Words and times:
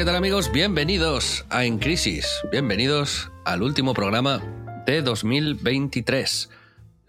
¿Qué 0.00 0.06
tal 0.06 0.16
amigos? 0.16 0.50
Bienvenidos 0.50 1.44
a 1.50 1.66
En 1.66 1.78
Crisis. 1.78 2.40
Bienvenidos 2.50 3.30
al 3.44 3.62
último 3.62 3.92
programa 3.92 4.40
de 4.86 5.02
2023. 5.02 6.48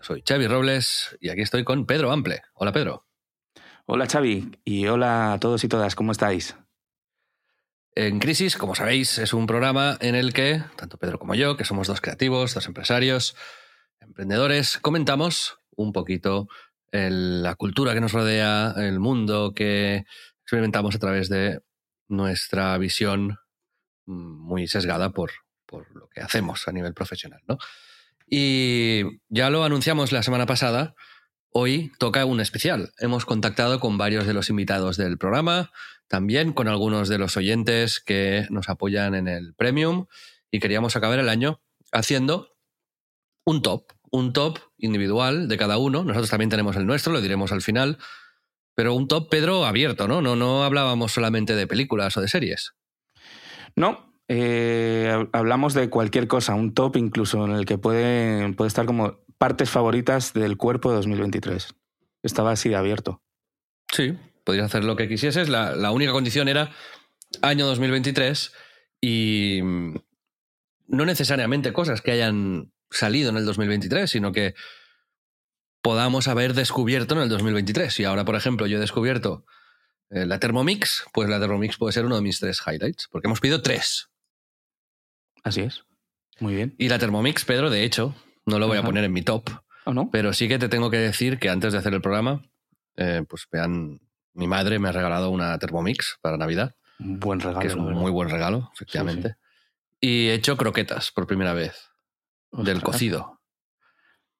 Soy 0.02 0.22
Xavi 0.27 0.45
Robles 0.48 1.17
y 1.22 1.30
aquí 1.30 1.40
estoy 1.40 1.64
con 1.64 1.86
Pedro 1.86 2.12
Ample. 2.12 2.41
Hola, 2.54 2.73
Pedro. 2.73 3.08
Hola 3.86 4.08
Xavi 4.08 4.59
y 4.66 4.88
hola 4.88 5.31
a 5.31 5.40
todos 5.40 5.64
y 5.64 5.70
todas, 5.70 5.95
¿cómo 5.95 6.12
estáis? 6.12 6.58
En 7.95 8.20
Crisis, 8.20 8.58
como 8.58 8.76
sabéis, 8.76 9.20
es 9.20 9.34
un 9.34 9.48
programa 9.48 9.98
en 10.02 10.16
el 10.16 10.34
que, 10.34 10.62
tanto 10.76 10.98
Pedro 10.98 11.17
como 11.17 11.34
yo, 11.34 11.55
que 11.55 11.64
somos 11.64 11.88
dos 11.88 12.02
creativos, 12.02 12.53
dos 12.53 12.67
empresarios, 12.67 13.38
emprendedores, 14.02 14.80
comentamos 14.80 15.59
un 15.78 15.94
poquito 15.94 16.50
el- 16.92 17.42
la 17.42 17.56
cultura 17.56 17.94
que 17.94 18.02
nos 18.02 18.12
rodea, 18.12 18.73
el 18.75 19.00
mundo 19.00 19.53
que 19.56 20.03
experimentamos 20.44 20.94
a 20.94 21.00
través 21.00 21.30
de 21.30 21.62
nuestra 22.12 22.78
visión 22.78 23.40
mm, 24.06 24.14
muy 24.14 24.67
sesgada 24.67 25.12
por, 25.12 25.31
por 25.66 25.90
lo 25.95 26.09
que 26.09 26.22
hacemos 26.22 26.68
a 26.68 26.72
nivel 26.72 26.94
profesional. 26.94 27.42
¿no? 27.48 27.58
Y 28.28 29.03
ya 29.30 29.50
lo 29.50 29.64
anunciamos 29.64 30.12
la 30.12 30.23
semana 30.23 30.45
pasada, 30.45 30.95
hoy 31.52 31.92
toca 32.00 32.26
un 32.26 32.40
especial. 32.40 32.92
Hemos 33.00 33.26
contactado 33.26 33.80
con 33.80 33.98
varios 33.98 34.26
de 34.26 34.34
los 34.34 34.50
invitados 34.50 34.98
del 34.98 35.18
programa, 35.18 35.72
también 36.08 36.53
con 36.53 36.68
algunos 36.68 37.09
de 37.09 37.18
los 37.18 37.38
oyentes 37.38 38.00
que 38.00 38.48
nos 38.50 38.70
apoyan 38.70 39.16
en 39.16 39.28
el 39.28 39.53
Premium 39.53 40.08
y 40.52 40.59
queríamos 40.59 40.96
acabar 40.96 41.20
el 41.20 41.30
año 41.30 41.62
haciendo 41.92 42.56
un 43.46 43.62
top, 43.62 43.92
un 44.12 44.34
top 44.34 44.59
individual 44.78 45.48
de 45.48 45.58
cada 45.58 45.78
uno. 45.78 46.03
Nosotros 46.03 46.30
también 46.30 46.50
tenemos 46.50 46.75
el 46.75 46.86
nuestro, 46.86 47.14
lo 47.14 47.22
diremos 47.22 47.52
al 47.52 47.62
final, 47.62 47.98
pero 48.75 48.94
un 48.94 49.08
top, 49.08 49.30
Pedro, 49.30 49.66
abierto, 49.66 50.08
¿no? 50.08 50.22
No, 50.22 50.36
no 50.36 50.64
hablábamos 50.64 51.11
solamente 51.11 51.55
de 51.55 51.67
películas 51.67 52.16
o 52.17 52.22
de 52.22 52.27
series. 52.27 52.73
No, 53.75 54.13
eh, 54.28 55.09
hab- 55.13 55.30
hablamos 55.33 55.73
de 55.73 55.89
cualquier 55.89 56.28
cosa, 56.28 56.55
un 56.55 56.73
top 56.73 56.97
incluso 56.97 57.45
en 57.45 57.52
el 57.53 57.66
que 57.66 57.78
puede, 57.78 58.53
puede 58.53 58.67
estar 58.67 58.86
como 58.86 59.19
partes 59.38 59.69
favoritas 59.69 60.33
del 60.33 60.58
cuerpo 60.58 60.89
de 60.89 60.97
2023. 60.97 61.73
Estaba 62.23 62.52
así 62.52 62.69
de 62.69 62.75
abierto. 62.75 63.22
Sí, 63.91 64.13
podrías 64.44 64.67
hacer 64.67 64.83
lo 64.83 64.95
que 64.95 65.08
quisieses. 65.09 65.50
La, 65.50 65.75
la 65.75 65.91
única 65.91 66.11
condición 66.11 66.47
era 66.47 66.72
año 67.41 67.66
2023 67.66 68.53
y 69.02 69.59
mm, 69.63 69.95
no 70.88 71.06
necesariamente 71.06 71.73
cosas 71.73 72.02
que 72.02 72.11
hayan 72.11 72.72
salido 72.89 73.30
en 73.30 73.38
el 73.38 73.45
2023, 73.45 74.09
sino 74.09 74.31
que 74.31 74.53
podamos 75.82 76.28
haber 76.28 76.54
descubierto 76.54 77.16
en 77.16 77.22
el 77.22 77.30
2023. 77.30 78.00
Y 78.00 78.03
ahora, 78.06 78.25
por 78.25 78.36
ejemplo, 78.36 78.68
yo 78.68 78.78
he 78.78 78.80
descubierto 78.81 79.46
eh, 80.09 80.25
la 80.25 80.40
Thermomix, 80.40 81.06
pues 81.14 81.30
la 81.30 81.40
Thermomix 81.40 81.78
puede 81.78 81.94
ser 81.94 82.06
uno 82.06 82.16
de 82.16 82.22
mis 82.22 82.40
tres 82.40 82.62
highlights, 82.66 83.08
porque 83.12 83.28
hemos 83.28 83.40
pedido 83.40 83.62
tres. 83.62 84.09
Así 85.44 85.62
es. 85.62 85.84
Muy 86.40 86.56
bien. 86.56 86.75
Y 86.78 86.90
la 86.90 87.00
Thermomix, 87.00 87.46
Pedro, 87.46 87.70
de 87.70 87.84
hecho, 87.84 88.16
no 88.46 88.59
lo 88.59 88.68
voy 88.68 88.78
a 88.78 88.84
poner 88.84 89.03
en 89.03 89.14
mi 89.14 89.22
top, 89.22 89.50
¿O 89.86 89.94
no? 89.94 90.09
Pero 90.12 90.34
sí 90.34 90.47
que 90.47 90.59
te 90.59 90.70
tengo 90.70 90.91
que 90.91 90.97
decir 90.97 91.40
que 91.40 91.50
antes 91.50 91.74
de 91.74 91.80
hacer 91.80 91.94
el 91.94 92.02
programa, 92.02 92.44
eh, 92.97 93.24
pues 93.28 93.47
vean, 93.52 94.00
mi 94.34 94.47
madre 94.47 94.78
me 94.80 94.90
ha 94.90 94.91
regalado 94.91 95.30
una 95.31 95.58
Thermomix 95.58 96.18
para 96.22 96.38
Navidad, 96.38 96.75
Un 97.00 97.20
buen 97.20 97.40
regalo. 97.40 97.59
que 97.59 97.68
es 97.68 97.75
un 97.75 97.86
verdad. 97.88 98.00
muy 98.00 98.12
buen 98.12 98.30
regalo, 98.30 98.72
efectivamente. 98.75 99.36
Y 100.00 100.28
he 100.28 100.34
hecho 100.36 100.58
croquetas 100.58 101.12
por 101.12 101.25
primera 101.28 101.53
vez, 101.53 101.90
del 102.52 102.81
cocido. 102.84 103.41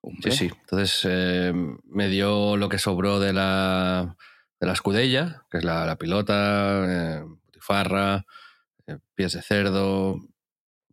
Hombre. 0.02 0.32
Sí, 0.32 0.50
sí. 0.50 0.54
Entonces 0.62 1.02
eh, 1.06 1.54
me 1.86 2.08
dio 2.10 2.58
lo 2.58 2.70
que 2.70 2.78
sobró 2.78 3.20
de 3.20 3.34
la, 3.34 4.18
de 4.60 4.68
la 4.68 4.74
escudella, 4.74 5.46
que 5.50 5.60
es 5.60 5.64
la, 5.64 5.86
la 5.86 5.98
pilota, 5.98 6.86
eh, 6.88 7.24
butifarra, 7.24 8.26
eh, 8.88 8.98
pies 9.16 9.34
de 9.34 9.42
cerdo, 9.42 10.20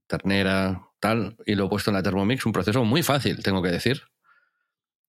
ternera, 0.06 0.82
tal, 1.00 1.36
y 1.46 1.54
lo 1.54 1.66
he 1.66 1.68
puesto 1.68 1.90
en 1.90 1.96
la 1.96 2.02
Thermomix. 2.02 2.46
Un 2.46 2.52
proceso 2.52 2.84
muy 2.84 3.02
fácil, 3.02 3.42
tengo 3.42 3.62
que 3.62 3.70
decir. 3.70 4.02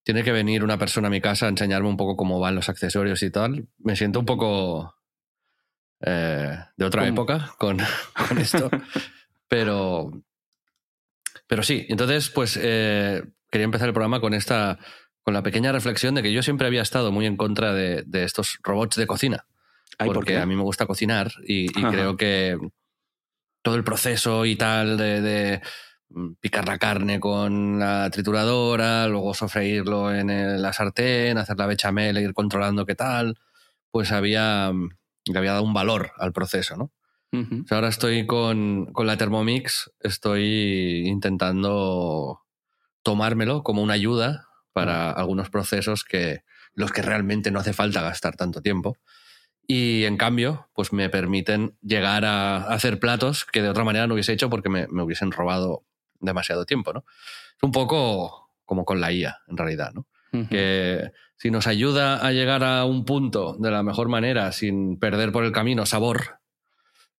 Tiene 0.03 0.23
que 0.23 0.31
venir 0.31 0.63
una 0.63 0.77
persona 0.77 1.07
a 1.07 1.11
mi 1.11 1.21
casa 1.21 1.45
a 1.45 1.49
enseñarme 1.49 1.89
un 1.89 1.97
poco 1.97 2.15
cómo 2.15 2.39
van 2.39 2.55
los 2.55 2.69
accesorios 2.69 3.21
y 3.23 3.29
tal. 3.31 3.67
Me 3.77 3.95
siento 3.95 4.19
un 4.19 4.25
poco 4.25 4.95
eh, 6.01 6.57
de 6.77 6.85
otra 6.85 7.01
¿Cómo? 7.01 7.13
época 7.13 7.53
con, 7.57 7.77
con 8.27 8.37
esto. 8.37 8.69
pero, 9.47 10.11
pero 11.47 11.63
sí, 11.63 11.85
entonces, 11.89 12.29
pues 12.29 12.57
eh, 12.61 13.23
quería 13.49 13.65
empezar 13.65 13.87
el 13.87 13.93
programa 13.93 14.19
con 14.19 14.33
esta, 14.33 14.79
con 15.21 15.33
la 15.33 15.43
pequeña 15.43 15.71
reflexión 15.71 16.15
de 16.15 16.23
que 16.23 16.31
yo 16.31 16.43
siempre 16.43 16.67
había 16.67 16.81
estado 16.81 17.11
muy 17.11 17.25
en 17.25 17.37
contra 17.37 17.73
de, 17.73 18.03
de 18.05 18.23
estos 18.23 18.59
robots 18.63 18.95
de 18.95 19.07
cocina. 19.07 19.45
Ay, 19.97 20.07
¿por 20.07 20.15
porque 20.15 20.37
a 20.37 20.45
mí 20.45 20.55
me 20.55 20.61
gusta 20.61 20.85
cocinar 20.85 21.31
y, 21.45 21.67
creo 21.71 22.15
que 22.15 22.57
todo 23.61 23.75
el 23.75 23.83
proceso 23.83 24.45
y 24.45 24.55
tal 24.55 24.97
de, 24.97 25.21
de, 25.21 25.61
mm, 26.09 26.33
picar 26.39 26.67
la 26.67 26.77
carne 26.77 27.19
con 27.19 27.79
la 27.79 28.09
trituradora, 28.09 29.07
luego 29.07 29.33
sofreírlo 29.33 30.13
en 30.13 30.29
el- 30.29 30.61
la 30.61 30.71
sartén, 30.73 31.37
hacer 31.37 31.57
la 31.57 31.65
bechamel, 31.65 32.17
e 32.17 32.21
ir 32.21 32.33
controlando 32.33 32.85
qué 32.85 32.95
tal, 32.95 33.37
pues 33.91 34.11
había, 34.11 34.71
mm, 34.71 34.89
le 35.25 35.37
había 35.37 35.51
dado 35.51 35.63
un 35.63 35.73
valor 35.73 36.11
al 36.17 36.31
proceso, 36.31 36.77
¿no? 36.77 36.91
O 37.31 37.67
sea, 37.67 37.77
ahora 37.77 37.89
estoy 37.89 38.25
con, 38.25 38.87
con 38.91 39.05
la 39.05 39.17
Thermomix, 39.17 39.91
estoy 39.99 41.03
intentando 41.05 42.41
tomármelo 43.09 43.63
como 43.63 43.81
una 43.81 43.95
ayuda 43.95 44.49
para 44.71 45.09
algunos 45.09 45.49
procesos 45.49 46.03
que 46.03 46.43
los 46.75 46.91
que 46.91 47.01
realmente 47.01 47.49
no 47.49 47.59
hace 47.59 47.73
falta 47.73 48.03
gastar 48.03 48.35
tanto 48.35 48.61
tiempo. 48.61 48.97
Y 49.65 50.03
en 50.05 50.15
cambio, 50.15 50.69
pues 50.75 50.93
me 50.93 51.09
permiten 51.09 51.75
llegar 51.81 52.23
a 52.23 52.67
hacer 52.67 52.99
platos 52.99 53.45
que 53.45 53.63
de 53.63 53.69
otra 53.69 53.83
manera 53.83 54.05
no 54.05 54.13
hubiese 54.13 54.33
hecho 54.33 54.51
porque 54.51 54.69
me, 54.69 54.85
me 54.89 55.01
hubiesen 55.01 55.31
robado 55.31 55.85
demasiado 56.19 56.67
tiempo, 56.67 56.93
¿no? 56.93 57.03
Es 57.57 57.63
un 57.63 57.71
poco 57.71 58.51
como 58.63 58.85
con 58.85 59.01
la 59.01 59.11
IA, 59.11 59.39
en 59.47 59.57
realidad, 59.57 59.91
¿no? 59.95 60.05
Que 60.47 61.11
si 61.35 61.49
nos 61.49 61.65
ayuda 61.65 62.23
a 62.23 62.31
llegar 62.31 62.63
a 62.63 62.85
un 62.85 63.05
punto 63.05 63.57
de 63.57 63.71
la 63.71 63.81
mejor 63.81 64.07
manera 64.07 64.51
sin 64.51 64.99
perder 64.99 65.31
por 65.31 65.45
el 65.45 65.51
camino 65.51 65.87
sabor, 65.87 66.37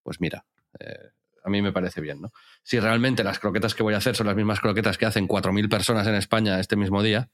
pues 0.03 0.21
mira, 0.21 0.45
eh, 0.79 1.09
a 1.43 1.49
mí 1.49 1.61
me 1.61 1.71
parece 1.71 2.01
bien, 2.01 2.21
¿no? 2.21 2.31
Si 2.63 2.79
realmente 2.79 3.23
las 3.23 3.39
croquetas 3.39 3.75
que 3.75 3.83
voy 3.83 3.93
a 3.93 3.97
hacer 3.97 4.15
son 4.15 4.27
las 4.27 4.35
mismas 4.35 4.59
croquetas 4.59 4.97
que 4.97 5.05
hacen 5.05 5.27
4.000 5.27 5.69
personas 5.69 6.07
en 6.07 6.15
España 6.15 6.59
este 6.59 6.75
mismo 6.75 7.01
día, 7.01 7.29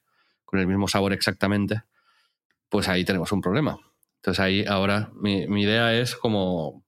con 0.46 0.60
el 0.60 0.68
mismo 0.68 0.88
sabor 0.88 1.14
exactamente, 1.14 1.84
pues 2.70 2.88
ahí 2.88 3.04
tenemos 3.06 3.32
un 3.32 3.42
problema. 3.42 3.78
Entonces 4.18 4.40
ahí 4.40 4.66
ahora 4.66 5.12
mi, 5.16 5.48
mi 5.48 5.64
idea 5.64 5.94
es 5.94 6.16
como 6.16 6.86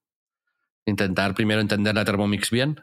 intentar 0.86 1.36
primero 1.36 1.62
entender 1.62 1.96
la 1.96 2.06
Thermomix 2.06 2.50
bien 2.50 2.82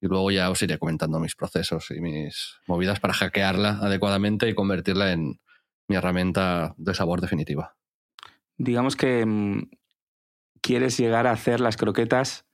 y 0.00 0.06
luego 0.06 0.30
ya 0.30 0.50
os 0.50 0.60
iré 0.62 0.78
comentando 0.78 1.20
mis 1.20 1.36
procesos 1.36 1.90
y 1.90 2.00
mis 2.00 2.56
movidas 2.66 2.98
para 2.98 3.14
hackearla 3.14 3.78
adecuadamente 3.80 4.48
y 4.48 4.54
convertirla 4.54 5.12
en 5.12 5.40
mi 5.86 5.96
herramienta 5.96 6.74
de 6.76 6.94
sabor 6.94 7.20
definitiva. 7.20 7.76
Digamos 8.56 8.96
que 8.96 9.24
mm, 9.24 9.70
quieres 10.60 10.98
llegar 10.98 11.26
a 11.26 11.32
hacer 11.32 11.60
las 11.60 11.76
croquetas 11.76 12.46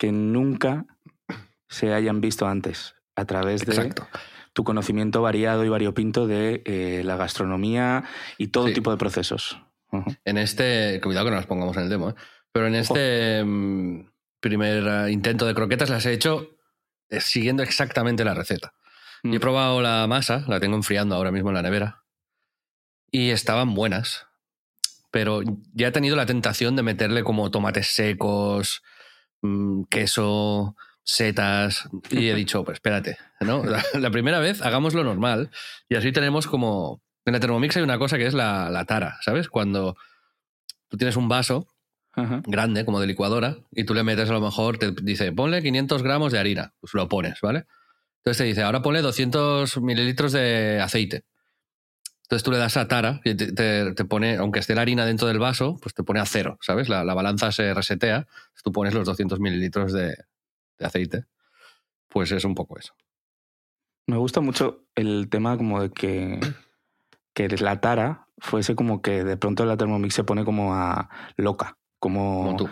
que 0.00 0.12
nunca 0.12 0.86
se 1.68 1.92
hayan 1.92 2.22
visto 2.22 2.46
antes 2.48 2.94
a 3.16 3.26
través 3.26 3.66
de 3.66 3.72
Exacto. 3.74 4.08
tu 4.54 4.64
conocimiento 4.64 5.20
variado 5.20 5.62
y 5.62 5.68
variopinto 5.68 6.26
de 6.26 6.62
eh, 6.64 7.02
la 7.04 7.16
gastronomía 7.16 8.04
y 8.38 8.46
todo 8.46 8.68
Sí. 8.68 8.72
tipo 8.72 8.90
de 8.90 8.96
procesos. 8.96 9.60
En 10.24 10.38
este, 10.38 11.00
cuidado 11.02 11.26
que 11.26 11.30
no 11.32 11.36
las 11.36 11.46
pongamos 11.46 11.76
en 11.76 11.82
el 11.82 11.90
demo, 11.90 12.10
¿eh? 12.10 12.14
pero 12.50 12.66
en 12.68 12.76
este 12.76 13.44
mm, 13.44 14.08
primer 14.40 14.86
eh, 14.86 15.12
intento 15.12 15.44
de 15.46 15.54
croquetas 15.54 15.90
las 15.90 16.06
he 16.06 16.12
hecho 16.14 16.56
siguiendo 17.18 17.62
exactamente 17.62 18.24
la 18.24 18.32
receta. 18.32 18.72
Y 19.22 19.34
he 19.34 19.36
Mm. 19.36 19.40
probado 19.42 19.82
la 19.82 20.06
masa, 20.08 20.44
la 20.48 20.60
tengo 20.60 20.76
enfriando 20.76 21.14
ahora 21.14 21.30
mismo 21.30 21.50
en 21.50 21.56
la 21.56 21.62
nevera, 21.62 22.04
y 23.10 23.30
estaban 23.30 23.74
buenas, 23.74 24.26
pero 25.10 25.42
ya 25.74 25.88
he 25.88 25.92
tenido 25.92 26.16
la 26.16 26.24
tentación 26.24 26.74
de 26.74 26.82
meterle 26.84 27.22
como 27.22 27.50
tomates 27.50 27.88
secos, 27.88 28.82
mm, 29.42 29.84
queso, 29.84 30.76
setas, 31.02 31.88
y 32.10 32.28
he 32.28 32.34
dicho, 32.34 32.64
pues 32.64 32.76
espérate, 32.76 33.18
¿no? 33.40 33.62
La, 33.94 34.10
primera 34.10 34.38
vez 34.38 34.62
hagamos 34.62 34.94
lo 34.94 35.04
normal 35.04 35.50
y 35.88 35.96
así 35.96 36.12
tenemos 36.12 36.46
como... 36.46 37.02
En 37.26 37.34
la 37.34 37.40
Thermomix 37.40 37.76
hay 37.76 37.82
una 37.82 37.98
cosa 37.98 38.16
que 38.16 38.26
es 38.26 38.34
la, 38.34 38.70
la 38.70 38.86
tara, 38.86 39.18
¿sabes? 39.20 39.48
Cuando 39.48 39.96
tú 40.88 40.96
tienes 40.96 41.16
un 41.16 41.28
vaso 41.28 41.68
grande, 42.14 42.84
como 42.84 43.00
de 43.00 43.06
licuadora, 43.06 43.56
y 43.70 43.84
tú 43.84 43.94
le 43.94 44.02
metes 44.02 44.28
a 44.30 44.32
lo 44.32 44.40
mejor, 44.40 44.78
te 44.78 44.90
dice, 45.02 45.32
ponle 45.32 45.62
500 45.62 46.02
gramos 46.02 46.32
de 46.32 46.38
harina, 46.38 46.74
pues 46.80 46.92
lo 46.94 47.08
pones, 47.08 47.40
¿vale? 47.40 47.66
Entonces 48.18 48.38
te 48.38 48.44
dice, 48.44 48.62
ahora 48.62 48.82
ponle 48.82 49.00
200 49.00 49.80
mililitros 49.80 50.32
de 50.32 50.80
aceite. 50.82 51.24
Entonces 52.30 52.44
tú 52.44 52.52
le 52.52 52.58
das 52.58 52.76
a 52.76 52.86
tara 52.86 53.20
y 53.24 53.34
te, 53.34 54.04
pone, 54.04 54.36
aunque 54.36 54.60
esté 54.60 54.76
la 54.76 54.82
harina 54.82 55.04
dentro 55.04 55.26
del 55.26 55.40
vaso, 55.40 55.76
pues 55.82 55.94
te 55.96 56.04
pone 56.04 56.20
a 56.20 56.26
cero, 56.26 56.58
¿sabes? 56.60 56.88
La, 56.88 57.02
balanza 57.02 57.50
se 57.50 57.74
resetea, 57.74 58.28
tú 58.62 58.70
pones 58.70 58.94
los 58.94 59.04
200 59.04 59.40
mililitros 59.40 59.92
de, 59.92 60.16
aceite. 60.78 61.24
Pues 62.08 62.30
es 62.30 62.44
un 62.44 62.54
poco 62.54 62.78
eso. 62.78 62.94
Me 64.06 64.16
gusta 64.16 64.40
mucho 64.40 64.84
el 64.94 65.28
tema 65.28 65.56
como 65.56 65.82
de 65.82 65.90
que, 65.90 66.38
que 67.34 67.48
la 67.48 67.80
tara 67.80 68.28
fuese 68.38 68.76
como 68.76 69.02
que 69.02 69.24
de 69.24 69.36
pronto 69.36 69.64
la 69.64 69.76
Thermomix 69.76 70.14
se 70.14 70.22
pone 70.22 70.44
como 70.44 70.76
a 70.76 71.10
loca. 71.36 71.78
Como, 71.98 72.54
tú. 72.56 72.70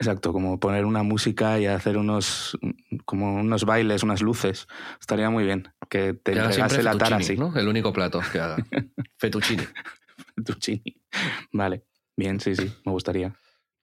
Exacto, 0.00 0.32
como 0.32 0.60
poner 0.60 0.84
una 0.84 1.02
música 1.02 1.58
y 1.58 1.66
hacer 1.66 1.96
unos 1.96 2.56
como 3.04 3.34
unos 3.34 3.64
bailes, 3.64 4.04
unas 4.04 4.22
luces. 4.22 4.68
Estaría 5.00 5.28
muy 5.28 5.44
bien 5.44 5.72
que 5.90 6.14
te 6.14 6.32
entregase 6.32 6.82
la 6.84 6.96
tara 6.96 7.16
así. 7.16 7.36
¿no? 7.36 7.56
El 7.56 7.66
único 7.66 7.92
plato 7.92 8.20
que 8.32 8.38
haga. 8.38 8.56
fettuccine. 9.18 9.66
fettuccine. 10.36 10.82
Vale. 11.52 11.84
Bien, 12.16 12.40
sí, 12.40 12.54
sí, 12.54 12.72
me 12.84 12.92
gustaría. 12.92 13.34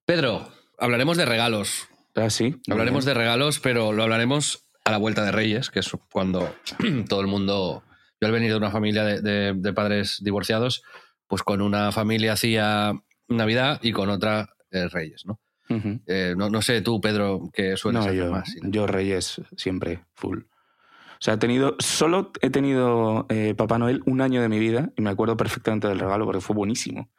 Pedro, 0.05 0.47
hablaremos 0.77 1.17
de 1.17 1.25
regalos. 1.25 1.87
Ah, 2.15 2.29
sí. 2.29 2.61
Hablaremos 2.69 3.03
de 3.03 3.13
regalos, 3.13 3.59
pero 3.59 3.91
lo 3.91 4.03
hablaremos 4.03 4.65
a 4.85 4.91
la 4.91 4.97
vuelta 4.97 5.23
de 5.25 5.31
Reyes, 5.31 5.69
que 5.69 5.79
es 5.79 5.91
cuando 6.11 6.55
todo 7.09 7.21
el 7.21 7.27
mundo. 7.27 7.83
Yo 8.21 8.27
al 8.27 8.31
venir 8.31 8.51
de 8.51 8.57
una 8.57 8.71
familia 8.71 9.03
de, 9.03 9.73
padres 9.73 10.19
divorciados, 10.21 10.83
pues 11.27 11.43
con 11.43 11.61
una 11.61 11.91
familia 11.91 12.33
hacía 12.33 12.93
Navidad 13.27 13.79
y 13.81 13.91
con 13.91 14.09
otra 14.09 14.55
eh, 14.71 14.87
Reyes, 14.87 15.25
¿no? 15.25 15.41
Eh, 15.69 16.35
no, 16.37 16.61
sé 16.61 16.81
tú, 16.81 17.01
Pedro, 17.01 17.49
que 17.53 17.77
sueles 17.77 18.01
hacer 18.01 18.15
yo, 18.15 18.31
más. 18.31 18.55
Yo 18.61 18.87
Reyes 18.87 19.41
siempre, 19.57 20.05
full. 20.13 20.39
O 20.39 21.21
sea, 21.25 21.35
he 21.35 21.37
tenido, 21.37 21.75
solo 21.79 22.31
he 22.41 22.49
tenido 22.49 23.25
eh, 23.29 23.55
Papá 23.55 23.79
Noel 23.79 24.03
un 24.05 24.21
año 24.21 24.41
de 24.41 24.49
mi 24.49 24.59
vida 24.59 24.91
y 24.95 25.01
me 25.01 25.09
acuerdo 25.09 25.37
perfectamente 25.37 25.87
del 25.87 25.99
regalo 25.99 26.25
porque 26.25 26.41
fue 26.41 26.55
buenísimo. 26.55 27.09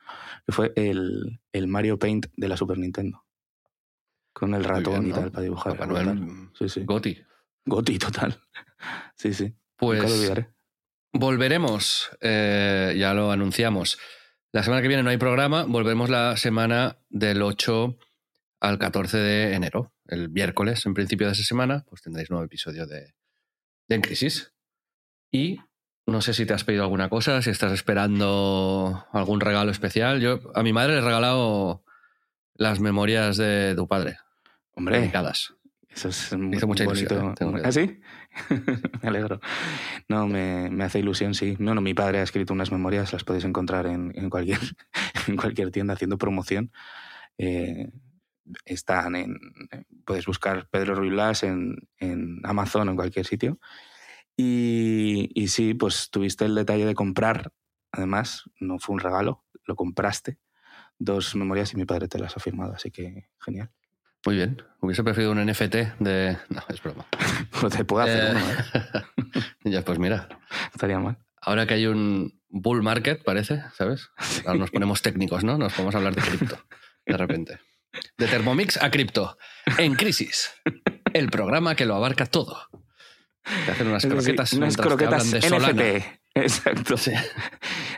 fue 0.48 0.72
el, 0.76 1.40
el 1.52 1.66
Mario 1.66 1.98
Paint 1.98 2.26
de 2.37 2.48
la 2.48 2.56
Super 2.56 2.78
Nintendo. 2.78 3.25
Con 4.32 4.54
el 4.54 4.64
ratón 4.64 5.08
y 5.08 5.12
tal 5.12 5.31
para 5.31 5.42
dibujar. 5.42 5.72
Papá 5.72 5.87
Noel, 5.87 6.50
sí, 6.58 6.69
sí. 6.69 6.84
Goti. 6.84 7.19
Goti, 7.64 7.99
total. 7.99 8.38
Sí, 9.16 9.32
sí. 9.32 9.54
Pues 9.76 10.31
volveremos, 11.10 12.10
eh, 12.20 12.94
ya 12.99 13.14
lo 13.14 13.32
anunciamos. 13.32 13.99
La 14.52 14.62
semana 14.62 14.82
que 14.82 14.88
viene 14.88 15.02
no 15.02 15.10
hay 15.10 15.16
programa, 15.16 15.64
volveremos 15.64 16.10
la 16.10 16.37
semana 16.37 16.99
del 17.08 17.42
8 17.42 17.99
al 18.61 18.79
14 18.79 19.19
de 19.19 19.55
enero. 19.55 19.93
El 20.06 20.31
miércoles, 20.31 20.85
en 20.87 20.94
principio 20.94 21.26
de 21.26 21.32
esa 21.32 21.43
semana, 21.43 21.85
pues 21.88 22.03
tendréis 22.03 22.31
nuevo 22.31 22.44
episodio 22.44 22.87
de, 22.87 23.14
de 23.88 23.94
En 23.94 24.00
Crisis. 24.00 24.53
Y 25.31 25.58
no 26.06 26.20
sé 26.20 26.35
si 26.35 26.47
te 26.47 26.55
has 26.55 26.64
pedido 26.64 26.85
alguna 26.85 27.08
cosa, 27.08 27.43
si 27.43 27.50
estás 27.50 27.73
esperando 27.73 29.06
algún 29.12 29.41
regalo 29.41 29.70
especial. 29.70 30.20
Yo 30.20 30.38
a 30.55 30.62
mi 30.62 30.73
madre 30.73 30.94
le 30.94 30.99
he 31.00 31.05
regalado 31.05 31.85
las 32.55 32.81
memorias 32.81 33.37
de 33.37 33.75
tu 33.75 33.88
padre. 33.88 34.19
Hombre. 34.73 35.00
Dedicadas. 35.00 35.55
Eso 35.88 36.09
es 36.11 36.32
muy, 36.37 36.59
mucha 36.61 36.85
bonito. 36.85 37.35
¿Ah, 37.64 37.73
sí? 37.73 38.00
me 39.02 39.09
alegro. 39.09 39.41
No, 40.09 40.26
me, 40.29 40.69
me, 40.70 40.85
hace 40.85 40.99
ilusión, 40.99 41.35
sí. 41.35 41.56
No, 41.59 41.75
no, 41.75 41.81
mi 41.81 41.94
padre 41.94 42.19
ha 42.19 42.23
escrito 42.23 42.52
unas 42.52 42.70
memorias, 42.70 43.12
las 43.12 43.25
podéis 43.25 43.47
encontrar 43.47 43.87
en, 43.87 44.12
en 44.14 44.29
cualquier, 44.29 44.61
en 45.26 45.37
cualquier 45.37 45.70
tienda 45.70 45.94
haciendo 45.94 46.19
promoción. 46.19 46.70
Eh, 47.38 47.91
están 48.64 49.16
en. 49.16 49.38
Puedes 50.04 50.26
buscar 50.26 50.69
Pedro 50.70 50.94
Ruiz 50.94 51.43
en, 51.43 51.76
en 51.98 52.40
Amazon 52.44 52.88
o 52.88 52.90
en 52.90 52.96
cualquier 52.96 53.26
sitio. 53.26 53.58
Y, 54.37 55.31
y 55.34 55.48
sí, 55.48 55.75
pues 55.75 56.10
tuviste 56.10 56.44
el 56.44 56.54
detalle 56.54 56.84
de 56.84 56.94
comprar, 56.94 57.52
además, 57.90 58.44
no 58.60 58.78
fue 58.78 58.94
un 58.94 59.00
regalo, 59.00 59.44
lo 59.64 59.76
compraste, 59.76 60.38
dos 60.98 61.34
memorias 61.34 61.72
y 61.72 61.76
mi 61.76 61.87
padre 61.87 62.08
te 62.08 62.19
las 62.19 62.37
ha 62.37 62.40
firmado, 62.40 62.75
así 62.75 62.90
que 62.90 63.31
genial. 63.40 63.70
Muy 64.26 64.37
bien. 64.37 64.60
Hubiese 64.81 65.04
preferido 65.04 65.32
un 65.32 65.44
NFT 65.44 65.75
de. 66.00 66.37
No, 66.49 66.62
es 66.69 66.82
broma. 66.82 67.06
pues 67.60 67.76
te 67.76 67.84
puedo 67.84 68.04
hacer 68.04 68.34
uno, 68.34 68.44
¿eh? 68.50 69.40
ya, 69.70 69.82
pues 69.82 69.99
mira. 69.99 70.28
Estaría 70.75 70.99
mal. 70.99 71.19
Ahora 71.40 71.66
que 71.66 71.75
hay 71.75 71.87
un 71.87 72.40
bull 72.49 72.82
market, 72.82 73.22
parece, 73.22 73.62
¿sabes? 73.75 74.10
Ahora 74.46 74.58
nos 74.58 74.70
ponemos 74.72 75.00
técnicos, 75.00 75.44
¿no? 75.44 75.58
Nos 75.58 75.72
podemos 75.75 75.94
hablar 75.94 76.14
de 76.14 76.22
cripto, 76.22 76.58
de 77.06 77.16
repente. 77.16 77.60
De 78.19 78.26
Thermomix 78.26 78.81
a 78.82 78.90
cripto. 78.90 79.37
En 79.78 79.94
crisis. 79.94 80.52
El 81.12 81.31
programa 81.31 81.75
que 81.75 81.87
lo 81.87 81.94
abarca 81.94 82.26
todo. 82.26 82.69
Te 83.64 83.72
hacen 83.72 83.88
unas 83.88 84.04
croquetas, 84.04 84.52
unas 84.54 84.76
croquetas 84.76 85.31
de 85.31 85.38
NFT. 85.40 86.26
Exacto. 86.34 86.96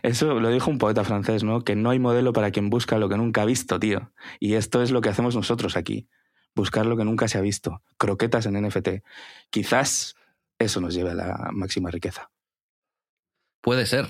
Eso 0.03 0.39
lo 0.39 0.51
dijo 0.51 0.71
un 0.71 0.79
poeta 0.79 1.05
francés, 1.05 1.43
¿no? 1.43 1.65
Que 1.65 1.75
no 1.75 1.91
hay 1.91 1.99
modelo 1.99 2.33
para 2.33 2.51
quien 2.51 2.71
busca 2.71 2.99
lo 2.99 3.09
que 3.09 3.17
nunca 3.17 3.43
ha 3.43 3.45
visto, 3.45 3.81
tío. 3.81 4.13
Y 4.39 4.55
esto 4.55 4.83
es 4.83 4.91
lo 4.91 5.01
que 5.01 5.09
hacemos 5.09 5.35
nosotros 5.35 5.77
aquí. 5.77 6.09
Buscar 6.55 6.87
lo 6.87 6.97
que 6.97 7.05
nunca 7.05 7.29
se 7.29 7.39
ha 7.39 7.41
visto. 7.41 7.83
Croquetas 7.97 8.47
en 8.47 8.63
NFT. 8.63 8.89
Quizás 9.51 10.15
eso 10.59 10.81
nos 10.81 10.95
lleve 10.95 11.11
a 11.11 11.15
la 11.15 11.51
máxima 11.53 11.91
riqueza. 11.91 12.31
Puede 13.61 13.87
ser. 13.87 14.09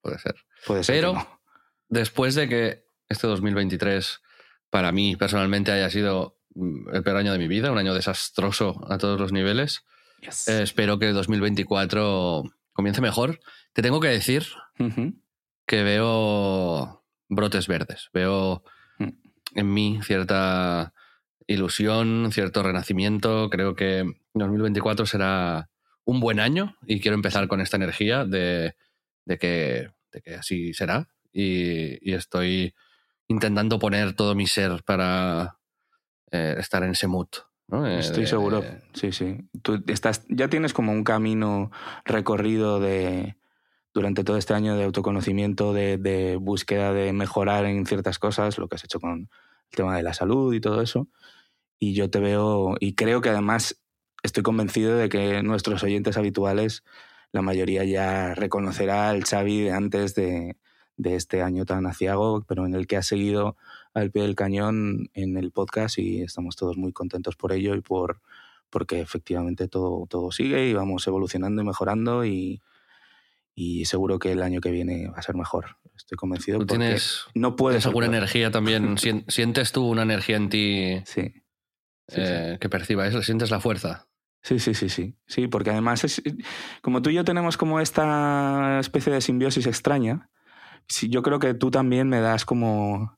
Puede 0.00 0.18
ser. 0.18 0.36
Puede 0.66 0.84
ser. 0.84 0.94
Pero 0.94 1.40
después 1.88 2.34
de 2.34 2.48
que 2.48 2.86
este 3.08 3.26
2023 3.26 4.22
para 4.70 4.92
mí 4.92 5.16
personalmente 5.16 5.72
haya 5.72 5.90
sido 5.90 6.38
mm, 6.54 6.94
el 6.94 7.02
peor 7.02 7.16
año 7.16 7.32
de 7.32 7.38
mi 7.38 7.48
vida, 7.48 7.72
un 7.72 7.78
año 7.78 7.94
desastroso 7.94 8.84
a 8.90 8.98
todos 8.98 9.18
los 9.20 9.32
niveles. 9.32 9.84
Eh, 10.22 10.60
espero 10.62 10.98
que 10.98 11.08
el 11.08 11.14
2024 11.14 12.44
comience 12.72 13.00
mejor. 13.00 13.40
Te 13.72 13.82
tengo 13.82 14.00
que 14.00 14.08
decir 14.08 14.46
que 15.66 15.82
veo 15.82 17.04
brotes 17.28 17.66
verdes, 17.66 18.10
veo 18.12 18.62
mm. 18.98 19.08
en 19.54 19.74
mí 19.74 20.00
cierta 20.02 20.92
ilusión, 21.46 22.30
cierto 22.32 22.62
renacimiento. 22.62 23.50
Creo 23.50 23.74
que 23.74 24.04
2024 24.34 25.06
será 25.06 25.70
un 26.04 26.20
buen 26.20 26.40
año 26.40 26.76
y 26.86 27.00
quiero 27.00 27.14
empezar 27.14 27.48
con 27.48 27.60
esta 27.60 27.76
energía 27.76 28.24
de, 28.24 28.74
que, 29.40 29.90
así 30.38 30.72
será. 30.72 31.08
y 31.32 32.12
estoy 32.12 32.74
intentando 33.28 33.78
poner 33.78 34.14
todo 34.14 34.34
mi 34.34 34.46
ser 34.46 34.82
para 34.84 35.58
eh, 36.30 36.56
estar 36.58 36.82
en 36.82 36.90
ese 36.90 37.06
mood. 37.06 37.28
Eh, 37.72 37.98
Estoy 37.98 38.26
seguro, 38.26 38.62
sí, 38.94 39.12
sí. 39.12 39.38
Tú 39.62 39.82
estás, 39.88 40.24
ya 40.28 40.48
tienes 40.48 40.72
como 40.72 40.92
un 40.92 41.02
camino 41.02 41.70
recorrido 42.04 42.78
de 42.78 43.36
durante 43.92 44.24
todo 44.24 44.36
este 44.36 44.52
año 44.52 44.76
de 44.76 44.84
autoconocimiento, 44.84 45.72
de, 45.72 46.36
búsqueda 46.38 46.92
de 46.92 47.14
mejorar 47.14 47.64
en 47.64 47.86
ciertas 47.86 48.18
cosas, 48.18 48.58
lo 48.58 48.68
que 48.68 48.76
has 48.76 48.84
hecho 48.84 49.00
con 49.00 49.20
el 49.20 49.28
tema 49.70 49.96
de 49.96 50.02
la 50.02 50.12
salud 50.12 50.52
y 50.52 50.60
todo 50.60 50.82
eso. 50.82 51.08
Y 51.78 51.94
yo 51.94 52.10
te 52.10 52.20
veo, 52.20 52.76
y 52.78 52.94
creo 52.94 53.22
que 53.22 53.30
además 53.30 53.82
estoy 54.22 54.42
convencido 54.42 54.98
de 54.98 55.08
que 55.08 55.42
nuestros 55.42 55.82
oyentes 55.82 56.18
habituales, 56.18 56.84
la 57.32 57.40
mayoría 57.40 57.84
ya 57.84 58.34
reconocerá 58.34 59.08
al 59.08 59.24
Xavi 59.24 59.62
de 59.62 59.72
antes 59.72 60.14
de, 60.14 60.56
de 60.96 61.14
este 61.14 61.42
año 61.42 61.64
tan 61.64 61.86
aciago, 61.86 62.44
pero 62.46 62.66
en 62.66 62.74
el 62.74 62.86
que 62.86 62.96
ha 62.96 63.02
seguido 63.02 63.56
al 63.94 64.10
pie 64.10 64.22
del 64.22 64.34
cañón 64.34 65.10
en 65.14 65.36
el 65.36 65.50
podcast 65.50 65.98
y 65.98 66.22
estamos 66.22 66.56
todos 66.56 66.76
muy 66.76 66.92
contentos 66.92 67.36
por 67.36 67.52
ello 67.52 67.74
y 67.74 67.80
por 67.80 68.20
porque 68.70 69.00
efectivamente 69.00 69.68
todo, 69.68 70.06
todo 70.08 70.32
sigue 70.32 70.68
y 70.68 70.74
vamos 70.74 71.06
evolucionando 71.06 71.62
y 71.62 71.64
mejorando 71.64 72.24
y, 72.24 72.60
y 73.54 73.84
seguro 73.84 74.18
que 74.18 74.32
el 74.32 74.42
año 74.42 74.60
que 74.60 74.70
viene 74.70 75.08
va 75.08 75.18
a 75.18 75.22
ser 75.22 75.34
mejor. 75.34 75.76
Estoy 75.96 76.16
convencido. 76.16 76.58
¿Tú 76.58 76.66
tienes, 76.66 77.24
no 77.34 77.56
puedes 77.56 77.86
alguna 77.86 78.06
energía 78.06 78.50
también? 78.50 78.96
¿Sientes 79.28 79.72
tú 79.72 79.88
una 79.88 80.02
energía 80.02 80.36
en 80.36 80.48
ti 80.48 81.02
sí, 81.06 81.32
eh, 82.08 82.58
que 82.60 82.68
perciba 82.68 83.06
eso? 83.06 83.22
¿Sientes 83.22 83.50
la 83.50 83.60
fuerza? 83.60 84.08
Sí, 84.42 84.58
sí, 84.58 84.74
sí, 84.74 84.88
sí. 84.88 85.16
Sí, 85.26 85.48
porque 85.48 85.70
además 85.70 86.04
es 86.04 86.22
como 86.82 87.02
tú 87.02 87.10
y 87.10 87.14
yo 87.14 87.24
tenemos 87.24 87.56
como 87.56 87.80
esta 87.80 88.78
especie 88.80 89.12
de 89.12 89.20
simbiosis 89.20 89.66
extraña 89.66 90.28
sí, 90.88 91.08
yo 91.08 91.22
creo 91.22 91.38
que 91.38 91.54
tú 91.54 91.70
también 91.70 92.08
me 92.08 92.20
das 92.20 92.44
como 92.44 93.16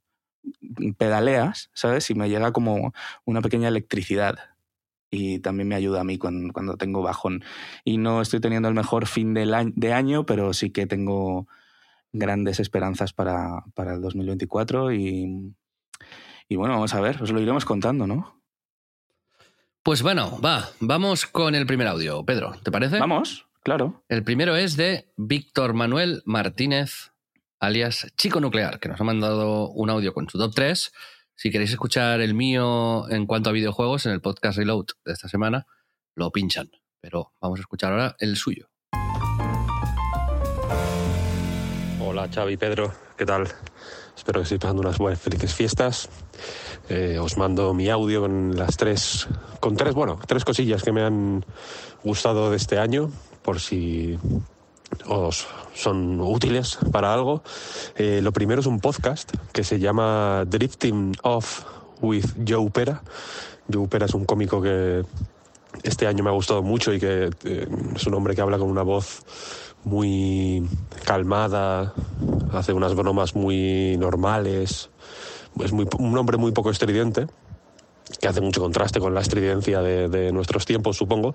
pedaleas, 0.96 1.70
¿sabes? 1.72 2.10
Y 2.10 2.14
me 2.14 2.28
llega 2.28 2.52
como 2.52 2.92
una 3.24 3.42
pequeña 3.42 3.68
electricidad. 3.68 4.38
Y 5.10 5.38
también 5.38 5.68
me 5.68 5.74
ayuda 5.74 6.02
a 6.02 6.04
mí 6.04 6.18
cuando, 6.18 6.52
cuando 6.52 6.76
tengo 6.76 7.02
bajón. 7.02 7.42
Y 7.84 7.98
no 7.98 8.20
estoy 8.20 8.40
teniendo 8.40 8.68
el 8.68 8.74
mejor 8.74 9.06
fin 9.06 9.32
del 9.32 9.72
de 9.74 9.92
año, 9.92 10.26
pero 10.26 10.52
sí 10.52 10.70
que 10.70 10.86
tengo 10.86 11.46
grandes 12.12 12.60
esperanzas 12.60 13.12
para, 13.12 13.64
para 13.74 13.94
el 13.94 14.02
2024. 14.02 14.92
Y, 14.92 15.54
y 16.48 16.56
bueno, 16.56 16.74
vamos 16.74 16.94
a 16.94 17.00
ver, 17.00 17.22
os 17.22 17.30
lo 17.30 17.40
iremos 17.40 17.64
contando, 17.64 18.06
¿no? 18.06 18.38
Pues 19.82 20.02
bueno, 20.02 20.38
va, 20.44 20.68
vamos 20.80 21.24
con 21.24 21.54
el 21.54 21.66
primer 21.66 21.86
audio. 21.86 22.24
Pedro, 22.24 22.54
¿te 22.62 22.70
parece? 22.70 22.98
Vamos, 22.98 23.46
claro. 23.62 24.04
El 24.08 24.22
primero 24.22 24.56
es 24.56 24.76
de 24.76 25.10
Víctor 25.16 25.72
Manuel 25.72 26.22
Martínez, 26.26 27.12
alias 27.60 28.06
Chico 28.16 28.40
Nuclear, 28.40 28.78
que 28.78 28.88
nos 28.88 29.00
ha 29.00 29.04
mandado 29.04 29.70
un 29.70 29.90
audio 29.90 30.12
con 30.12 30.28
su 30.28 30.38
top 30.38 30.52
3. 30.54 30.92
Si 31.34 31.50
queréis 31.50 31.70
escuchar 31.70 32.20
el 32.20 32.34
mío 32.34 33.08
en 33.10 33.26
cuanto 33.26 33.50
a 33.50 33.52
videojuegos, 33.52 34.06
en 34.06 34.12
el 34.12 34.20
podcast 34.20 34.58
Reload 34.58 34.86
de 35.04 35.12
esta 35.12 35.28
semana, 35.28 35.66
lo 36.14 36.30
pinchan. 36.30 36.70
Pero 37.00 37.32
vamos 37.40 37.60
a 37.60 37.62
escuchar 37.62 37.92
ahora 37.92 38.16
el 38.18 38.36
suyo. 38.36 38.68
Hola 42.00 42.28
Xavi, 42.32 42.56
Pedro, 42.56 42.92
¿qué 43.16 43.26
tal? 43.26 43.48
Espero 44.16 44.40
que 44.40 44.44
estéis 44.44 44.60
pasando 44.60 44.82
unas 44.82 44.98
buenas, 44.98 45.20
felices 45.20 45.54
fiestas. 45.54 46.08
Eh, 46.88 47.18
os 47.20 47.36
mando 47.36 47.74
mi 47.74 47.88
audio 47.88 48.22
con 48.22 48.56
las 48.56 48.76
tres, 48.76 49.28
con 49.60 49.76
tres, 49.76 49.94
bueno, 49.94 50.18
tres 50.26 50.44
cosillas 50.44 50.82
que 50.82 50.90
me 50.90 51.02
han 51.02 51.44
gustado 52.02 52.50
de 52.50 52.56
este 52.56 52.78
año, 52.78 53.12
por 53.42 53.60
si 53.60 54.18
os 55.06 55.46
son 55.74 56.20
útiles 56.20 56.78
para 56.92 57.12
algo. 57.14 57.42
Eh, 57.96 58.20
lo 58.22 58.32
primero 58.32 58.60
es 58.60 58.66
un 58.66 58.80
podcast 58.80 59.32
que 59.52 59.64
se 59.64 59.78
llama 59.78 60.44
Drifting 60.46 61.16
Off 61.22 61.64
with 62.00 62.26
Joe 62.46 62.70
Pera. 62.70 63.02
Joe 63.72 63.88
Pera 63.88 64.06
es 64.06 64.14
un 64.14 64.24
cómico 64.24 64.60
que 64.62 65.04
este 65.82 66.06
año 66.06 66.24
me 66.24 66.30
ha 66.30 66.32
gustado 66.32 66.62
mucho 66.62 66.92
y 66.92 66.98
que 66.98 67.30
eh, 67.44 67.68
es 67.94 68.06
un 68.06 68.14
hombre 68.14 68.34
que 68.34 68.40
habla 68.40 68.58
con 68.58 68.70
una 68.70 68.82
voz 68.82 69.22
muy 69.84 70.66
calmada, 71.04 71.94
hace 72.52 72.72
unas 72.72 72.94
bromas 72.94 73.34
muy 73.34 73.96
normales, 73.96 74.90
es 75.60 75.72
un 75.72 76.18
hombre 76.18 76.36
muy 76.36 76.52
poco 76.52 76.70
estridente 76.70 77.26
que 78.20 78.28
hace 78.28 78.40
mucho 78.40 78.60
contraste 78.60 79.00
con 79.00 79.14
la 79.14 79.20
estridencia 79.20 79.80
de, 79.80 80.08
de, 80.08 80.32
nuestros 80.32 80.64
tiempos, 80.64 80.96
supongo. 80.96 81.34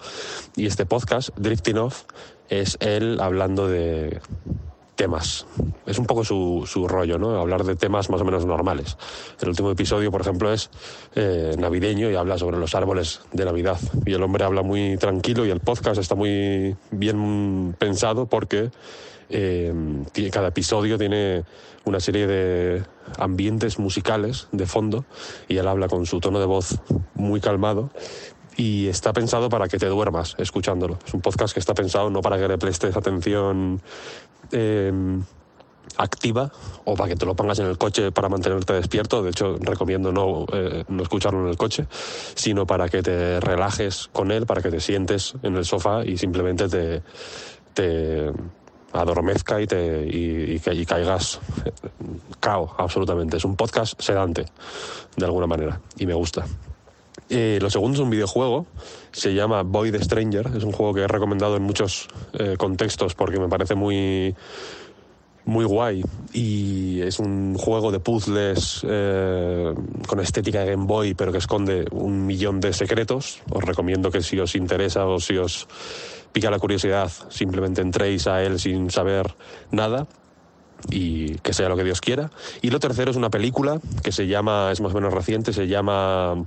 Y 0.56 0.66
este 0.66 0.86
podcast, 0.86 1.30
Drifting 1.38 1.78
Off, 1.78 2.04
es 2.62 2.78
él 2.80 3.20
hablando 3.20 3.68
de 3.68 4.20
temas. 4.96 5.48
Es 5.86 5.98
un 5.98 6.06
poco 6.06 6.24
su, 6.24 6.64
su 6.68 6.88
rollo, 6.88 7.18
¿no? 7.18 7.40
Hablar 7.40 7.64
de 7.64 7.76
temas 7.76 8.10
más 8.10 8.22
o 8.22 8.26
menos 8.26 8.46
normales. 8.46 8.98
El 9.42 9.50
último 9.50 9.72
episodio, 9.72 10.12
por 10.12 10.22
ejemplo, 10.22 10.54
es 10.54 10.70
eh, 11.16 11.56
navideño 11.58 12.12
y 12.12 12.16
habla 12.16 12.38
sobre 12.38 12.58
los 12.58 12.76
árboles 12.76 13.22
de 13.32 13.46
Navidad. 13.46 13.80
Y 14.06 14.14
el 14.14 14.24
hombre 14.24 14.46
habla 14.46 14.62
muy 14.62 14.98
tranquilo 14.98 15.46
y 15.46 15.50
el 15.50 15.60
podcast 15.62 16.00
está 16.00 16.16
muy 16.16 16.76
bien 16.92 17.76
pensado 17.80 18.28
porque 18.28 18.70
eh, 19.30 19.74
cada 20.32 20.50
episodio 20.50 20.98
tiene 20.98 21.44
una 21.86 22.00
serie 22.00 22.28
de 22.28 22.84
ambientes 23.18 23.80
musicales 23.80 24.48
de 24.52 24.66
fondo 24.66 25.06
y 25.48 25.58
él 25.58 25.68
habla 25.68 25.88
con 25.88 26.06
su 26.06 26.20
tono 26.20 26.40
de 26.40 26.46
voz 26.46 26.80
muy 27.16 27.42
calmado 27.42 27.90
y 28.58 28.88
está 28.88 29.14
pensado 29.14 29.50
para 29.50 29.68
que 29.68 29.78
te 29.78 29.88
duermas 29.88 30.36
escuchándolo. 30.38 31.00
Es 31.06 31.14
un 31.14 31.22
podcast 31.22 31.54
que 31.54 31.60
está 31.60 31.74
pensado 31.74 32.10
no 32.10 32.22
para 32.22 32.38
que 32.38 32.48
le 32.48 32.58
prestes 32.58 32.96
atención 32.96 33.82
eh, 34.52 34.92
activa 35.98 36.52
o 36.86 36.96
para 36.96 37.10
que 37.10 37.16
te 37.16 37.26
lo 37.26 37.36
pongas 37.36 37.60
en 37.60 37.68
el 37.68 37.78
coche 37.78 38.12
para 38.12 38.30
mantenerte 38.30 38.74
despierto. 38.74 39.24
De 39.24 39.32
hecho, 39.32 39.58
recomiendo 39.60 40.12
no, 40.12 40.46
eh, 40.52 40.84
no 40.88 41.04
escucharlo 41.04 41.42
en 41.44 41.50
el 41.50 41.58
coche, 41.58 41.88
sino 42.36 42.66
para 42.66 42.90
que 42.90 43.02
te 43.02 43.40
relajes 43.40 44.10
con 44.12 44.32
él, 44.32 44.46
para 44.46 44.62
que 44.62 44.70
te 44.70 44.80
sientes 44.80 45.36
en 45.44 45.56
el 45.56 45.66
sofá 45.66 46.06
y 46.06 46.18
simplemente 46.18 46.68
te, 46.68 47.04
te 47.74 48.32
adormezca 48.92 49.62
y, 49.62 49.68
te, 49.68 50.06
y, 50.06 50.62
y, 50.66 50.86
caigas 50.86 51.40
cao, 52.40 52.76
absolutamente. 52.78 53.38
Es 53.38 53.46
un 53.46 53.56
podcast 53.56 54.00
sedante, 54.02 54.46
de 55.16 55.26
alguna 55.26 55.48
manera, 55.48 55.82
y 55.98 56.06
me 56.06 56.14
gusta. 56.14 56.46
Eh, 57.30 57.60
lo 57.62 57.70
segundo 57.70 57.96
es 57.96 58.02
un 58.02 58.10
videojuego, 58.10 58.66
se 59.12 59.34
llama 59.34 59.64
the 59.64 60.04
Stranger, 60.04 60.52
es 60.56 60.64
un 60.64 60.72
juego 60.72 60.94
que 60.94 61.02
he 61.02 61.08
recomendado 61.08 61.56
en 61.56 61.64
muchos 61.64 62.08
eh, 62.34 62.56
contextos 62.58 63.16
porque 63.16 63.40
me 63.40 63.48
parece 63.48 63.76
muy, 63.76 64.36
muy 65.46 65.66
guay 65.66 66.04
y 66.34 67.02
es 67.02 67.20
un 67.20 67.56
juego 67.58 67.92
de 67.92 68.00
puzzles 68.00 68.86
eh, 68.88 69.74
con 70.08 70.20
estética 70.20 70.62
de 70.62 70.72
Game 70.72 70.86
Boy 70.86 71.14
pero 71.14 71.32
que 71.32 71.38
esconde 71.38 71.86
un 71.92 72.26
millón 72.26 72.60
de 72.60 72.74
secretos. 72.74 73.42
Os 73.50 73.64
recomiendo 73.64 74.12
que 74.12 74.22
si 74.22 74.40
os 74.40 74.56
interesa 74.56 75.06
o 75.06 75.20
si 75.20 75.38
os 75.38 75.68
pica 76.32 76.50
la 76.50 76.60
curiosidad 76.60 77.12
simplemente 77.30 77.82
entréis 77.82 78.28
a 78.28 78.42
él 78.44 78.60
sin 78.60 78.90
saber 78.90 79.36
nada 79.72 80.08
y 80.90 81.36
que 81.36 81.54
sea 81.54 81.70
lo 81.70 81.78
que 81.78 81.84
Dios 81.84 82.02
quiera. 82.02 82.32
Y 82.62 82.70
lo 82.70 82.80
tercero 82.80 83.12
es 83.12 83.18
una 83.18 83.30
película 83.30 83.80
que 84.04 84.12
se 84.12 84.28
llama, 84.28 84.70
es 84.72 84.82
más 84.82 84.92
o 84.92 84.96
menos 84.96 85.14
reciente, 85.14 85.54
se 85.54 85.68
llama 85.68 86.46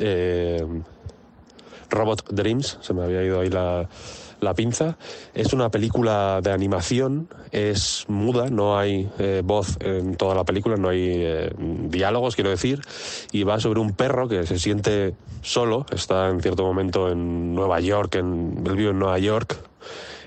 eh, 0.00 0.64
Robot 1.92 2.30
Dreams, 2.30 2.78
se 2.80 2.94
me 2.94 3.04
había 3.04 3.22
ido 3.22 3.40
ahí 3.40 3.50
la, 3.50 3.88
la, 4.40 4.54
pinza. 4.54 4.96
Es 5.34 5.52
una 5.52 5.70
película 5.70 6.40
de 6.42 6.50
animación, 6.50 7.28
es 7.50 8.06
muda, 8.08 8.48
no 8.48 8.78
hay 8.78 9.08
eh, 9.18 9.42
voz 9.44 9.76
en 9.80 10.16
toda 10.16 10.34
la 10.34 10.44
película, 10.44 10.76
no 10.76 10.88
hay 10.88 11.06
eh, 11.08 11.52
diálogos, 11.58 12.34
quiero 12.34 12.50
decir, 12.50 12.80
y 13.30 13.44
va 13.44 13.60
sobre 13.60 13.80
un 13.80 13.92
perro 13.92 14.26
que 14.26 14.46
se 14.46 14.58
siente 14.58 15.14
solo, 15.42 15.84
está 15.92 16.28
en 16.30 16.40
cierto 16.40 16.64
momento 16.64 17.10
en 17.10 17.54
Nueva 17.54 17.80
York, 17.80 18.14
en, 18.16 18.62
él 18.64 18.76
vive 18.76 18.90
en 18.90 18.98
Nueva 18.98 19.18
York, 19.18 19.58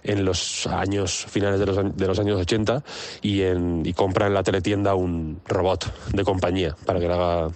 en 0.03 0.23
los 0.23 0.67
años 0.67 1.25
finales 1.27 1.59
de 1.59 1.65
los, 1.65 1.97
de 1.97 2.07
los 2.07 2.19
años 2.19 2.39
80 2.39 2.83
y, 3.23 3.41
en, 3.41 3.81
y 3.83 3.93
compra 3.93 4.27
en 4.27 4.35
la 4.35 4.43
teletienda 4.43 4.93
un 4.93 5.41
robot 5.47 5.91
de 6.13 6.23
compañía 6.23 6.75
para 6.85 6.99
que 6.99 7.07
le 7.07 7.13
haga 7.15 7.49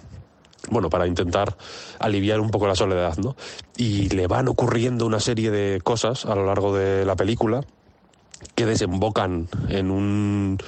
bueno, 0.68 0.90
para 0.90 1.06
intentar 1.06 1.56
aliviar 1.98 2.40
un 2.40 2.50
poco 2.50 2.66
la 2.66 2.74
soledad, 2.74 3.16
¿no? 3.18 3.36
Y 3.76 4.08
le 4.10 4.26
van 4.26 4.48
ocurriendo 4.48 5.06
una 5.06 5.20
serie 5.20 5.50
de 5.50 5.80
cosas 5.80 6.26
a 6.26 6.34
lo 6.34 6.46
largo 6.46 6.74
de 6.74 7.04
la 7.04 7.16
película 7.16 7.64
que 8.54 8.66
desembocan 8.66 9.48
en 9.68 9.90
un 9.90 10.58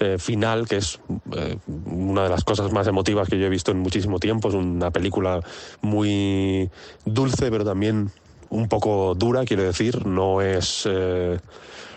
eh, 0.00 0.18
final 0.18 0.66
que 0.66 0.78
es 0.78 0.98
eh, 1.36 1.56
una 1.86 2.24
de 2.24 2.28
las 2.28 2.44
cosas 2.44 2.72
más 2.72 2.86
emotivas 2.86 3.28
que 3.28 3.38
yo 3.38 3.46
he 3.46 3.50
visto 3.50 3.70
en 3.70 3.78
muchísimo 3.78 4.18
tiempo. 4.18 4.48
Es 4.48 4.54
una 4.54 4.90
película 4.90 5.40
muy 5.80 6.70
dulce, 7.04 7.50
pero 7.50 7.64
también 7.64 8.10
un 8.48 8.68
poco 8.68 9.14
dura, 9.14 9.44
quiero 9.44 9.62
decir. 9.62 10.06
No 10.06 10.40
es... 10.40 10.88
Eh, 10.90 11.38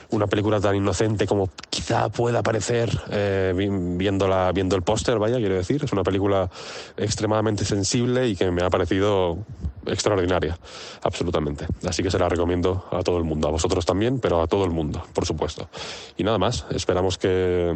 una 0.10 0.28
película 0.28 0.60
tan 0.60 0.76
inocente 0.76 1.26
como 1.26 1.50
quizá 1.70 2.10
pueda 2.10 2.44
parecer 2.44 2.90
eh, 3.12 3.54
viéndola, 3.56 4.52
viendo 4.52 4.76
el 4.76 4.82
póster, 4.82 5.20
vaya, 5.20 5.38
quiero 5.38 5.56
decir. 5.56 5.84
Es 5.84 5.92
una 5.92 6.04
película 6.04 6.50
extremadamente 6.98 7.66
sensible 7.66 8.28
y 8.28 8.36
que 8.36 8.52
me 8.52 8.64
ha 8.64 8.70
parecido 8.70 9.38
extraordinaria, 9.86 10.58
absolutamente. 11.04 11.68
Así 11.88 12.04
que 12.04 12.12
se 12.12 12.20
la 12.20 12.30
recomiendo 12.30 12.88
a 12.92 13.02
todo 13.04 13.18
el 13.18 13.24
mundo, 13.24 13.48
a 13.48 13.52
vosotros 13.52 13.86
también, 13.86 14.20
pero 14.20 14.42
a 14.42 14.48
todo 14.48 14.66
el 14.66 14.72
mundo, 14.72 15.04
por 15.14 15.26
supuesto. 15.26 15.70
Y 16.18 16.24
nada 16.24 16.38
más, 16.38 16.66
esperamos 16.72 17.18
que 17.18 17.76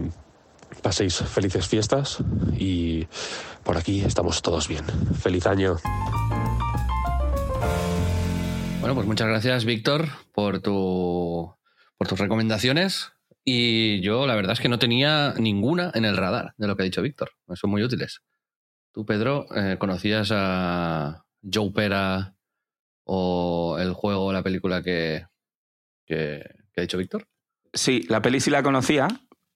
paséis 0.82 1.18
felices 1.18 1.68
fiestas 1.68 2.20
y 2.58 3.08
por 3.64 3.78
aquí 3.78 4.02
estamos 4.02 4.42
todos 4.42 4.68
bien. 4.68 4.86
Feliz 5.20 5.46
año. 5.46 5.78
Bueno, 8.80 8.96
pues 8.96 9.08
muchas 9.08 9.28
gracias, 9.28 9.66
Víctor, 9.66 10.08
por 10.34 10.62
tu 10.62 11.54
por 12.00 12.08
tus 12.08 12.20
recomendaciones. 12.20 13.12
Y 13.44 14.02
yo 14.02 14.26
la 14.26 14.36
verdad 14.36 14.54
es 14.54 14.60
que 14.60 14.70
no 14.70 14.80
tenía 14.80 15.34
ninguna 15.38 15.92
en 15.94 16.06
el 16.06 16.18
radar 16.18 16.54
de 16.58 16.68
lo 16.68 16.76
que 16.76 16.84
ha 16.84 16.86
dicho 16.86 17.02
Víctor. 17.02 17.32
Son 17.54 17.70
muy 17.70 17.84
útiles. 17.84 18.22
Tú, 18.94 19.06
Pedro, 19.06 19.46
eh, 19.56 19.78
¿conocías 19.78 20.32
a 20.34 21.26
Joe 21.44 21.72
Pera 21.72 22.36
o 23.04 23.78
el 23.80 23.94
juego 23.94 24.26
o 24.26 24.34
la 24.34 24.44
película 24.44 24.82
que, 24.82 25.26
que, 26.06 26.44
ha 26.78 26.82
dicho 26.82 26.98
Víctor? 26.98 27.28
Sí, 27.74 28.06
la 28.08 28.22
peli 28.22 28.40
sí 28.40 28.50
la 28.50 28.64
conocía. 28.64 29.08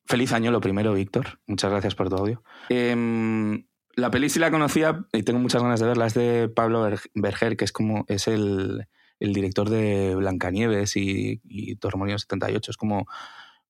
Feliz 0.05 0.33
año 0.33 0.51
lo 0.51 0.59
primero, 0.59 0.93
Víctor. 0.93 1.39
Muchas 1.47 1.71
gracias 1.71 1.95
por 1.95 2.09
tu 2.09 2.17
audio. 2.17 2.43
Eh, 2.69 3.63
la 3.95 4.11
peli 4.11 4.29
sí 4.29 4.39
la 4.39 4.51
conocía 4.51 5.05
y 5.13 5.23
tengo 5.23 5.39
muchas 5.39 5.63
ganas 5.63 5.79
de 5.79 5.87
verla. 5.87 6.07
Es 6.07 6.13
de 6.13 6.49
Pablo 6.49 6.89
Berger, 7.13 7.55
que 7.55 7.65
es 7.65 7.71
como 7.71 8.05
es 8.07 8.27
el, 8.27 8.87
el 9.23 9.33
director 9.33 9.69
de 9.69 10.15
Blancanieves 10.15 10.97
y, 10.97 11.39
y 11.45 11.77
Torremolinos 11.77 12.23
78. 12.23 12.71
Es 12.71 12.77
como 12.77 13.07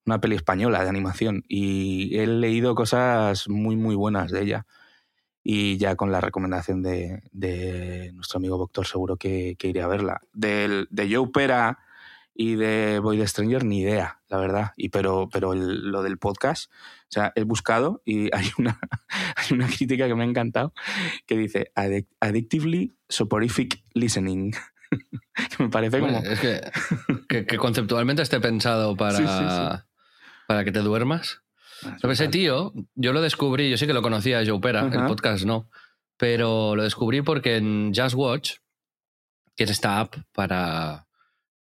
una 0.04 0.20
peli 0.20 0.36
española 0.36 0.84
de 0.84 0.90
animación 0.90 1.44
y 1.48 2.18
he 2.18 2.26
leído 2.26 2.74
cosas 2.74 3.48
muy, 3.48 3.76
muy 3.76 3.94
buenas 3.94 4.32
de 4.32 4.42
ella. 4.42 4.66
Y 5.44 5.78
ya 5.78 5.96
con 5.96 6.12
la 6.12 6.22
recomendación 6.22 6.82
de, 6.82 7.22
nuestro 8.16 8.38
amigo 8.38 8.58
Doctor 8.58 8.88
seguro 8.88 9.18
que, 9.18 9.56
que, 9.60 9.68
iré 9.68 9.84
a 9.84 9.88
verla. 9.88 10.22
Del, 10.34 10.88
de 10.90 11.14
Joe 11.14 11.30
Pera 11.32 11.78
y 12.34 12.56
de 12.56 12.98
Boy 12.98 13.20
the 13.20 13.28
Stranger 13.28 13.64
ni 13.64 13.82
idea, 13.82 14.22
la 14.30 14.38
verdad. 14.38 14.72
Y 14.76 14.90
pero 14.90 15.30
pero 15.32 15.54
lo 15.54 16.02
del 16.02 16.18
podcast, 16.18 16.72
o 16.72 17.10
sea, 17.10 17.32
he 17.36 17.44
buscado 17.44 18.02
y 18.06 18.34
hay 18.36 18.48
una, 18.58 18.80
hay 19.36 19.54
una 19.54 19.68
crítica 19.68 20.08
que 20.08 20.16
me 20.16 20.24
ha 20.24 20.28
encantado 20.28 20.74
que 21.28 21.38
dice 21.38 21.72
Addictively 21.76 22.96
Soporific 23.08 23.84
Listening. 23.94 24.54
me 25.60 25.70
parece 25.70 26.00
como... 26.00 26.20
Es 26.20 26.40
que, 26.40 26.62
que, 27.28 27.46
que, 27.46 27.58
conceptualmente 27.58 28.22
esté 28.22 28.40
pensado 28.40 28.96
para, 28.96 29.18
sí, 29.18 29.24
sí, 29.24 29.34
sí. 29.34 29.84
para 30.48 30.64
que 30.64 30.72
te 30.72 30.80
duermas. 30.80 31.42
Ah, 31.86 31.98
ese 32.10 32.28
tío, 32.30 32.74
yo 32.96 33.14
lo 33.14 33.22
descubrí, 33.22 33.70
yo 33.70 33.78
sí 33.78 33.88
que 33.88 33.94
lo 33.94 34.02
conocía, 34.02 34.44
Joe 34.46 34.60
Pera, 34.60 34.86
uh 34.86 34.90
-huh. 34.90 35.02
el 35.02 35.08
podcast 35.08 35.46
no, 35.46 35.70
pero 36.18 36.76
lo 36.76 36.84
descubrí 36.84 37.22
porque 37.22 37.58
en 37.58 37.92
Just 37.94 38.16
Watch 38.16 38.54
que 39.56 39.64
es 39.66 39.70
esta 39.70 40.00
app 40.00 40.16
para, 40.32 41.08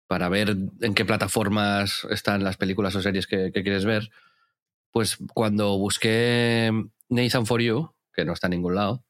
para 0.07 0.29
ver 0.29 0.55
en 0.81 0.93
qué 0.93 1.05
plataformas 1.05 2.05
están 2.09 2.43
las 2.43 2.57
películas 2.57 2.95
o 2.95 3.01
series 3.01 3.27
que, 3.27 3.51
que 3.51 3.63
quieres 3.63 3.85
ver, 3.85 4.09
pues 4.91 5.17
cuando 5.33 5.77
busqué 5.77 6.71
Nathan 7.09 7.45
for 7.45 7.61
You, 7.61 7.93
que 8.13 8.25
no 8.25 8.33
está 8.33 8.47
en 8.47 8.51
ningún 8.51 8.75
lado, 8.75 9.04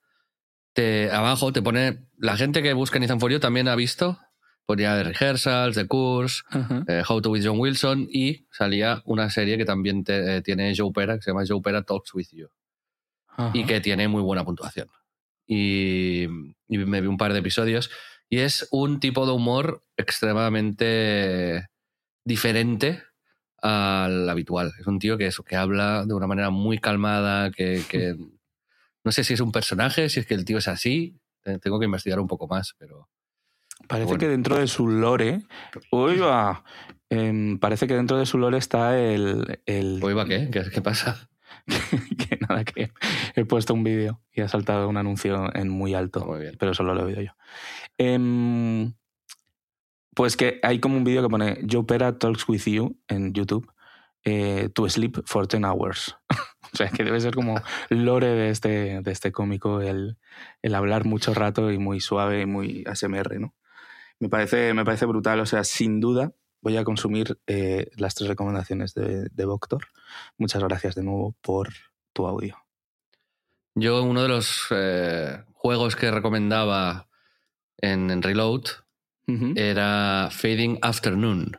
te, 0.76 1.10
abajo 1.10 1.52
te 1.52 1.62
pone, 1.64 2.06
la 2.20 2.38
gente 2.38 2.62
que 2.62 2.74
busca 2.74 3.00
Nathan 3.00 3.20
for 3.20 3.32
You 3.32 3.40
también 3.40 3.68
ha 3.68 3.76
visto, 3.76 4.20
ponía 4.68 4.94
de 4.96 5.04
rehearsals, 5.06 5.76
de 5.76 5.88
course, 5.88 6.44
eh, 6.88 7.02
How 7.08 7.22
to 7.22 7.30
with 7.32 7.44
John 7.46 7.60
Wilson 7.60 8.08
y 8.12 8.46
salía 8.52 9.02
una 9.06 9.30
serie 9.30 9.58
que 9.58 9.66
también 9.66 10.04
te- 10.04 10.38
eh, 10.38 10.42
tiene 10.42 10.74
Joe 10.76 10.92
Pera, 10.94 11.16
que 11.16 11.22
se 11.24 11.32
llama 11.32 11.44
Joe 11.48 11.62
Pera 11.62 11.82
Talks 11.84 12.14
with 12.14 12.28
You 12.32 12.50
y 13.54 13.66
que 13.66 13.82
tiene 13.82 14.08
muy 14.08 14.22
buena 14.22 14.44
puntuación. 14.46 14.88
Y, 15.48 16.24
y 16.68 16.78
me 16.78 17.02
vi 17.02 17.08
un 17.08 17.18
par 17.18 17.34
de 17.34 17.40
episodios 17.40 17.90
y 18.30 18.40
es 18.40 18.68
un 18.72 19.00
tipo 19.00 19.26
de 19.26 19.34
humor 19.34 19.84
extremadamente 19.98 21.68
diferente 22.24 23.04
al 23.62 24.30
habitual. 24.30 24.72
Es 24.80 24.88
un 24.88 25.00
tío 25.00 25.18
que, 25.18 25.28
eso, 25.28 25.44
que 25.44 25.56
habla 25.56 26.06
de 26.06 26.14
una 26.14 26.28
manera 26.28 26.50
muy 26.50 26.78
calmada, 26.80 27.52
que, 27.52 27.82
que 27.90 28.16
no 29.06 29.12
sé 29.14 29.24
si 29.24 29.34
es 29.36 29.40
un 29.40 29.52
personaje, 29.54 30.10
si 30.10 30.20
es 30.20 30.26
que 30.26 30.34
el 30.34 30.44
tío 30.44 30.58
es 30.58 30.68
así. 30.68 31.18
Te- 31.42 31.60
Tengo 31.60 31.80
que 31.80 31.86
investigar 31.86 32.20
un 32.20 32.28
poco 32.28 32.48
más, 32.48 32.74
pero 32.78 33.08
Parece 33.90 34.06
Bueno. 34.08 34.20
que 34.20 34.28
dentro 34.30 34.58
de 34.58 34.68
su 34.68 34.88
lore. 34.88 35.42
Uy, 35.92 36.18
va. 36.18 36.64
Em, 37.10 37.60
parece 37.60 37.88
que 37.88 37.94
dentro 37.94 38.18
de 38.18 38.26
su 38.26 38.38
lore 38.38 38.58
está 38.58 38.98
el. 39.00 39.60
el 39.66 40.00
¿Hoy 40.02 40.14
va 40.14 40.26
qué? 40.26 40.50
¿Qué, 40.50 40.64
qué 40.74 40.82
pasa? 40.82 41.30
que 42.18 42.38
nada, 42.48 42.64
que 42.64 42.92
he 43.36 43.44
puesto 43.46 43.74
un 43.74 43.84
vídeo 43.84 44.22
y 44.32 44.42
ha 44.42 44.48
saltado 44.48 44.88
un 44.88 44.96
anuncio 44.98 45.54
en 45.56 45.68
muy 45.70 45.94
alto. 45.94 46.26
Muy 46.26 46.40
bien. 46.40 46.56
Pero 46.58 46.74
solo 46.74 46.94
lo 46.96 47.02
he 47.02 47.04
oído 47.06 47.22
yo. 47.22 47.32
Em, 47.98 48.94
pues 50.16 50.38
que 50.38 50.60
hay 50.64 50.80
como 50.80 50.96
un 50.98 51.04
vídeo 51.04 51.22
que 51.22 51.30
pone 51.30 51.60
Joe 51.70 51.84
Pera 51.84 52.18
Talks 52.18 52.48
with 52.48 52.64
You 52.66 52.98
en 53.10 53.34
YouTube. 53.34 53.70
eh, 54.28 54.70
to 54.74 54.90
sleep 54.90 55.18
for 55.26 55.46
10 55.48 55.64
hours. 55.66 56.16
o 56.76 56.78
sea, 56.78 56.90
que 56.90 57.06
debe 57.06 57.22
ser 57.22 57.34
como 57.34 57.62
lore 57.88 58.28
de 58.28 58.50
este, 58.50 59.02
de 59.02 59.12
este 59.12 59.32
cómico 59.32 59.80
el, 59.82 60.18
el 60.62 60.76
hablar 60.76 61.06
mucho 61.06 61.34
rato 61.34 61.72
y 61.72 61.78
muy 61.78 62.02
suave 62.02 62.42
y 62.42 62.46
muy 62.46 62.84
ASMR, 62.86 63.40
¿no? 63.40 63.56
Me 64.20 64.28
parece, 64.28 64.74
me 64.74 64.84
parece 64.84 65.06
brutal. 65.06 65.40
O 65.40 65.46
sea, 65.46 65.64
sin 65.64 66.02
duda 66.02 66.34
voy 66.60 66.76
a 66.76 66.84
consumir 66.84 67.40
eh, 67.48 67.90
las 67.96 68.14
tres 68.14 68.28
recomendaciones 68.28 68.94
de, 68.94 69.30
de 69.32 69.46
Voctor. 69.46 69.86
Muchas 70.38 70.62
gracias 70.62 70.96
de 70.96 71.04
nuevo 71.04 71.34
por 71.42 71.70
tu 72.12 72.28
audio. 72.28 72.58
Yo, 73.74 74.04
uno 74.04 74.22
de 74.22 74.28
los 74.28 74.68
eh, 74.72 75.46
juegos 75.54 75.96
que 75.96 76.12
recomendaba 76.12 77.08
en, 77.78 78.12
en 78.12 78.22
Reload 78.22 78.64
era 79.56 80.30
Fading 80.30 80.78
Afternoon, 80.82 81.58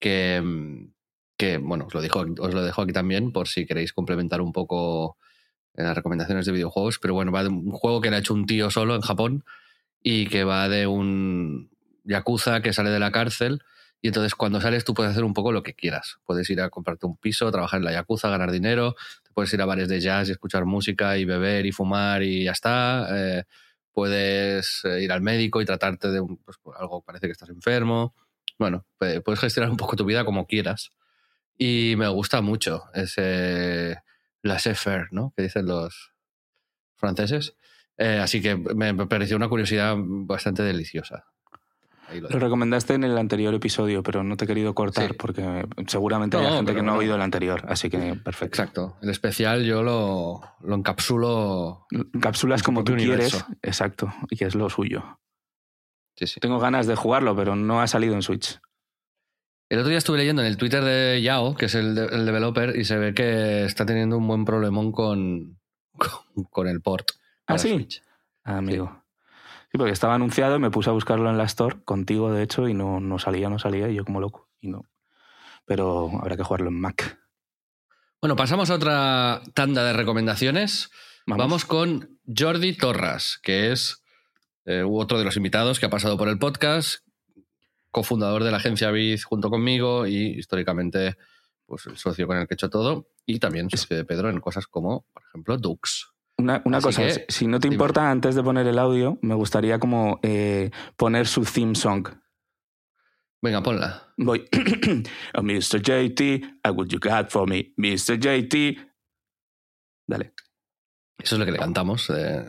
que, 0.00 0.40
mm, 0.40 0.95
que 1.36 1.58
bueno, 1.58 1.86
os 1.86 1.94
lo, 1.94 2.00
dijo, 2.00 2.20
os 2.38 2.54
lo 2.54 2.62
dejo 2.64 2.82
aquí 2.82 2.92
también 2.92 3.32
por 3.32 3.48
si 3.48 3.66
queréis 3.66 3.92
complementar 3.92 4.40
un 4.40 4.52
poco 4.52 5.18
en 5.74 5.84
las 5.84 5.96
recomendaciones 5.96 6.46
de 6.46 6.52
videojuegos, 6.52 6.98
pero 6.98 7.14
bueno, 7.14 7.32
va 7.32 7.42
de 7.42 7.50
un 7.50 7.70
juego 7.72 8.00
que 8.00 8.10
le 8.10 8.16
ha 8.16 8.20
hecho 8.20 8.34
un 8.34 8.46
tío 8.46 8.70
solo 8.70 8.94
en 8.94 9.02
Japón 9.02 9.44
y 10.02 10.26
que 10.28 10.44
va 10.44 10.68
de 10.68 10.86
un 10.86 11.70
yakuza 12.04 12.62
que 12.62 12.72
sale 12.72 12.90
de 12.90 13.00
la 13.00 13.10
cárcel 13.12 13.62
y 14.00 14.08
entonces 14.08 14.34
cuando 14.34 14.60
sales 14.60 14.84
tú 14.84 14.94
puedes 14.94 15.12
hacer 15.12 15.24
un 15.24 15.34
poco 15.34 15.52
lo 15.52 15.62
que 15.62 15.74
quieras. 15.74 16.18
Puedes 16.24 16.48
ir 16.50 16.60
a 16.60 16.70
comprarte 16.70 17.06
un 17.06 17.16
piso, 17.16 17.50
trabajar 17.50 17.78
en 17.80 17.84
la 17.86 17.92
yakuza, 17.92 18.28
ganar 18.30 18.52
dinero, 18.52 18.94
puedes 19.34 19.52
ir 19.52 19.60
a 19.62 19.66
bares 19.66 19.88
de 19.88 20.00
jazz 20.00 20.28
y 20.28 20.32
escuchar 20.32 20.64
música 20.64 21.18
y 21.18 21.24
beber 21.24 21.66
y 21.66 21.72
fumar 21.72 22.22
y 22.22 22.44
ya 22.44 22.52
está. 22.52 23.08
Eh, 23.10 23.44
puedes 23.92 24.82
eh, 24.84 25.02
ir 25.02 25.12
al 25.12 25.22
médico 25.22 25.60
y 25.60 25.64
tratarte 25.64 26.08
de 26.10 26.20
un, 26.20 26.36
pues, 26.38 26.58
algo 26.78 27.02
parece 27.02 27.26
que 27.26 27.32
estás 27.32 27.48
enfermo. 27.48 28.14
Bueno, 28.58 28.84
pe- 28.98 29.20
puedes 29.22 29.40
gestionar 29.40 29.70
un 29.70 29.76
poco 29.76 29.96
tu 29.96 30.04
vida 30.04 30.24
como 30.24 30.46
quieras. 30.46 30.90
Y 31.58 31.94
me 31.96 32.08
gusta 32.08 32.40
mucho 32.42 32.84
ese 32.94 34.02
laissez-faire, 34.42 35.08
¿no? 35.10 35.32
Que 35.36 35.44
dicen 35.44 35.66
los 35.66 36.12
franceses. 36.96 37.54
Eh, 37.98 38.18
así 38.22 38.42
que 38.42 38.56
me 38.56 38.94
pareció 39.06 39.36
una 39.36 39.48
curiosidad 39.48 39.96
bastante 39.98 40.62
deliciosa. 40.62 41.24
Lo 42.12 42.38
recomendaste 42.38 42.94
en 42.94 43.02
el 43.02 43.18
anterior 43.18 43.52
episodio, 43.54 44.00
pero 44.04 44.22
no 44.22 44.36
te 44.36 44.44
he 44.44 44.46
querido 44.48 44.74
cortar 44.74 45.08
Sí. 45.08 45.16
porque 45.18 45.66
seguramente 45.88 46.36
No, 46.36 46.46
hay 46.46 46.54
gente 46.56 46.72
que 46.74 46.82
no 46.82 46.92
ha 46.92 46.96
oído 46.98 47.16
el 47.16 47.20
anterior, 47.22 47.64
así 47.68 47.90
que 47.90 48.14
perfecto. 48.14 48.44
Exacto. 48.62 48.96
El 49.02 49.10
especial 49.10 49.64
yo 49.64 49.82
lo, 49.82 50.40
lo 50.60 50.74
encapsulo. 50.76 51.86
Cápsulas 52.20 52.60
En 52.60 52.64
su 52.64 52.64
como 52.66 52.84
tú 52.84 52.92
propio 52.92 53.08
quieres, 53.08 53.32
universo. 53.34 53.52
exacto, 53.62 54.12
y 54.30 54.36
que 54.36 54.44
es 54.44 54.54
lo 54.54 54.70
suyo. 54.70 55.18
Sí, 56.14 56.28
sí. 56.28 56.38
Tengo 56.38 56.60
ganas 56.60 56.86
de 56.86 56.94
jugarlo, 56.94 57.34
pero 57.34 57.56
no 57.56 57.80
ha 57.82 57.88
salido 57.88 58.14
en 58.14 58.22
Switch. 58.22 58.60
El 59.68 59.78
otro 59.78 59.88
día 59.88 59.98
estuve 59.98 60.18
leyendo 60.18 60.42
en 60.42 60.48
el 60.48 60.56
Twitter 60.56 60.84
de 60.84 61.20
Yao, 61.22 61.54
que 61.56 61.66
es 61.66 61.74
el, 61.74 61.94
de- 61.94 62.06
el 62.06 62.24
developer, 62.24 62.76
y 62.76 62.84
se 62.84 62.96
ve 62.98 63.14
que 63.14 63.64
está 63.64 63.84
teniendo 63.84 64.16
un 64.16 64.26
buen 64.28 64.44
problemón 64.44 64.92
con, 64.92 65.58
con, 65.98 66.44
con 66.50 66.68
el 66.68 66.80
port. 66.80 67.10
¿Ah, 67.12 67.18
para 67.48 67.58
sí? 67.58 67.70
Switch. 67.74 68.02
Ah, 68.44 68.58
amigo. 68.58 69.02
Sí, 69.72 69.78
porque 69.78 69.92
estaba 69.92 70.14
anunciado 70.14 70.56
y 70.56 70.60
me 70.60 70.70
puse 70.70 70.90
a 70.90 70.92
buscarlo 70.92 71.28
en 71.28 71.36
la 71.38 71.44
Store, 71.44 71.76
contigo 71.84 72.32
de 72.32 72.42
hecho, 72.44 72.68
y 72.68 72.74
no, 72.74 73.00
no 73.00 73.18
salía, 73.18 73.48
no 73.48 73.58
salía, 73.58 73.88
y 73.88 73.96
yo 73.96 74.04
como 74.04 74.20
loco. 74.20 74.48
Y 74.60 74.68
no. 74.68 74.84
Pero 75.64 76.10
habrá 76.20 76.36
que 76.36 76.44
jugarlo 76.44 76.68
en 76.68 76.80
Mac. 76.80 77.18
Bueno, 78.20 78.36
pasamos 78.36 78.70
a 78.70 78.74
otra 78.74 79.42
tanda 79.54 79.84
de 79.84 79.92
recomendaciones. 79.92 80.90
Vamos. 81.26 81.44
Vamos, 81.44 81.64
con 81.64 82.20
Jordi 82.24 82.76
Torras, 82.76 83.40
que 83.42 83.72
es 83.72 84.04
eh, 84.64 84.84
otro 84.88 85.18
de 85.18 85.24
los 85.24 85.36
invitados 85.36 85.80
que 85.80 85.86
ha 85.86 85.90
pasado 85.90 86.16
por 86.16 86.28
el 86.28 86.38
podcast, 86.38 87.00
cofundador 87.96 88.44
de 88.44 88.50
la 88.50 88.58
agencia 88.58 88.90
Biz 88.90 89.24
junto 89.24 89.48
conmigo 89.48 90.06
y 90.06 90.38
históricamente 90.38 91.16
pues, 91.64 91.86
el 91.86 91.96
socio 91.96 92.26
con 92.26 92.36
el 92.36 92.46
que 92.46 92.52
he 92.52 92.56
hecho 92.56 92.68
todo, 92.68 93.08
y 93.24 93.38
también 93.38 93.70
socio 93.70 93.96
de 93.96 94.04
Pedro 94.04 94.28
en 94.28 94.38
cosas 94.38 94.66
como, 94.66 95.06
por 95.14 95.22
ejemplo, 95.22 95.56
Dux. 95.56 96.12
Una, 96.36 96.62
cosa, 96.82 97.06
que, 97.06 97.24
si- 97.30 97.46
no 97.46 97.58
te 97.58 97.68
dime. 97.68 97.76
importa, 97.76 98.10
antes 98.10 98.34
de 98.34 98.42
poner 98.42 98.66
el 98.66 98.78
audio, 98.78 99.18
me 99.22 99.34
gustaría 99.34 99.78
como 99.78 100.20
eh, 100.22 100.70
poner 100.98 101.26
su 101.26 101.42
theme 101.44 101.74
song. 101.74 102.06
Venga, 103.40 103.62
ponla. 103.62 104.12
Voy. 104.18 104.46
oh, 105.34 105.42
Mr. 105.42 105.80
JT, 105.80 106.68
what 106.74 106.88
you 106.88 106.98
got 107.00 107.30
for 107.30 107.48
me, 107.48 107.72
Mr. 107.78 108.18
JT. 108.18 108.76
Dale. 110.06 110.34
Eso 111.18 111.36
es 111.36 111.38
lo 111.38 111.46
que 111.46 111.52
le 111.52 111.58
cantamos. 111.58 112.10
eh, 112.10 112.46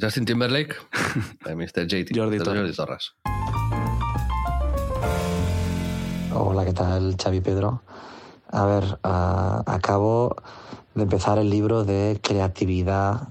Justin 0.00 0.24
Timberlake, 0.24 0.76
Mr. 1.44 1.88
JT, 1.88 2.14
Jordi 2.14 2.38
Torres. 2.38 2.60
Jordi 2.60 2.72
Torres. 2.72 3.14
Hola, 6.36 6.64
¿qué 6.64 6.72
tal, 6.72 7.16
Xavi 7.16 7.40
Pedro? 7.40 7.82
A 8.50 8.66
ver, 8.66 8.98
ah, 9.04 9.62
acabo 9.66 10.34
de 10.96 11.04
empezar 11.04 11.38
el 11.38 11.48
libro 11.48 11.84
de 11.84 12.18
Creatividad 12.20 13.28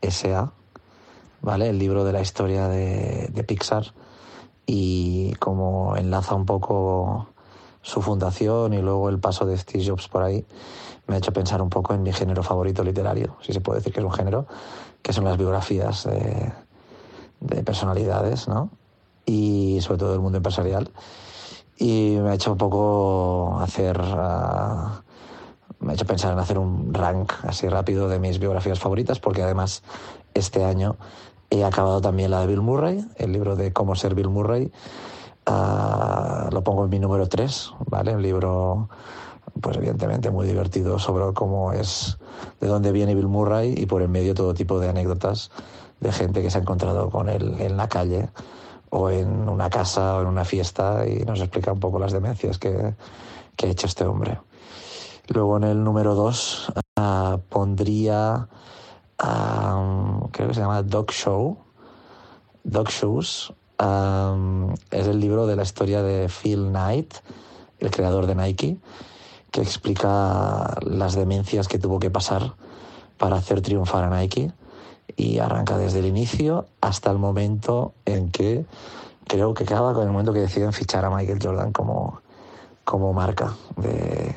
S.A., 0.00 0.50
¿vale? 1.42 1.68
El 1.68 1.78
libro 1.78 2.02
de 2.02 2.12
la 2.12 2.20
historia 2.20 2.66
de, 2.66 3.28
de 3.32 3.44
Pixar 3.44 3.94
y 4.66 5.34
como 5.34 5.96
enlaza 5.96 6.34
un 6.34 6.44
poco 6.44 7.28
su 7.82 8.02
fundación 8.02 8.74
y 8.74 8.82
luego 8.82 9.08
el 9.08 9.20
paso 9.20 9.46
de 9.46 9.56
Steve 9.56 9.86
Jobs 9.86 10.08
por 10.08 10.24
ahí, 10.24 10.44
me 11.06 11.14
ha 11.14 11.18
hecho 11.18 11.32
pensar 11.32 11.62
un 11.62 11.70
poco 11.70 11.94
en 11.94 12.02
mi 12.02 12.12
género 12.12 12.42
favorito 12.42 12.82
literario, 12.82 13.36
si 13.42 13.52
se 13.52 13.60
puede 13.60 13.78
decir 13.78 13.92
que 13.92 14.00
es 14.00 14.06
un 14.06 14.12
género, 14.12 14.48
que 15.02 15.12
son 15.12 15.22
las 15.22 15.38
biografías 15.38 16.02
de, 16.02 16.52
de 17.38 17.62
personalidades, 17.62 18.48
¿no? 18.48 18.70
Y 19.24 19.78
sobre 19.82 20.00
todo 20.00 20.10
del 20.10 20.20
mundo 20.20 20.38
empresarial 20.38 20.90
y 21.78 22.16
me 22.20 22.30
ha 22.30 22.34
hecho 22.34 22.52
un 22.52 22.58
poco 22.58 23.58
hacer 23.60 24.00
ah, 24.00 25.02
me 25.80 25.92
ha 25.92 25.94
hecho 25.94 26.06
pensar 26.06 26.32
en 26.32 26.38
hacer 26.38 26.58
un 26.58 26.94
rank 26.94 27.32
así 27.44 27.68
rápido 27.68 28.08
de 28.08 28.18
mis 28.18 28.38
biografías 28.38 28.78
favoritas 28.78 29.18
porque 29.18 29.42
además 29.42 29.82
este 30.34 30.64
año 30.64 30.96
he 31.50 31.64
acabado 31.64 32.00
también 32.00 32.30
la 32.30 32.40
de 32.40 32.46
Bill 32.46 32.60
Murray 32.60 33.04
el 33.16 33.32
libro 33.32 33.56
de 33.56 33.72
cómo 33.72 33.94
ser 33.94 34.14
Bill 34.14 34.28
Murray. 34.28 34.70
Ah, 35.44 36.48
lo 36.52 36.62
pongo 36.62 36.84
en 36.84 36.90
mi 36.90 37.00
número 37.00 37.28
3 37.28 37.72
vale 37.86 38.14
un 38.14 38.22
libro 38.22 38.88
pues 39.60 39.76
evidentemente 39.76 40.30
muy 40.30 40.46
divertido 40.46 40.98
sobre 41.00 41.32
cómo 41.34 41.72
es 41.72 42.18
de 42.60 42.68
dónde 42.68 42.92
viene 42.92 43.14
Bill 43.14 43.26
Murray 43.26 43.74
y 43.76 43.86
por 43.86 44.02
en 44.02 44.12
medio 44.12 44.34
todo 44.34 44.54
tipo 44.54 44.78
de 44.78 44.88
anécdotas 44.88 45.50
de 46.00 46.12
gente 46.12 46.42
que 46.42 46.50
se 46.50 46.58
ha 46.58 46.60
encontrado 46.60 47.10
con 47.10 47.28
él 47.28 47.56
en 47.58 47.76
la 47.76 47.88
calle 47.88 48.28
o 48.94 49.08
en 49.08 49.48
una 49.48 49.70
casa 49.70 50.16
o 50.16 50.20
en 50.20 50.28
una 50.28 50.44
fiesta 50.44 51.06
y 51.08 51.24
nos 51.24 51.40
explica 51.40 51.72
un 51.72 51.80
poco 51.80 51.98
las 51.98 52.12
demencias 52.12 52.58
que, 52.58 52.94
que 53.56 53.66
ha 53.66 53.70
hecho 53.70 53.86
este 53.86 54.04
hombre. 54.04 54.38
Luego 55.28 55.56
en 55.56 55.64
el 55.64 55.82
número 55.82 56.14
2 56.14 56.72
pondría, 57.48 58.48
ah, 59.18 60.26
creo 60.30 60.48
que 60.48 60.54
se 60.54 60.60
llama 60.60 60.82
Dog 60.82 61.10
Show, 61.10 61.56
Dog 62.64 62.88
Shoes. 62.90 63.54
Ah, 63.78 64.36
es 64.90 65.06
el 65.06 65.20
libro 65.20 65.46
de 65.46 65.56
la 65.56 65.62
historia 65.62 66.02
de 66.02 66.28
Phil 66.28 66.68
Knight, 66.68 67.14
el 67.78 67.90
creador 67.90 68.26
de 68.26 68.34
Nike, 68.34 68.76
que 69.50 69.62
explica 69.62 70.76
las 70.82 71.14
demencias 71.14 71.66
que 71.66 71.78
tuvo 71.78 71.98
que 71.98 72.10
pasar 72.10 72.52
para 73.16 73.36
hacer 73.36 73.62
triunfar 73.62 74.04
a 74.04 74.20
Nike 74.20 74.52
y 75.16 75.38
arranca 75.38 75.76
desde 75.78 76.00
el 76.00 76.06
inicio 76.06 76.66
hasta 76.80 77.10
el 77.10 77.18
momento 77.18 77.94
en 78.04 78.30
que 78.30 78.64
creo 79.26 79.54
que 79.54 79.64
acaba 79.64 79.94
con 79.94 80.04
el 80.04 80.10
momento 80.10 80.32
que 80.32 80.40
deciden 80.40 80.72
fichar 80.72 81.04
a 81.04 81.10
Michael 81.10 81.38
Jordan 81.42 81.72
como, 81.72 82.20
como 82.84 83.12
marca 83.12 83.54
de, 83.76 84.36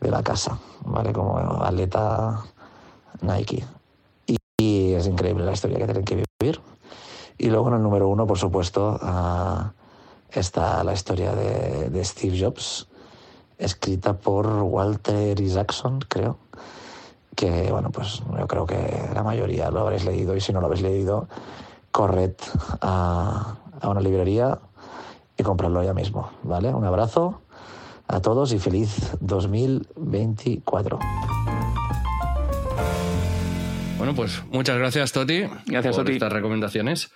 de 0.00 0.10
la 0.10 0.22
casa, 0.22 0.58
¿vale? 0.84 1.12
Como 1.12 1.38
atleta 1.38 2.44
Nike. 3.20 3.64
Y, 4.58 4.92
es 4.94 5.06
increíble 5.06 5.44
la 5.44 5.52
historia 5.52 5.78
que 5.78 5.84
tienen 5.84 6.04
que 6.04 6.24
vivir. 6.40 6.60
Y 7.38 7.50
luego 7.50 7.68
en 7.68 7.74
el 7.74 7.82
número 7.82 8.08
uno, 8.08 8.26
por 8.26 8.38
supuesto, 8.38 8.98
uh, 9.02 9.70
está 10.30 10.82
la 10.82 10.94
historia 10.94 11.34
de, 11.34 11.90
de, 11.90 12.04
Steve 12.04 12.38
Jobs, 12.40 12.88
escrita 13.58 14.14
por 14.14 14.46
Walter 14.46 15.38
Isaacson, 15.38 16.00
creo. 16.08 16.38
Que, 17.36 17.70
bueno, 17.70 17.90
pues 17.90 18.22
yo 18.38 18.46
creo 18.48 18.66
que 18.66 18.76
la 19.14 19.22
mayoría 19.22 19.70
lo 19.70 19.80
habréis 19.80 20.04
leído 20.04 20.34
y 20.34 20.40
si 20.40 20.52
no 20.52 20.60
lo 20.60 20.66
habéis 20.66 20.82
leído, 20.82 21.28
corred 21.92 22.32
a, 22.80 23.56
a 23.80 23.88
una 23.88 24.00
librería 24.00 24.58
y 25.36 25.42
comprarlo 25.42 25.82
ya 25.84 25.92
mismo, 25.94 26.30
¿vale? 26.42 26.70
Un 26.74 26.84
abrazo 26.86 27.42
a 28.08 28.20
todos 28.20 28.52
y 28.52 28.58
feliz 28.58 29.12
2024. 29.20 30.98
Bueno, 33.98 34.14
pues 34.14 34.42
muchas 34.50 34.78
gracias, 34.78 35.12
Toti. 35.12 35.42
Gracias, 35.66 35.96
por 35.96 36.04
Toti. 36.04 36.12
estas 36.16 36.32
recomendaciones 36.32 37.10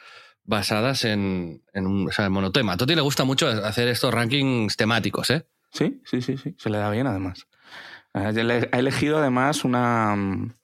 basadas 0.45 1.05
en, 1.05 1.63
en 1.73 1.87
un 1.87 2.09
o 2.09 2.13
sea, 2.13 2.27
en 2.27 2.33
monotema. 2.33 2.73
A 2.73 2.77
Toti 2.77 2.95
le 2.95 3.03
gusta 3.03 3.25
mucho 3.25 3.49
hacer 3.49 3.89
estos 3.89 4.13
rankings 4.13 4.77
temáticos, 4.77 5.31
¿eh? 5.31 5.47
Sí, 5.73 6.01
sí, 6.05 6.21
sí, 6.21 6.37
sí. 6.37 6.55
Se 6.59 6.69
le 6.69 6.79
da 6.79 6.91
bien, 6.91 7.07
además. 7.07 7.47
Ha 8.13 8.31
elegido, 8.31 9.19
además, 9.19 9.65
una 9.65 10.57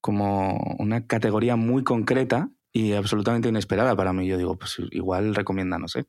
como 0.00 0.76
una 0.78 1.06
categoría 1.06 1.56
muy 1.56 1.84
concreta 1.84 2.50
y 2.72 2.92
absolutamente 2.92 3.48
inesperada 3.48 3.94
para 3.96 4.12
mí. 4.12 4.26
Yo 4.26 4.36
digo, 4.36 4.56
pues 4.58 4.76
igual 4.90 5.34
recomienda, 5.34 5.78
no 5.78 5.88
sé, 5.88 6.06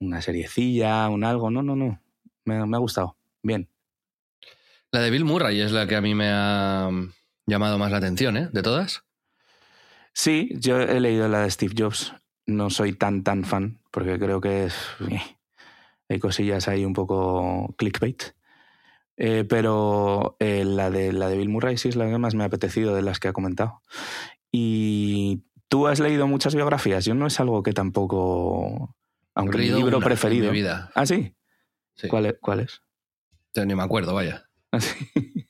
una 0.00 0.22
seriecilla, 0.22 1.08
un 1.08 1.22
algo. 1.24 1.50
No, 1.50 1.62
no, 1.62 1.76
no. 1.76 2.00
Me, 2.44 2.66
me 2.66 2.76
ha 2.76 2.80
gustado. 2.80 3.16
Bien. 3.42 3.68
La 4.90 5.00
de 5.00 5.10
Bill 5.10 5.24
Murray 5.24 5.60
es 5.60 5.72
la 5.72 5.86
que 5.86 5.96
a 5.96 6.00
mí 6.00 6.14
me 6.14 6.28
ha 6.28 6.90
llamado 7.46 7.78
más 7.78 7.90
la 7.90 7.98
atención, 7.98 8.36
¿eh? 8.36 8.48
De 8.52 8.62
todas. 8.62 9.04
Sí, 10.12 10.50
yo 10.58 10.80
he 10.80 11.00
leído 11.00 11.28
la 11.28 11.42
de 11.42 11.50
Steve 11.50 11.74
Jobs. 11.76 12.14
No 12.46 12.70
soy 12.70 12.92
tan, 12.92 13.22
tan 13.22 13.44
fan, 13.44 13.78
porque 13.90 14.18
creo 14.18 14.40
que 14.40 14.64
es, 14.64 14.74
hay 16.08 16.18
cosillas 16.18 16.68
ahí 16.68 16.84
un 16.84 16.92
poco 16.92 17.74
clickbait. 17.78 18.34
Eh, 19.16 19.44
pero 19.48 20.36
eh, 20.38 20.64
la, 20.64 20.90
de, 20.90 21.12
la 21.12 21.28
de 21.28 21.36
Bill 21.36 21.48
Murray 21.48 21.76
sí 21.76 21.88
es 21.88 21.96
la 21.96 22.08
que 22.08 22.18
más 22.18 22.34
me 22.34 22.44
ha 22.44 22.46
apetecido 22.46 22.94
de 22.94 23.02
las 23.02 23.20
que 23.20 23.28
ha 23.28 23.32
comentado. 23.32 23.82
Y 24.50 25.42
tú 25.68 25.86
has 25.86 26.00
leído 26.00 26.26
muchas 26.26 26.54
biografías. 26.54 27.04
Yo 27.04 27.14
no 27.14 27.26
es 27.26 27.40
algo 27.40 27.62
que 27.62 27.72
tampoco. 27.72 28.96
Aunque 29.34 29.58
mi 29.58 29.70
libro 29.70 30.00
preferido. 30.00 30.50
Mi 30.50 30.58
vida. 30.58 30.90
¿Ah, 30.94 31.06
sí? 31.06 31.34
sí. 31.94 32.08
¿Cuál, 32.08 32.26
es, 32.26 32.34
¿Cuál 32.40 32.60
es? 32.60 32.82
Ni 33.54 33.74
me 33.74 33.82
acuerdo, 33.82 34.14
vaya. 34.14 34.48
¿Ah, 34.70 34.80
sí? 34.80 34.94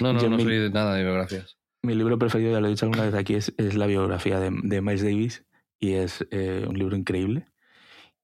No, 0.00 0.12
no, 0.12 0.20
Yo 0.20 0.28
no 0.28 0.36
mi, 0.36 0.42
soy 0.42 0.58
de 0.58 0.70
nada 0.70 0.96
de 0.96 1.04
biografías. 1.04 1.56
Mi 1.82 1.94
libro 1.94 2.18
preferido, 2.18 2.50
ya 2.50 2.60
lo 2.60 2.66
he 2.66 2.70
dicho 2.70 2.86
alguna 2.86 3.04
vez 3.04 3.14
aquí, 3.14 3.34
es, 3.34 3.54
es 3.56 3.76
la 3.76 3.86
biografía 3.86 4.40
de, 4.40 4.50
de, 4.50 4.80
Miles 4.80 5.02
Davis 5.04 5.44
y 5.78 5.92
es 5.92 6.26
eh, 6.32 6.64
un 6.68 6.76
libro 6.76 6.96
increíble. 6.96 7.51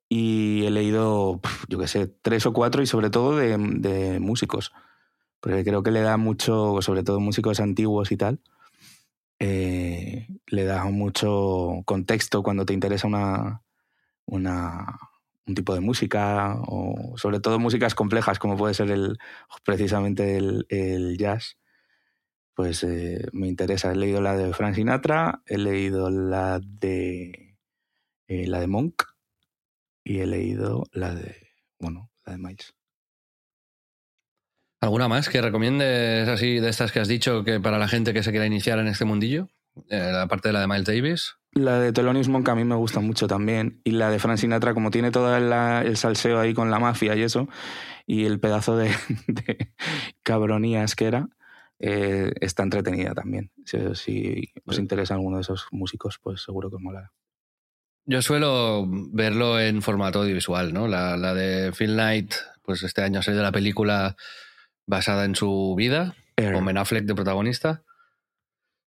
Y 0.09 0.65
he 0.65 0.71
leído, 0.71 1.41
yo 1.69 1.79
qué 1.79 1.87
sé, 1.87 2.07
tres 2.07 2.47
o 2.47 2.53
cuatro 2.53 2.83
y 2.83 2.87
sobre 2.87 3.11
todo 3.11 3.37
de, 3.37 3.57
de, 3.59 4.21
músicos. 4.21 4.73
Porque 5.41 5.65
creo 5.65 5.83
que 5.83 5.91
le 5.91 6.01
da 6.01 6.17
mucho, 6.17 6.81
sobre 6.83 7.03
todo 7.03 7.21
músicos 7.21 7.61
antiguos 7.61 8.11
y 8.11 8.17
tal, 8.17 8.41
eh, 9.39 10.27
le 10.47 10.65
da 10.65 10.85
mucho 10.87 11.83
contexto 11.85 12.43
cuando 12.43 12.65
te 12.67 12.73
interesa 12.73 13.07
una, 13.07 13.63
una, 14.27 14.99
un 15.47 15.55
tipo 15.55 15.75
de 15.75 15.81
música 15.81 16.57
o 16.67 17.17
sobre 17.17 17.41
todo 17.41 17.59
músicas 17.59 17.95
complejas 17.95 18.39
como 18.39 18.57
puede 18.57 18.75
ser 18.75 18.91
el, 18.91 19.19
precisamente 19.65 20.37
el, 20.37 20.67
el 20.71 21.19
jazz 21.19 21.57
pues 22.59 22.83
eh, 22.83 23.25
me 23.31 23.47
interesa. 23.47 23.93
He 23.93 23.95
leído 23.95 24.21
la 24.21 24.37
de 24.37 24.53
Frank 24.53 24.75
Sinatra, 24.75 25.43
he 25.47 25.59
leído 25.59 26.11
la 26.11 26.59
de 26.61 27.57
eh, 28.27 28.49
la 28.49 28.59
de 28.59 28.67
Monk 28.67 29.05
y 30.09 30.21
he 30.21 30.27
leído 30.27 30.85
la 30.93 31.15
de 31.15 31.37
bueno, 31.79 32.11
la 32.25 32.33
de 32.33 32.39
Miles. 32.39 32.75
¿Alguna 34.81 35.07
más 35.07 35.29
que 35.29 35.43
recomiendes 35.43 36.29
así 36.29 36.61
de 36.61 36.71
estas 36.71 36.93
que 36.93 37.01
has 37.01 37.09
dicho 37.09 37.45
que 37.45 37.61
para 37.61 37.79
la 37.79 37.89
gente 37.89 38.15
que 38.15 38.23
se 38.23 38.31
quiera 38.31 38.47
iniciar 38.47 38.79
en 38.79 38.89
este 38.89 39.05
mundillo? 39.05 39.49
Eh, 39.91 40.11
la 40.13 40.27
parte 40.27 40.49
de 40.49 40.55
la 40.55 40.61
de 40.61 40.67
Miles 40.67 40.87
Davis. 40.87 41.35
La 41.53 41.79
de 41.79 41.93
Thelonious 41.93 42.29
Monk 42.29 42.49
a 42.49 42.55
mí 42.55 42.65
me 42.65 42.75
gusta 42.75 43.01
mucho 43.01 43.27
también. 43.27 43.81
Y 43.85 43.93
la 43.93 44.11
de 44.11 44.19
Frank 44.19 44.39
Sinatra, 44.39 44.73
como 44.73 44.91
tiene 44.91 45.11
todo 45.11 45.37
el, 45.37 45.53
el 45.53 45.97
salseo 45.97 46.41
ahí 46.41 46.55
con 46.55 46.71
la 46.71 46.79
mafia 46.79 47.15
y 47.15 47.23
eso, 47.23 47.49
y 48.07 48.25
el 48.25 48.41
pedazo 48.41 48.77
de, 48.77 48.91
de 49.27 49.73
cabronías 50.23 50.95
que 50.95 51.07
era, 51.07 51.29
eh, 51.81 52.33
está 52.41 52.63
entretenida 52.63 53.15
también. 53.15 53.51
Si, 53.65 53.79
si 53.95 54.53
os 54.65 54.79
interesa 54.79 55.15
alguno 55.15 55.37
de 55.37 55.43
esos 55.43 55.67
músicos, 55.71 56.19
pues 56.23 56.43
seguro 56.43 56.71
que 56.71 56.77
os 56.77 56.83
molará. 56.83 57.13
Yo 58.11 58.23
suelo 58.23 58.87
verlo 58.89 59.61
en 59.61 59.83
formato 59.83 60.21
audiovisual, 60.21 60.73
¿no? 60.73 60.89
La, 60.89 61.19
la, 61.19 61.35
de 61.35 61.73
Phil 61.73 61.93
Knight, 61.93 62.33
pues 62.63 62.83
este 62.83 63.03
año 63.03 63.21
ha 63.21 63.23
salido 63.23 63.43
la 63.43 63.53
película 63.53 64.17
basada 64.87 65.27
en 65.27 65.35
su 65.35 65.75
vida, 65.77 66.17
con 66.35 66.65
Ben 66.65 66.79
Affleck 66.79 67.05
de 67.05 67.15
protagonista. 67.15 67.83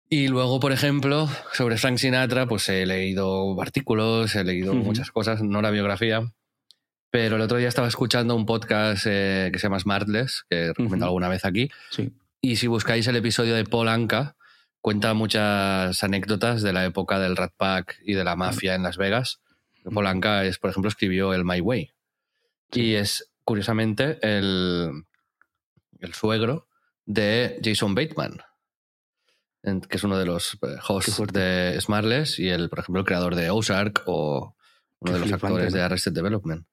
Y 0.09 0.29
luego, 0.29 0.59
por 0.59 0.71
ejemplo, 0.71 1.29
sobre 1.51 1.77
Frank 1.77 1.97
Sinatra, 1.97 2.47
pues 2.47 2.67
he 2.69 2.87
leído 2.87 3.61
artículos, 3.61 4.35
he 4.35 4.43
leído 4.43 4.73
uh 4.73 4.77
-huh. 4.77 4.83
muchas 4.83 5.11
cosas, 5.11 5.43
no 5.43 5.61
la 5.61 5.69
biografía. 5.69 6.23
Pero 7.11 7.35
el 7.35 7.43
otro 7.43 7.57
día 7.57 7.67
estaba 7.67 7.87
escuchando 7.87 8.35
un 8.35 8.47
podcast 8.47 9.05
eh, 9.07 9.51
que 9.53 9.59
se 9.59 9.67
llama 9.67 9.79
Smartless, 9.79 10.45
que 10.49 10.55
he 10.55 10.67
recomendado 10.69 10.95
uh 10.95 10.99
-huh. 11.01 11.05
alguna 11.09 11.29
vez 11.29 11.45
aquí. 11.45 11.69
Sí. 11.91 12.11
Y 12.41 12.55
si 12.55 12.65
buscáis 12.65 13.05
el 13.05 13.15
episodio 13.15 13.53
de 13.53 13.63
Paul 13.63 13.89
Anka, 13.89 14.35
cuenta 14.83 15.13
muchas 15.13 16.03
anécdotas 16.03 16.61
de 16.61 16.73
la 16.73 16.83
época 16.83 17.17
del 17.17 17.37
Rat 17.37 17.53
Pack 17.55 18.01
y 18.03 18.15
de 18.15 18.25
la 18.25 18.35
mafia 18.35 18.75
en 18.75 18.83
Las 18.83 18.97
Vegas. 18.97 19.39
Paul 19.85 20.07
Anka, 20.07 20.43
es, 20.43 20.59
por 20.59 20.69
ejemplo, 20.69 20.89
escribió 20.89 21.33
el 21.33 21.45
My 21.45 21.61
Way. 21.61 21.91
Y 22.73 22.95
es, 22.95 23.31
curiosamente, 23.45 24.19
el, 24.21 25.05
el 25.99 26.13
suegro 26.13 26.67
de 27.05 27.61
Jason 27.63 27.95
Bateman, 27.95 28.41
que 29.61 29.95
es 29.97 30.03
uno 30.03 30.17
de 30.17 30.25
los 30.25 30.55
eh, 30.55 30.75
hosts 30.85 31.31
de 31.31 31.79
Smartless 31.79 32.39
y, 32.39 32.49
el, 32.49 32.67
por 32.67 32.79
ejemplo, 32.79 32.99
el 32.99 33.05
creador 33.05 33.35
de 33.35 33.51
Ozark 33.51 34.03
o 34.05 34.53
uno 34.99 35.13
Qué 35.13 35.13
de 35.13 35.19
los 35.19 35.29
flipante, 35.29 35.47
actores 35.47 35.73
de 35.73 35.81
Arrested 35.81 36.11
Development. 36.11 36.67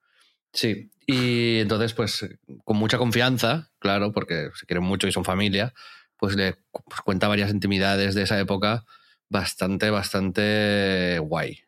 Sí, 0.52 0.90
y 1.06 1.60
entonces, 1.60 1.94
pues, 1.94 2.28
con 2.64 2.76
mucha 2.76 2.98
confianza, 2.98 3.70
claro, 3.78 4.10
porque 4.10 4.50
se 4.56 4.66
quieren 4.66 4.82
mucho 4.82 5.06
y 5.06 5.12
son 5.12 5.24
familia, 5.24 5.72
pues 6.20 6.36
le 6.36 6.58
pues, 6.70 7.00
cuenta 7.02 7.26
varias 7.28 7.50
intimidades 7.50 8.14
de 8.14 8.22
esa 8.22 8.38
época 8.38 8.84
bastante, 9.28 9.90
bastante 9.90 11.18
guay. 11.20 11.60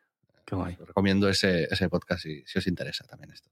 Qué 0.45 0.55
guay. 0.55 0.77
Os 0.79 0.87
recomiendo 0.87 1.27
ese, 1.27 1.63
ese 1.65 1.89
podcast 1.89 2.21
si, 2.23 2.43
si 2.45 2.59
os 2.59 2.67
interesa 2.67 3.05
también 3.05 3.31
esto. 3.31 3.49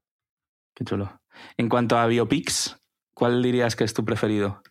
Qué 0.75 0.85
chulo. 0.85 1.21
En 1.57 1.67
cuanto 1.69 1.97
a 1.97 2.05
biopics, 2.07 2.77
¿cuál 3.13 3.41
dirías 3.41 3.75
que 3.75 3.83
es 3.83 3.93
tu 3.93 4.05
preferido? 4.05 4.61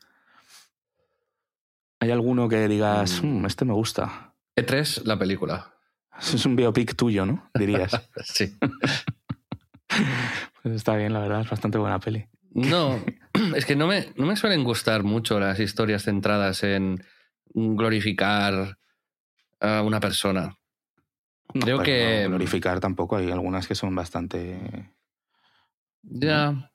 ¿Hay 2.01 2.11
alguno 2.11 2.49
que 2.49 2.67
digas, 2.69 3.23
Mm. 3.23 3.41
"Mm, 3.43 3.47
este 3.47 3.65
me 3.65 3.75
gusta? 3.75 4.35
E3, 4.57 5.03
la 5.05 5.19
película. 5.19 5.75
Es 6.21 6.45
un 6.47 6.57
biopic 6.57 6.95
tuyo, 6.97 7.27
¿no? 7.27 7.51
Dirías. 7.55 7.93
sí. 8.25 8.57
Pues 10.63 10.75
está 10.77 10.95
bien, 10.95 11.13
la 11.13 11.21
verdad, 11.21 11.41
es 11.41 11.51
bastante 11.51 11.79
buena 11.79 11.99
peli. 11.99 12.27
No, 12.53 13.01
es 13.57 13.65
que 13.65 13.77
no 13.77 13.87
me, 13.87 14.13
no 14.17 14.27
me 14.27 14.37
suelen 14.37 14.65
gustar 14.65 15.03
mucho 15.03 15.39
las 15.41 15.59
historias 15.61 16.05
centradas 16.05 16.63
en 16.65 17.03
glorificar 17.55 18.79
a 19.61 19.83
una 19.83 20.01
persona. 20.01 20.57
Creo 21.53 21.79
pero 21.79 21.83
que- 21.83 22.23
no 22.25 22.29
glorificar 22.31 22.81
tampoco, 22.81 23.17
hay 23.17 23.31
algunas 23.31 23.67
que 23.67 23.75
son 23.75 23.95
bastante... 23.95 24.93
Ya. 26.03 26.73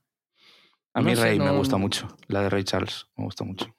A 0.94 1.02
mí 1.02 1.12
No 1.12 1.16
sé, 1.18 1.24
Rey 1.24 1.40
me 1.40 1.52
gusta 1.52 1.78
mucho, 1.78 2.16
la 2.28 2.42
de 2.42 2.50
Ray 2.50 2.64
Charles 2.64 3.08
me 3.18 3.26
gusta 3.26 3.44
mucho. 3.44 3.76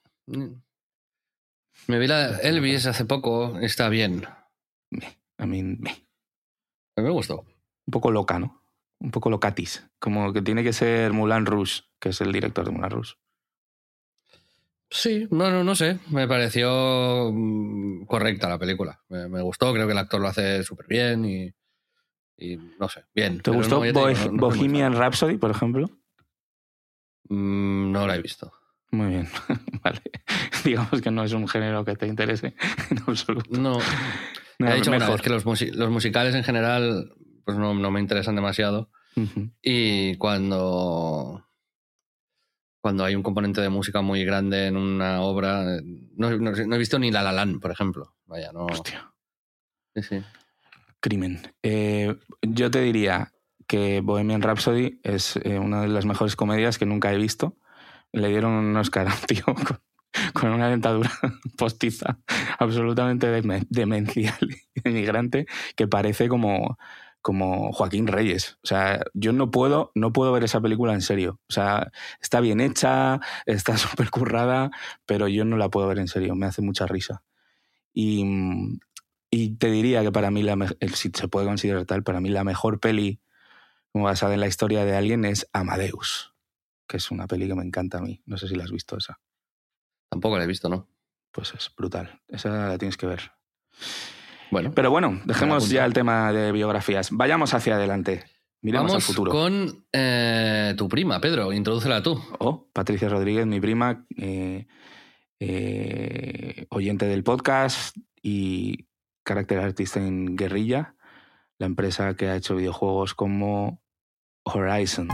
Me 1.87 1.99
vi 1.99 2.07
la 2.07 2.37
Elvis 2.39 2.85
hace 2.85 3.05
poco, 3.05 3.59
está 3.59 3.89
bien. 3.89 4.25
A 5.37 5.45
mí 5.45 5.63
meh. 5.63 5.91
A 6.95 7.01
mí 7.01 7.07
me 7.07 7.11
gustó. 7.11 7.41
un 7.41 7.91
poco 7.91 8.11
loca, 8.11 8.39
¿no? 8.39 8.61
Un 8.99 9.11
poco 9.11 9.29
locatis, 9.29 9.85
como 9.99 10.33
que 10.33 10.41
tiene 10.41 10.63
que 10.63 10.73
ser 10.73 11.13
Moulin 11.13 11.45
Rouge, 11.45 11.83
que 11.99 12.09
es 12.09 12.21
el 12.21 12.31
director 12.31 12.65
de 12.65 12.71
Moulin 12.71 12.89
Rouge. 12.89 13.13
Sí, 14.89 15.27
no, 15.31 15.51
no, 15.51 15.63
no 15.63 15.75
sé. 15.75 15.99
Me 16.09 16.27
pareció 16.27 17.29
mm, 17.33 18.05
correcta 18.05 18.47
la 18.49 18.57
película. 18.57 18.99
Me, 19.09 19.27
me 19.27 19.41
gustó, 19.41 19.73
creo 19.73 19.85
que 19.85 19.91
el 19.91 19.97
actor 19.99 20.21
lo 20.21 20.29
hace 20.29 20.63
súper 20.63 20.87
bien 20.87 21.25
y, 21.25 21.53
y 22.37 22.57
no 22.79 22.87
sé, 22.87 23.03
bien. 23.13 23.41
¿Te 23.41 23.51
gustó 23.51 23.79
no, 23.79 23.85
ya 23.85 23.93
te 23.93 23.99
Bo- 23.99 24.07
digo, 24.07 24.19
no- 24.19 24.31
no 24.31 24.39
soy 24.39 24.39
muy 24.39 24.57
Bohemian. 24.59 24.93
Rhapsody, 24.95 25.37
por 25.37 25.51
ejemplo? 25.51 25.89
Mm, 27.29 27.91
no 27.91 28.07
la 28.07 28.15
he 28.15 28.21
visto. 28.21 28.51
Muy 28.91 29.07
bien, 29.07 29.27
vale. 29.83 30.01
Digamos 30.63 31.01
que 31.01 31.11
no 31.11 31.23
es 31.23 31.33
un 31.33 31.47
género 31.47 31.83
que 31.83 31.95
te 31.95 32.07
interese 32.07 32.55
en 32.89 32.99
absoluto. 33.05 33.49
No. 33.59 33.77
He 34.59 34.73
dicho 34.75 34.89
mejor. 34.89 35.11
vez 35.11 35.21
que 35.21 35.29
los 35.29 35.89
musicales 35.91 36.33
en 36.33 36.43
general 36.43 37.13
pues 37.47 37.57
no, 37.57 37.73
no 37.73 37.91
me 37.91 38.01
interesan 38.01 38.35
demasiado. 38.35 38.89
Y 39.63 40.15
cuando, 40.17 41.43
cuando 42.81 43.03
hay 43.05 43.15
un 43.15 43.23
componente 43.23 43.61
de 43.61 43.69
música 43.69 44.01
muy 44.01 44.23
grande 44.25 44.67
en 44.67 44.77
una 44.77 45.21
obra, 45.21 45.63
no, 46.15 46.29
no- 46.37 46.51
no 46.51 46.75
he 46.75 46.77
visto 46.77 46.99
ni 46.99 47.09
La 47.09 47.23
La 47.23 47.31
Land, 47.31 47.59
por 47.61 47.71
ejemplo. 47.71 48.13
Vaya, 48.25 48.51
no. 48.51 48.65
Hostia. 48.65 49.11
Sí, 49.95 50.03
sí. 50.03 50.21
Crimen. 50.99 51.39
Eh, 51.63 52.15
yo 52.41 52.69
te 52.69 52.81
diría 52.81 53.31
que 53.65 54.01
Bohemian 54.01 54.41
Rhapsody 54.41 54.99
es 55.03 55.37
eh, 55.37 55.57
una 55.57 55.81
de 55.81 55.87
las 55.87 56.05
mejores 56.05 56.35
comedias 56.35 56.77
que 56.77 56.85
nunca 56.85 57.11
he 57.13 57.17
visto. 57.17 57.57
Le 58.11 58.27
dieron 58.27 58.51
un 58.51 58.75
Oscar 58.77 59.07
a 59.07 59.13
un 59.13 59.21
tío 59.21 59.45
con, 59.45 59.79
con 60.33 60.49
una 60.51 60.69
dentadura 60.69 61.11
postiza 61.57 62.19
absolutamente 62.59 63.27
deme- 63.27 63.65
demencial 63.69 64.37
y 64.75 64.89
migrante 64.89 65.45
que 65.75 65.87
parece 65.87 66.27
como, 66.29 66.77
como 67.27 67.73
Joaquín 67.73 68.07
Reyes. 68.07 68.57
O 68.63 68.67
sea, 68.67 69.01
yo 69.13 69.33
no 69.33 69.51
puedo, 69.51 69.91
no 69.95 70.13
puedo 70.13 70.31
ver 70.31 70.45
esa 70.45 70.61
película 70.61 70.93
en 70.93 71.01
serio. 71.01 71.41
O 71.49 71.51
sea, 71.51 71.91
está 72.21 72.39
bien 72.39 72.61
hecha, 72.61 73.19
está 73.45 73.75
súper 73.75 74.09
currada, 74.09 74.71
pero 75.05 75.27
yo 75.27 75.43
no 75.43 75.57
la 75.57 75.67
puedo 75.67 75.89
ver 75.89 75.99
en 75.99 76.07
serio. 76.07 76.35
Me 76.35 76.45
hace 76.45 76.61
mucha 76.61 76.87
risa. 76.87 77.23
Y, 77.91 78.23
mm, 78.23 78.79
y 79.29 79.55
te 79.57 79.69
diría 79.69 80.03
que 80.03 80.11
para 80.13 80.31
mí, 80.31 80.41
la 80.41 80.55
si 80.93 81.11
se 81.13 81.27
puede 81.27 81.45
considerar 81.45 81.83
tal, 81.83 82.01
para 82.01 82.21
mí 82.21 82.29
la 82.29 82.45
mejor 82.45 82.79
peli 82.79 83.19
basada 83.91 84.33
en 84.33 84.39
la 84.39 84.47
historia 84.47 84.85
de 84.85 84.95
alguien 84.95 85.25
es 85.25 85.49
Amadeus, 85.51 86.33
que 86.87 86.95
es 86.95 87.11
una 87.11 87.27
peli 87.27 87.45
que 87.45 87.55
me 87.55 87.65
encanta 87.65 87.97
a 87.97 88.01
mí. 88.01 88.21
No 88.25 88.37
sé 88.37 88.47
si 88.47 88.55
la 88.55 88.63
has 88.63 88.71
visto 88.71 88.95
esa. 88.95 89.19
Tampoco 90.07 90.37
la 90.37 90.45
he 90.45 90.47
visto, 90.47 90.69
¿no? 90.69 90.87
Pues 91.33 91.53
es 91.53 91.69
brutal. 91.75 92.21
Esa 92.29 92.69
la 92.69 92.77
tienes 92.77 92.95
que 92.95 93.05
ver. 93.05 93.33
Bueno, 94.51 94.71
Pero 94.73 94.91
bueno, 94.91 95.19
dejemos 95.25 95.69
ya 95.69 95.85
el 95.85 95.93
tema 95.93 96.31
de 96.31 96.51
biografías. 96.51 97.09
Vayamos 97.11 97.53
hacia 97.53 97.75
adelante. 97.75 98.23
Miremos 98.61 98.91
vamos 98.91 98.95
al 98.95 99.01
futuro. 99.01 99.31
con 99.31 99.85
eh, 99.93 100.73
tu 100.77 100.87
prima, 100.87 101.19
Pedro. 101.21 101.53
Introdúcela 101.53 102.01
tú. 102.01 102.21
Oh, 102.39 102.67
Patricia 102.73 103.09
Rodríguez, 103.09 103.45
mi 103.45 103.59
prima, 103.59 104.05
eh, 104.17 104.65
eh, 105.39 106.65
oyente 106.69 107.05
del 107.05 107.23
podcast 107.23 107.95
y 108.21 108.87
carácter 109.23 109.59
artista 109.59 109.99
en 109.99 110.35
Guerrilla, 110.35 110.95
la 111.59 111.65
empresa 111.65 112.15
que 112.15 112.29
ha 112.29 112.35
hecho 112.35 112.55
videojuegos 112.55 113.13
como 113.13 113.81
Horizon. 114.43 115.09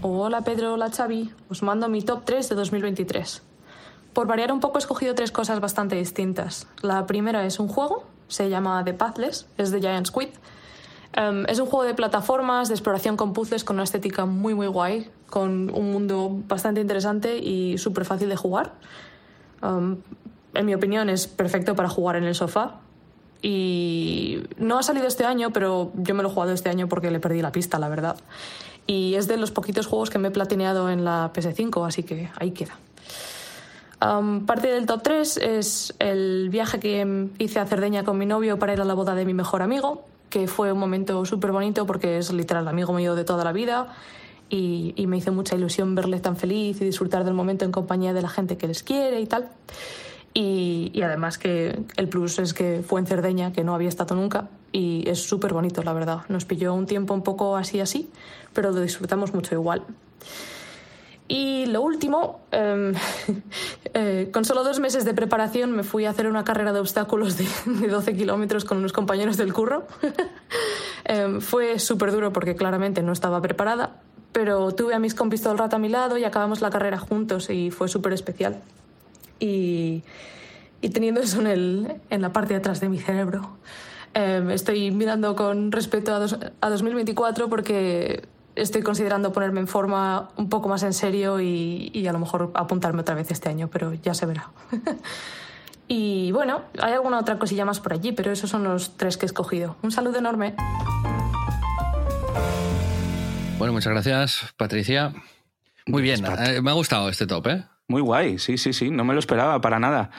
Hola 0.00 0.42
Pedro, 0.42 0.74
hola 0.74 0.90
Xavi. 0.90 1.30
Os 1.48 1.62
mando 1.62 1.88
mi 1.88 2.02
top 2.02 2.24
3 2.24 2.48
de 2.48 2.54
2023. 2.54 3.47
Por 4.12 4.26
variar 4.26 4.52
un 4.52 4.60
poco 4.60 4.78
he 4.78 4.80
escogido 4.80 5.14
tres 5.14 5.30
cosas 5.30 5.60
bastante 5.60 5.96
distintas. 5.96 6.66
La 6.82 7.06
primera 7.06 7.44
es 7.44 7.60
un 7.60 7.68
juego, 7.68 8.04
se 8.28 8.48
llama 8.50 8.82
The 8.84 8.94
Pathless, 8.94 9.46
es 9.56 9.70
de 9.70 9.80
Giant 9.80 10.06
Squid. 10.06 10.28
Em, 11.12 11.44
es 11.46 11.58
un 11.58 11.66
juego 11.66 11.84
de 11.84 11.94
plataformas, 11.94 12.68
de 12.68 12.74
exploración 12.74 13.16
con 13.16 13.32
puzzles, 13.32 13.64
con 13.64 13.76
una 13.76 13.84
estética 13.84 14.26
muy 14.26 14.54
muy 14.54 14.66
guay, 14.66 15.10
con 15.30 15.70
un 15.74 15.92
mundo 15.92 16.30
bastante 16.48 16.80
interesante 16.80 17.38
y 17.38 17.78
súper 17.78 18.04
fácil 18.04 18.28
de 18.28 18.36
jugar. 18.36 18.72
Em, 19.62 19.96
en 20.54 20.66
mi 20.66 20.74
opinión 20.74 21.08
es 21.08 21.26
perfecto 21.26 21.74
para 21.74 21.88
jugar 21.88 22.16
en 22.16 22.24
el 22.24 22.34
sofá. 22.34 22.80
Y 23.40 24.42
no 24.56 24.78
ha 24.78 24.82
salido 24.82 25.06
este 25.06 25.24
año, 25.24 25.52
pero 25.52 25.92
yo 25.94 26.14
me 26.14 26.22
lo 26.22 26.28
he 26.28 26.32
jugado 26.32 26.52
este 26.52 26.68
año 26.70 26.88
porque 26.88 27.10
le 27.10 27.20
perdí 27.20 27.40
la 27.40 27.52
pista, 27.52 27.78
la 27.78 27.88
verdad. 27.88 28.16
Y 28.86 29.14
es 29.14 29.28
de 29.28 29.36
los 29.36 29.50
poquitos 29.50 29.86
juegos 29.86 30.10
que 30.10 30.18
me 30.18 30.28
he 30.28 30.30
platineado 30.30 30.90
en 30.90 31.04
la 31.04 31.30
PS5, 31.32 31.86
así 31.86 32.02
que 32.02 32.30
ahí 32.36 32.50
queda. 32.50 32.78
Am, 34.00 34.46
parte 34.46 34.68
del 34.68 34.86
top 34.86 35.02
3 35.02 35.36
es 35.38 35.94
el 35.98 36.50
viaje 36.50 36.78
que 36.78 37.28
hice 37.38 37.58
a 37.58 37.66
Cerdeña 37.66 38.04
con 38.04 38.16
mi 38.16 38.26
novio 38.26 38.58
para 38.58 38.72
ir 38.72 38.80
a 38.80 38.84
la 38.84 38.94
boda 38.94 39.14
de 39.14 39.24
mi 39.24 39.34
mejor 39.34 39.60
amigo, 39.60 40.04
que 40.30 40.46
fue 40.46 40.70
un 40.72 40.78
momento 40.78 41.24
súper 41.24 41.50
bonito 41.50 41.84
porque 41.84 42.18
es 42.18 42.32
literal 42.32 42.68
amigo 42.68 42.92
mío 42.92 43.16
de 43.16 43.24
toda 43.24 43.42
la 43.44 43.52
vida 43.52 43.88
y, 44.50 44.94
me 45.08 45.16
hizo 45.16 45.32
mucha 45.32 45.56
ilusión 45.56 45.94
verle 45.94 46.20
tan 46.20 46.36
feliz 46.36 46.80
y 46.80 46.84
disfrutar 46.84 47.24
del 47.24 47.34
momento 47.34 47.64
en 47.64 47.72
compañía 47.72 48.12
de 48.12 48.22
la 48.22 48.28
gente 48.28 48.56
que 48.56 48.68
les 48.68 48.82
quiere 48.82 49.20
y 49.20 49.26
tal. 49.26 49.48
Y, 50.32 50.90
y 50.94 51.02
además 51.02 51.38
que 51.38 51.82
el 51.96 52.08
plus 52.08 52.38
es 52.38 52.54
que 52.54 52.82
fue 52.86 53.00
en 53.00 53.06
Cerdeña, 53.06 53.52
que 53.52 53.64
no 53.64 53.74
había 53.74 53.88
estado 53.88 54.14
nunca, 54.14 54.48
y 54.70 55.08
es 55.08 55.22
súper 55.22 55.52
bonito, 55.52 55.82
la 55.82 55.92
verdad. 55.92 56.20
Nos 56.28 56.44
pilló 56.44 56.74
un 56.74 56.86
tiempo 56.86 57.14
un 57.14 57.22
poco 57.22 57.56
así 57.56 57.80
así, 57.80 58.08
pero 58.52 58.70
lo 58.70 58.80
disfrutamos 58.80 59.34
mucho 59.34 59.54
igual. 59.54 59.82
Y 61.30 61.66
lo 61.66 61.82
último, 61.82 62.40
em, 62.52 62.94
eh, 63.94 64.30
con 64.32 64.46
solo 64.46 64.64
dos 64.64 64.80
meses 64.80 65.04
de 65.04 65.12
preparación 65.12 65.72
me 65.72 65.82
fui 65.82 66.06
a 66.06 66.10
hacer 66.10 66.26
una 66.26 66.42
carrera 66.42 66.72
de 66.72 66.80
obstáculos 66.80 67.36
de, 67.36 67.46
de 67.66 67.88
12 67.88 68.16
kilómetros 68.16 68.64
con 68.64 68.78
unos 68.78 68.92
compañeros 68.92 69.36
del 69.36 69.52
curro. 69.52 69.86
Em, 71.04 71.40
fue 71.40 71.78
súper 71.78 72.12
duro 72.12 72.34
porque 72.34 72.54
claramente 72.54 73.02
no 73.02 73.12
estaba 73.12 73.40
preparada, 73.40 73.96
pero 74.32 74.72
tuve 74.72 74.92
a 74.94 74.98
mis 74.98 75.14
compis 75.14 75.40
todo 75.40 75.54
el 75.54 75.58
rato 75.58 75.76
a 75.76 75.78
mi 75.78 75.88
lado 75.88 76.18
y 76.18 76.24
acabamos 76.24 76.60
la 76.60 76.68
carrera 76.68 76.98
juntos 76.98 77.48
y 77.48 77.70
fue 77.70 77.88
súper 77.88 78.12
especial. 78.12 78.60
Y, 79.40 80.02
teniendo 80.92 81.20
eso 81.22 81.40
en, 81.40 81.46
el, 81.46 81.94
en 82.10 82.20
la 82.20 82.32
parte 82.34 82.52
de 82.52 82.58
atrás 82.58 82.80
de 82.80 82.90
mi 82.90 82.98
cerebro, 82.98 83.56
em, 84.12 84.50
estoy 84.50 84.90
mirando 84.90 85.34
con 85.34 85.72
respeto 85.72 86.14
a, 86.14 86.18
dos- 86.18 86.36
a 86.60 86.68
2024 86.68 87.48
porque 87.48 88.24
estoy 88.58 88.82
considerando 88.82 89.32
ponerme 89.32 89.60
en 89.60 89.68
forma 89.68 90.30
un 90.36 90.48
poco 90.48 90.68
más 90.68 90.82
en 90.82 90.92
serio 90.92 91.40
y, 91.40 91.90
y 91.94 92.06
a 92.06 92.12
lo 92.12 92.18
mejor 92.18 92.50
apuntarme 92.54 93.00
otra 93.00 93.14
vez 93.14 93.30
este 93.30 93.48
año, 93.48 93.68
pero 93.68 93.94
ya 93.94 94.14
se 94.14 94.26
verá. 94.26 94.50
y 95.88 96.32
bueno, 96.32 96.62
hay 96.80 96.92
alguna 96.92 97.18
otra 97.18 97.38
cosilla 97.38 97.64
más 97.64 97.80
por 97.80 97.92
allí, 97.92 98.12
pero 98.12 98.32
esos 98.32 98.50
son 98.50 98.64
los 98.64 98.96
tres 98.96 99.16
que 99.16 99.26
he 99.26 99.28
escogido. 99.28 99.76
Un 99.82 99.92
saludo 99.92 100.18
enorme. 100.18 100.54
Bueno, 103.58 103.72
muchas 103.72 103.92
gracias, 103.92 104.54
Patricia. 104.56 105.12
Muy 105.86 106.02
bien, 106.02 106.24
eh, 106.24 106.60
me 106.60 106.70
ha 106.70 106.74
gustado 106.74 107.08
este 107.08 107.26
top, 107.26 107.46
¿eh? 107.46 107.64
Muy 107.88 108.02
guay, 108.02 108.38
sí, 108.38 108.58
sí, 108.58 108.72
sí. 108.72 108.90
No 108.90 109.04
me 109.04 109.14
lo 109.14 109.20
esperaba 109.20 109.60
para 109.60 109.78
nada. 109.78 110.10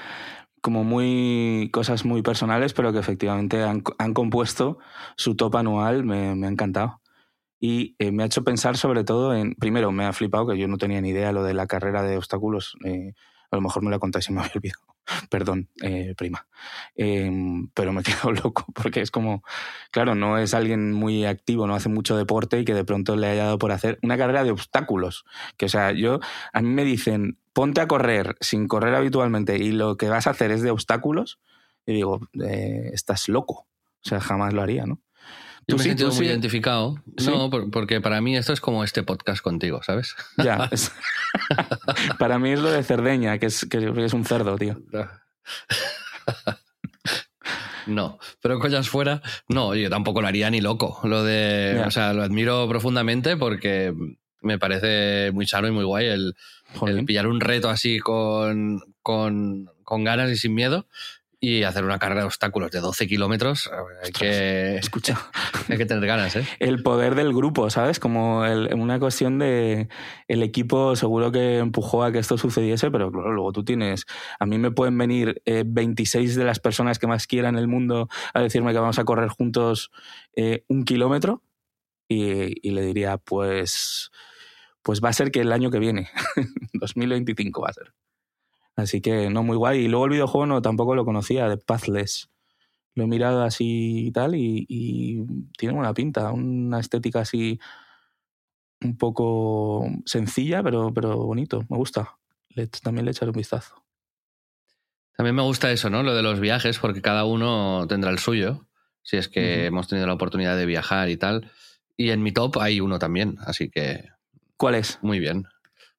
Como 0.62 0.84
muy 0.84 1.70
cosas 1.72 2.04
muy 2.04 2.22
personales, 2.22 2.74
pero 2.74 2.92
que 2.92 3.00
efectivamente 3.00 3.64
han, 3.64 3.84
han 3.98 4.14
compuesto 4.14 4.80
su 5.16 5.36
top 5.36 5.58
anual. 5.58 6.04
Me, 6.04 6.36
me 6.36 6.48
ha 6.48 6.50
encantado. 6.50 7.00
Y 7.60 7.96
eh, 8.00 8.12
me 8.12 8.24
ha 8.24 8.26
hecho 8.28 8.44
pensar 8.44 8.78
sobre 8.78 9.04
todo 9.04 9.36
en. 9.36 9.56
Primero, 9.56 9.92
me 9.92 10.06
ha 10.06 10.14
flipado 10.14 10.48
que 10.48 10.58
yo 10.58 10.68
no 10.68 10.78
tenía 10.78 11.02
ni 11.02 11.10
idea 11.10 11.32
lo 11.32 11.44
de 11.44 11.54
la 11.54 11.68
carrera 11.68 12.04
de 12.04 12.18
obstáculos. 12.18 12.76
eh, 12.86 13.14
a 13.52 13.56
lo 13.56 13.62
mejor 13.62 13.84
me 13.84 13.92
la 13.92 14.00
contáis 14.00 14.30
y 14.30 14.34
me 14.34 14.42
había 14.42 14.52
olvidado. 14.56 14.82
Perdón, 15.30 15.70
eh, 15.82 16.14
prima. 16.16 16.48
Eh, 16.96 17.32
pero 17.74 17.92
me 17.94 18.02
he 18.02 18.04
quedado 18.04 18.32
loco 18.32 18.66
porque 18.74 19.02
es 19.02 19.12
como. 19.12 19.44
Claro, 19.92 20.16
no 20.16 20.38
es 20.38 20.54
alguien 20.54 20.94
muy 20.94 21.26
activo, 21.26 21.68
no 21.68 21.76
hace 21.76 21.90
mucho 21.90 22.16
deporte 22.18 22.60
y 22.60 22.66
que 22.66 22.74
de 22.74 22.86
pronto 22.86 23.16
le 23.16 23.28
haya 23.28 23.46
dado 23.46 23.60
por 23.60 23.72
hacer 23.72 24.00
una 24.04 24.18
carrera 24.18 24.44
de 24.44 24.52
obstáculos. 24.52 25.26
Que, 25.58 25.66
o 25.66 25.70
sea, 25.70 25.92
yo. 25.92 26.20
A 26.54 26.62
mí 26.62 26.70
me 26.70 26.84
dicen, 26.86 27.40
ponte 27.54 27.82
a 27.82 27.88
correr 27.88 28.36
sin 28.40 28.68
correr 28.68 28.96
habitualmente 28.96 29.58
y 29.58 29.72
lo 29.72 29.98
que 29.98 30.10
vas 30.10 30.28
a 30.28 30.32
hacer 30.32 30.52
es 30.52 30.62
de 30.62 30.72
obstáculos. 30.72 31.40
Y 31.86 31.94
digo, 31.94 32.20
eh, 32.44 32.92
estás 32.94 33.30
loco. 33.30 33.68
O 34.06 34.08
sea, 34.10 34.20
jamás 34.20 34.54
lo 34.54 34.62
haría, 34.62 34.86
¿no? 34.86 35.02
Yo 35.70 35.76
Tú 35.76 35.78
me 35.78 35.84
he 35.84 35.88
sentido 35.88 36.10
muy 36.10 36.18
sí. 36.18 36.26
identificado. 36.26 37.02
¿Sí? 37.18 37.28
No, 37.30 37.50
por- 37.50 37.70
porque 37.70 38.02
para 38.02 38.20
mí 38.22 38.36
esto 38.36 38.54
es 38.54 38.60
como 38.60 38.84
este 38.84 39.04
podcast 39.04 39.42
contigo, 39.42 39.82
¿sabes? 39.84 40.16
Ya. 40.38 40.68
es- 40.72 40.92
Para 42.18 42.40
mí 42.40 42.50
es 42.52 42.60
lo 42.60 42.72
de 42.72 42.84
Cerdeña, 42.84 43.38
que 43.38 43.46
es, 43.46 43.66
que 43.70 43.78
es 44.04 44.14
un 44.14 44.26
cerdo, 44.26 44.58
tío. 44.58 44.78
No, 47.88 48.20
pero 48.42 48.60
coñas 48.60 48.88
fuera, 48.88 49.22
no, 49.48 49.74
yo 49.74 49.90
tampoco 49.90 50.22
lo 50.22 50.28
haría 50.28 50.52
ni 50.52 50.62
loco. 50.62 51.00
Lo 51.06 51.24
de, 51.24 51.82
o 51.88 51.90
sea, 51.90 52.14
lo 52.14 52.22
admiro 52.22 52.68
profundamente 52.70 53.36
porque 53.36 53.96
me 54.42 54.60
parece 54.60 55.32
muy 55.34 55.48
sano 55.48 55.68
y 55.68 55.72
muy 55.72 55.84
guay 55.86 56.06
el, 56.08 56.36
el 56.86 57.06
pillar 57.06 57.26
un 57.26 57.40
reto 57.42 57.68
así 57.70 57.98
con, 58.00 58.80
con, 59.02 59.72
con 59.84 60.04
ganas 60.04 60.30
y 60.30 60.36
sin 60.38 60.54
miedo 60.54 60.86
y 61.42 61.64
hacer 61.64 61.86
una 61.86 62.00
carrera 62.00 62.22
de 62.22 62.26
obstáculos 62.28 62.70
de 62.72 62.80
12 62.82 63.08
kilómetros. 63.08 63.70
Hay 64.04 64.12
que, 64.12 64.76
Escucha. 64.82 65.18
hay 65.70 65.78
que 65.78 65.86
tener 65.86 66.06
ganas, 66.06 66.36
¿eh? 66.36 66.46
el 66.60 66.84
poder 66.84 67.16
del 67.16 67.34
grupo, 67.34 67.70
¿sabes? 67.70 68.00
Como 68.00 68.44
el- 68.46 68.74
una 68.74 69.00
cuestión 69.00 69.40
de 69.40 69.88
el 70.28 70.44
equipo 70.44 70.96
seguro 70.98 71.32
que 71.32 71.60
empujó 71.60 72.04
a 72.04 72.12
que 72.12 72.20
esto 72.20 72.38
sucediese, 72.38 72.92
pero 72.92 73.10
claro, 73.12 73.32
luego 73.32 73.54
tú 73.54 73.64
tienes, 73.64 74.06
a 74.40 74.46
mí 74.46 74.58
me 74.58 74.72
pueden 74.72 74.98
venir 74.98 75.42
eh, 75.46 75.64
26 75.66 76.36
de 76.36 76.44
las 76.44 76.60
personas 76.60 77.00
que 77.00 77.08
más 77.08 77.26
quieran 77.26 77.56
en 77.56 77.60
el 77.62 77.68
mundo 77.70 78.10
a 78.34 78.42
decirme 78.42 78.74
que 78.74 78.80
vamos 78.80 79.00
a 79.00 79.06
correr 79.06 79.30
juntos 79.30 79.92
eh, 80.36 80.66
un 80.68 80.84
kilómetro 80.84 81.42
y, 82.10 82.68
y 82.68 82.72
le 82.72 82.82
diría, 82.82 83.18
pues, 83.18 84.12
pues 84.82 85.00
va 85.02 85.10
a 85.10 85.14
ser 85.14 85.32
que 85.32 85.40
el 85.42 85.52
año 85.54 85.72
que 85.72 85.80
viene, 85.80 86.10
2025 86.74 87.62
va 87.62 87.70
a 87.70 87.74
ser. 87.74 87.94
Así 88.80 89.02
que 89.02 89.30
no, 89.30 89.44
muy 89.44 89.58
guay. 89.58 89.82
Y 89.86 89.88
luego 89.88 90.06
el 90.06 90.12
videojuego 90.12 90.46
no, 90.46 90.62
tampoco 90.62 90.96
lo 90.96 91.06
conocía, 91.06 91.48
de 91.50 91.58
Pathless 91.58 92.30
lo 92.96 93.04
he 93.06 93.08
mirado 93.08 93.44
así 93.44 94.08
y 94.08 94.12
tal 94.12 94.36
y, 94.36 94.66
y 94.68 95.24
tiene 95.58 95.74
buena 95.76 95.94
pinta, 95.94 96.32
una 96.34 96.80
estética 96.82 97.22
así 97.22 97.60
un 98.82 98.98
poco 98.98 99.88
sencilla, 100.06 100.64
pero, 100.64 100.94
pero 100.94 101.18
bonito, 101.18 101.66
me 101.70 101.78
gusta. 101.78 102.18
Le- 102.50 102.68
también 102.68 103.06
le 103.06 103.12
echaré 103.12 103.30
un 103.32 103.38
vistazo. 103.38 103.76
También 105.16 105.36
me 105.36 105.42
gusta 105.44 105.72
eso, 105.72 105.90
¿no? 105.90 106.02
Lo 106.04 106.16
de 106.16 106.24
los 106.24 106.40
viajes, 106.40 106.80
porque 106.80 107.02
cada 107.02 107.26
uno 107.26 107.86
tendrá 107.88 108.10
el 108.10 108.20
suyo. 108.20 108.66
si 109.02 109.18
es 109.18 109.28
que 109.28 109.66
hemos 109.66 109.88
tenido 109.88 110.08
la 110.08 110.14
oportunidad 110.14 110.56
de 110.56 110.66
viajar 110.66 111.10
y 111.10 111.18
tal. 111.18 111.52
Y 111.98 112.12
en 112.12 112.22
mi 112.22 112.32
top 112.32 112.58
hay 112.60 112.80
uno 112.80 113.00
también, 113.00 113.38
así 113.46 113.70
que 113.70 114.10
¿Cuál 114.58 114.76
es? 114.76 115.00
muy 115.02 115.20
bien. 115.20 115.46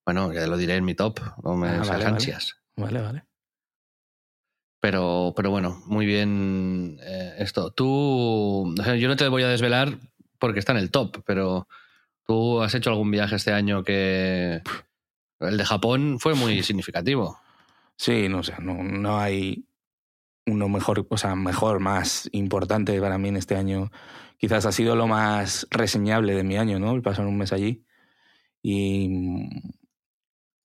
Bueno, 0.04 0.32
ya 0.32 0.46
lo 0.46 0.56
diré 0.56 0.76
en 0.76 0.84
mi 0.84 0.94
top, 0.94 1.20
no 1.42 1.56
me 1.56 1.68
Ah, 1.68 1.82
vale, 1.86 2.04
vale. 2.04 2.34
Vale, 2.76 3.00
vale. 3.00 3.24
Pero, 4.80 5.34
pero 5.36 5.50
bueno, 5.50 5.82
muy 5.86 6.06
bien 6.06 6.98
eh, 7.02 7.34
esto. 7.38 7.70
Tú, 7.70 8.74
o 8.78 8.82
sea, 8.82 8.96
yo 8.96 9.08
no 9.08 9.16
te 9.16 9.28
voy 9.28 9.42
a 9.42 9.48
desvelar 9.48 9.98
porque 10.38 10.58
está 10.58 10.72
en 10.72 10.78
el 10.78 10.90
top, 10.90 11.22
pero 11.26 11.68
tú 12.26 12.62
has 12.62 12.74
hecho 12.74 12.90
algún 12.90 13.10
viaje 13.10 13.36
este 13.36 13.52
año 13.52 13.84
que... 13.84 14.62
El 15.40 15.56
de 15.56 15.64
Japón 15.64 16.18
fue 16.18 16.34
muy 16.34 16.62
significativo. 16.64 17.38
Sí, 17.96 18.28
no 18.28 18.42
sé, 18.42 18.54
no, 18.60 18.82
no 18.82 19.18
hay 19.18 19.66
uno 20.46 20.68
mejor, 20.68 21.06
o 21.08 21.16
sea, 21.16 21.34
mejor, 21.34 21.80
más 21.80 22.28
importante 22.32 22.98
para 23.00 23.18
mí 23.18 23.28
en 23.28 23.36
este 23.36 23.56
año. 23.56 23.90
Quizás 24.38 24.66
ha 24.66 24.72
sido 24.72 24.96
lo 24.96 25.06
más 25.06 25.66
reseñable 25.70 26.34
de 26.34 26.44
mi 26.44 26.56
año, 26.56 26.78
¿no? 26.78 26.94
El 26.94 27.02
pasar 27.02 27.26
un 27.26 27.36
mes 27.36 27.52
allí. 27.52 27.84
Y, 28.62 29.48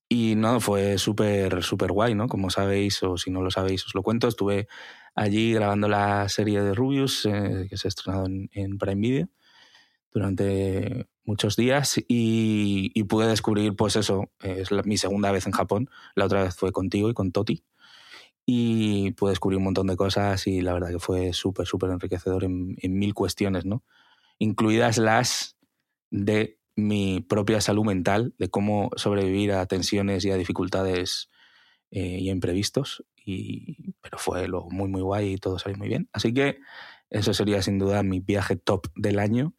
y 0.10 0.36
no, 0.36 0.60
fue 0.62 0.98
súper, 0.98 1.64
súper 1.64 1.92
guay, 1.92 2.16
¿no? 2.16 2.28
Como 2.28 2.50
sabéis, 2.50 3.02
o 3.04 3.18
si 3.18 3.32
no 3.32 3.42
lo 3.42 3.52
sabéis, 3.52 3.86
os 3.86 3.96
lo 3.96 4.04
cuento. 4.04 4.28
Estuve 4.28 4.68
allí 5.16 5.54
grabando 5.54 5.88
la 5.88 6.30
serie 6.30 6.62
de 6.62 6.74
Rubius, 6.74 7.26
eh, 7.26 7.68
que 7.70 7.78
se 7.78 7.88
ha 7.88 7.90
estrenado 7.90 8.26
en, 8.28 8.50
en 8.54 8.78
Prime 8.78 9.02
Video, 9.02 9.28
durante 10.14 11.08
muchos 11.26 11.56
días 11.56 11.96
y, 12.08 13.04
pude 13.06 13.28
descubrir, 13.28 13.76
pues 13.76 13.96
eso, 13.96 14.32
es 14.42 14.72
la- 14.72 14.84
mi 14.84 14.98
segunda 14.98 15.32
vez 15.32 15.46
en 15.48 15.52
Japón. 15.54 15.90
La 16.16 16.26
otra 16.26 16.44
vez 16.44 16.56
fue 16.56 16.72
contigo 16.72 17.10
y 17.10 17.14
con 17.14 17.32
Toti. 17.32 17.64
Y 18.46 19.12
pude 19.14 19.32
descubrir 19.32 19.58
un 19.58 19.64
montón 19.66 19.88
de 19.88 19.96
cosas 19.98 20.46
y 20.48 20.62
la 20.62 20.74
verdad 20.74 20.90
que 20.90 21.00
fue 21.00 21.34
súper, 21.34 21.66
súper 21.66 21.90
enriquecedor 21.92 22.44
en, 22.44 22.76
en 22.82 22.98
mil 23.00 23.14
cuestiones, 23.14 23.66
¿no? 23.66 23.84
Incluidas 24.40 24.98
las 24.98 25.58
de 26.12 26.60
mi 26.76 27.22
propia 27.22 27.62
salud 27.62 27.86
mental, 27.86 28.34
de 28.38 28.50
cómo 28.50 28.90
sobrevivir 28.96 29.54
a 29.54 29.66
tensiones 29.66 30.26
y 30.26 30.32
a 30.32 30.36
dificultades 30.38 31.30
eh, 31.92 32.20
y 32.20 32.30
a 32.30 32.32
imprevistos. 32.32 33.06
Y, 33.16 33.94
pero 34.02 34.18
fue 34.18 34.48
lo 34.48 34.66
muy, 34.70 34.90
muy 34.90 35.02
guay 35.02 35.34
y 35.34 35.38
todo 35.38 35.58
salió 35.58 35.78
muy 35.78 35.88
bien. 35.88 36.10
Así 36.14 36.34
que 36.34 36.60
eso 37.10 37.34
sería 37.34 37.62
sin 37.62 37.80
duda 37.80 38.04
mi 38.04 38.20
viaje 38.20 38.56
top 38.56 38.88
del 38.96 39.20
año, 39.20 39.54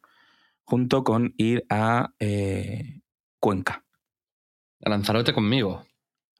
junto 0.65 1.05
con 1.05 1.35
ir 1.37 1.65
a 1.71 2.13
eh, 2.19 3.01
Cuenca. 3.41 3.85
A 4.85 4.91
Lanzarote 4.91 5.33
conmigo. 5.33 5.85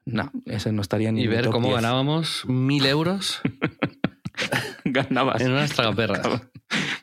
No, 0.05 0.31
ese 0.45 0.71
no 0.71 0.81
estaría 0.81 1.11
ni 1.11 1.23
Y 1.23 1.27
ver 1.27 1.49
cómo 1.49 1.67
10. 1.67 1.81
ganábamos 1.81 2.45
mil 2.45 2.85
euros 2.85 3.41
Ganabas. 4.85 5.41
en 5.41 5.51
unas 5.51 5.73
tragaperras. 5.73 6.21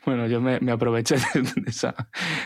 Bueno, 0.05 0.27
yo 0.27 0.39
me, 0.41 0.59
me 0.59 0.71
aproveché 0.71 1.15
de, 1.33 1.63
esa, 1.67 1.95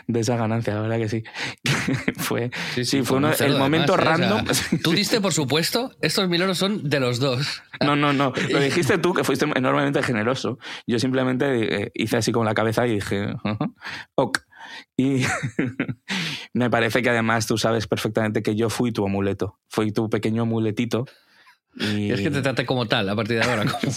de 0.07 0.19
esa 0.19 0.37
ganancia, 0.37 0.73
la 0.75 0.81
verdad 0.81 0.97
que 0.97 1.09
sí. 1.09 1.23
fue, 2.17 2.51
sí, 2.83 3.03
fue 3.03 3.17
uno- 3.17 3.31
el 3.39 3.57
momento 3.57 3.95
además, 3.95 4.19
¿eh? 4.19 4.23
O 4.23 4.53
sea, 4.53 4.63
random. 4.65 4.81
Tú 4.83 4.91
diste, 4.91 5.19
por 5.21 5.33
supuesto, 5.33 5.91
estos 6.01 6.29
mil 6.29 6.41
euros 6.41 6.57
son 6.57 6.89
de 6.89 6.99
los 6.99 7.19
dos. 7.19 7.61
No, 7.81 7.95
no, 7.95 8.13
no. 8.13 8.33
Lo 8.49 8.59
dijiste 8.59 8.97
tú, 8.97 9.13
que 9.13 9.23
fuiste 9.23 9.45
enormemente 9.55 10.01
generoso. 10.03 10.57
Yo 10.87 10.99
simplemente 10.99 11.83
eh, 11.83 11.91
hice 11.95 12.17
así 12.17 12.31
con 12.31 12.45
la 12.45 12.53
cabeza 12.53 12.85
y 12.87 12.95
dije, 12.95 13.33
"Ajá, 13.43 13.57
ok. 14.15 14.39
Y 14.97 15.23
me 16.53 16.69
parece 16.69 17.01
que 17.01 17.09
además 17.09 17.47
tú 17.47 17.57
sabes 17.57 17.87
perfectamente 17.87 18.43
que 18.43 18.55
yo 18.55 18.69
fui 18.69 18.91
tu 18.91 19.05
amuleto. 19.05 19.59
Fui 19.69 19.91
tu 19.91 20.09
pequeño 20.09 20.43
amuletito. 20.43 21.05
Y, 21.75 22.11
es 22.11 22.21
que 22.21 22.31
te 22.31 22.41
trate 22.41 22.65
como 22.65 22.87
tal 22.87 23.07
a 23.09 23.15
partir 23.15 23.37
de 23.37 23.43
ahora, 23.43 23.65
como- 23.81 23.93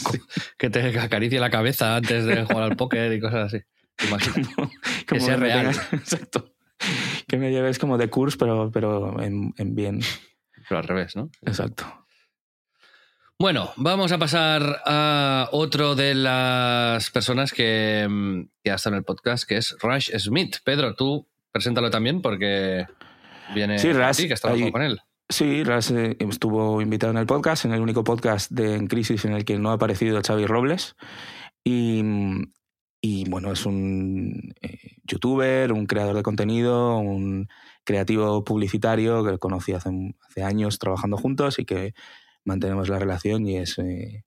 que 0.58 0.70
te 0.70 0.98
acaricie 1.00 1.40
la 1.40 1.50
cabeza 1.50 1.96
antes 1.96 2.24
de 2.24 2.44
jugar 2.44 2.64
al 2.64 2.76
póker 2.76 3.12
y 3.12 3.20
cosas 3.20 3.52
así. 3.52 3.64
Imagínate. 4.06 4.54
que 5.06 5.20
sea 5.20 5.36
real. 5.36 5.66
tengas- 5.70 5.92
exacto. 5.92 6.54
Que 7.28 7.36
me 7.38 7.50
lleves 7.50 7.78
como 7.78 7.96
de 7.98 8.08
curso, 8.08 8.36
pero, 8.38 8.70
pero 8.72 9.20
en, 9.22 9.54
en 9.56 9.74
bien. 9.74 10.00
Pero 10.68 10.78
al 10.80 10.86
revés, 10.88 11.16
¿no? 11.16 11.30
Exacto. 11.46 11.84
Bueno, 13.38 13.72
vamos 13.76 14.12
a 14.12 14.18
pasar 14.18 14.82
a 14.86 15.48
otro 15.50 15.94
de 15.96 16.14
las 16.14 17.10
personas 17.10 17.52
que, 17.52 18.06
mm, 18.08 18.42
que 18.62 18.70
ha 18.70 18.74
estado 18.76 18.94
en 18.94 18.98
el 18.98 19.04
podcast, 19.04 19.44
que 19.48 19.56
es 19.56 19.76
Rush 19.80 20.10
Smith. 20.18 20.58
Pedro, 20.64 20.94
tú 20.94 21.28
preséntalo 21.50 21.90
también 21.90 22.22
porque 22.22 22.86
viene 23.54 23.78
Sí, 23.80 23.92
Rush, 23.92 24.12
sí, 24.14 24.28
que 24.28 24.34
has 24.34 24.40
trabajado 24.40 24.66
ahí- 24.66 24.72
con 24.72 24.82
él. 24.82 25.00
Sí, 25.28 25.64
Ras 25.64 25.90
eh, 25.90 26.16
estuvo 26.18 26.82
invitado 26.82 27.12
en 27.12 27.18
el 27.18 27.26
podcast, 27.26 27.64
en 27.64 27.72
el 27.72 27.80
único 27.80 28.04
podcast 28.04 28.50
de 28.50 28.74
En 28.74 28.86
Crisis 28.86 29.24
en 29.24 29.32
el 29.32 29.44
que 29.44 29.58
no 29.58 29.70
ha 29.70 29.74
aparecido 29.74 30.20
Xavi 30.20 30.46
Robles. 30.46 30.94
Y, 31.64 32.02
bueno, 33.28 33.52
es 33.52 33.66
un 33.66 34.54
eh, 34.60 34.96
youtuber, 35.04 35.72
un 35.72 35.86
creador 35.86 36.16
de 36.16 36.22
contenido, 36.22 36.98
un 36.98 37.48
creativo 37.84 38.44
publicitario 38.44 39.24
que 39.24 39.38
conocí 39.38 39.72
hace, 39.72 39.90
años 40.42 40.78
trabajando 40.78 41.16
juntos 41.16 41.58
y 41.58 41.64
que 41.64 41.94
mantenemos 42.44 42.88
la 42.88 42.98
relación 42.98 43.46
y 43.46 43.56
es, 43.58 43.78
eh, 43.78 44.24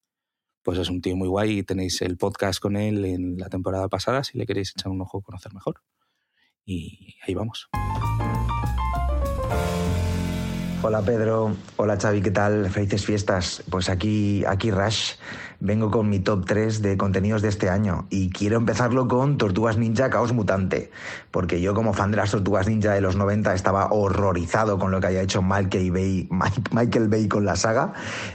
pues 0.63 0.79
es 0.79 0.89
un 0.89 1.01
tío 1.01 1.15
muy 1.15 1.27
guay 1.27 1.63
tenéis 1.63 2.01
el 2.01 2.17
podcast 2.17 2.60
con 2.60 2.75
él 2.75 3.05
en 3.05 3.38
la 3.38 3.49
temporada 3.49 3.88
pasada 3.89 4.23
si 4.23 4.38
le 4.38 4.45
queréis 4.45 4.71
echar 4.71 4.91
un 4.91 5.01
ojo 5.01 5.21
conocer 5.21 5.53
mejor. 5.53 5.81
Y 6.65 7.17
ahí 7.27 7.36
vamos. 7.36 7.69
Hola 10.87 11.01
Pedro, 11.01 11.57
hola 11.77 11.97
Xavi, 11.99 12.21
¿qué 12.21 12.29
tal? 12.29 12.69
Felices 12.69 13.03
fiestas. 13.03 13.63
Pues 13.71 13.89
aquí, 13.89 14.45
aquí 14.45 14.69
Rush. 14.69 15.13
Vengo 15.59 15.89
con 15.91 16.09
mi 16.09 16.19
top 16.19 16.45
3 16.45 16.81
de 16.81 16.97
contenidos 16.97 17.41
de 17.41 17.47
este 17.49 17.69
año 17.69 18.07
y 18.09 18.29
quiero 18.29 18.57
empezarlo 18.57 19.07
con 19.07 19.37
Tortugas 19.37 19.77
Ninja 19.77 20.09
Caos 20.09 20.33
Mutante, 20.33 20.91
porque 21.31 21.61
yo 21.61 21.73
como 21.73 21.93
fan 21.93 22.11
de 22.11 22.17
las 22.17 22.31
Tortugas 22.31 22.67
Ninja 22.67 22.93
de 22.93 23.01
los 23.01 23.15
90 23.15 23.53
estaba 23.53 23.87
horrorizado 23.91 24.77
con 24.79 24.91
lo 24.91 24.99
que 24.99 25.07
haya 25.07 25.21
hecho 25.21 25.41
Michael 25.41 25.91
Bay, 25.91 26.27
Mike- 26.31 26.61
Michael 26.71 27.07
Bay 27.07 27.27
con 27.27 27.45
la 27.45 27.55
saga, 27.55 27.93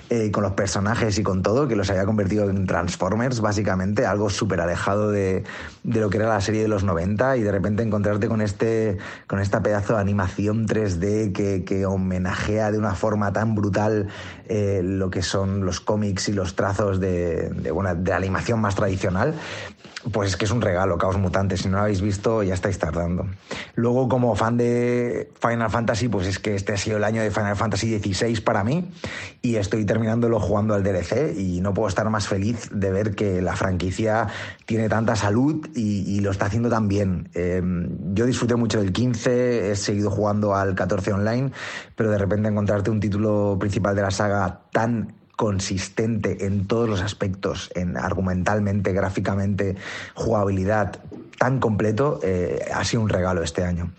eh, 0.08 0.30
con 0.30 0.42
los 0.42 0.52
personajes 0.52 1.18
y 1.18 1.22
con 1.22 1.42
todo, 1.42 1.68
que 1.68 1.76
los 1.76 1.90
había 1.90 2.06
convertido 2.06 2.48
en 2.48 2.66
Transformers 2.66 3.40
básicamente, 3.40 4.06
algo 4.06 4.30
súper 4.30 4.60
alejado 4.60 5.10
de, 5.10 5.44
de 5.84 6.00
lo 6.00 6.10
que 6.10 6.18
era 6.18 6.28
la 6.28 6.40
serie 6.40 6.62
de 6.62 6.68
los 6.68 6.84
90 6.84 7.36
y 7.36 7.42
de 7.42 7.52
repente 7.52 7.82
encontrarte 7.82 8.28
con 8.28 8.40
este 8.40 8.98
con 9.26 9.40
esta 9.40 9.62
pedazo 9.62 9.94
de 9.94 10.00
animación 10.00 10.66
3D 10.66 11.32
que, 11.32 11.64
que 11.64 11.86
homenajea 11.86 12.70
de 12.70 12.78
una 12.78 12.94
forma 12.94 13.32
tan 13.32 13.54
brutal 13.54 14.08
eh, 14.48 14.80
lo 14.84 15.10
que 15.10 15.22
son 15.22 15.64
los 15.64 15.80
cómics 15.80 16.28
y 16.28 16.32
los 16.32 16.54
trazos 16.56 17.00
de, 17.00 17.09
de, 17.10 17.48
de 17.50 18.10
la 18.10 18.16
animación 18.16 18.60
más 18.60 18.74
tradicional, 18.74 19.34
pues 20.12 20.30
es 20.30 20.36
que 20.36 20.46
es 20.46 20.50
un 20.50 20.62
regalo, 20.62 20.96
Caos 20.96 21.18
Mutante. 21.18 21.56
Si 21.56 21.68
no 21.68 21.76
lo 21.76 21.82
habéis 21.82 22.00
visto, 22.00 22.42
ya 22.42 22.54
estáis 22.54 22.78
tardando. 22.78 23.26
Luego, 23.74 24.08
como 24.08 24.34
fan 24.34 24.56
de 24.56 25.30
Final 25.40 25.70
Fantasy, 25.70 26.08
pues 26.08 26.26
es 26.26 26.38
que 26.38 26.54
este 26.54 26.72
ha 26.72 26.76
sido 26.78 26.96
el 26.96 27.04
año 27.04 27.22
de 27.22 27.30
Final 27.30 27.54
Fantasy 27.54 27.98
XVI 27.98 28.40
para 28.40 28.64
mí 28.64 28.90
y 29.42 29.56
estoy 29.56 29.84
terminándolo 29.84 30.40
jugando 30.40 30.74
al 30.74 30.82
DLC 30.82 31.36
y 31.36 31.60
no 31.60 31.74
puedo 31.74 31.88
estar 31.88 32.08
más 32.08 32.28
feliz 32.28 32.70
de 32.72 32.90
ver 32.90 33.14
que 33.14 33.42
la 33.42 33.56
franquicia 33.56 34.28
tiene 34.64 34.88
tanta 34.88 35.16
salud 35.16 35.68
y, 35.74 36.20
lo 36.20 36.30
está 36.30 36.46
haciendo 36.46 36.68
tan 36.68 36.88
bien. 36.88 37.30
Eh, 37.34 37.62
yo 38.12 38.26
disfruté 38.26 38.54
mucho 38.54 38.78
del 38.78 38.92
15, 38.92 39.70
he 39.70 39.76
seguido 39.76 40.10
jugando 40.10 40.54
al 40.54 40.74
14 40.74 41.12
online, 41.14 41.52
pero 41.96 42.10
de 42.10 42.18
repente 42.18 42.48
encontrarte 42.48 42.90
un 42.90 43.00
título 43.00 43.56
principal 43.58 43.96
de 43.96 44.02
la 44.02 44.10
saga 44.10 44.60
tan 44.70 45.19
consistente 45.40 46.44
en 46.44 46.66
todos 46.66 46.86
los 46.86 47.00
aspectos, 47.00 47.70
en 47.74 47.96
argumentalmente, 47.96 48.92
gráficamente, 48.92 49.74
jugabilidad, 50.12 50.98
tan 51.40 51.58
completo, 51.58 52.20
eh, 52.22 52.68
ha 52.74 52.84
sido 52.84 53.02
un 53.02 53.08
regalo 53.08 53.42
este 53.42 53.64
año. 53.64 53.92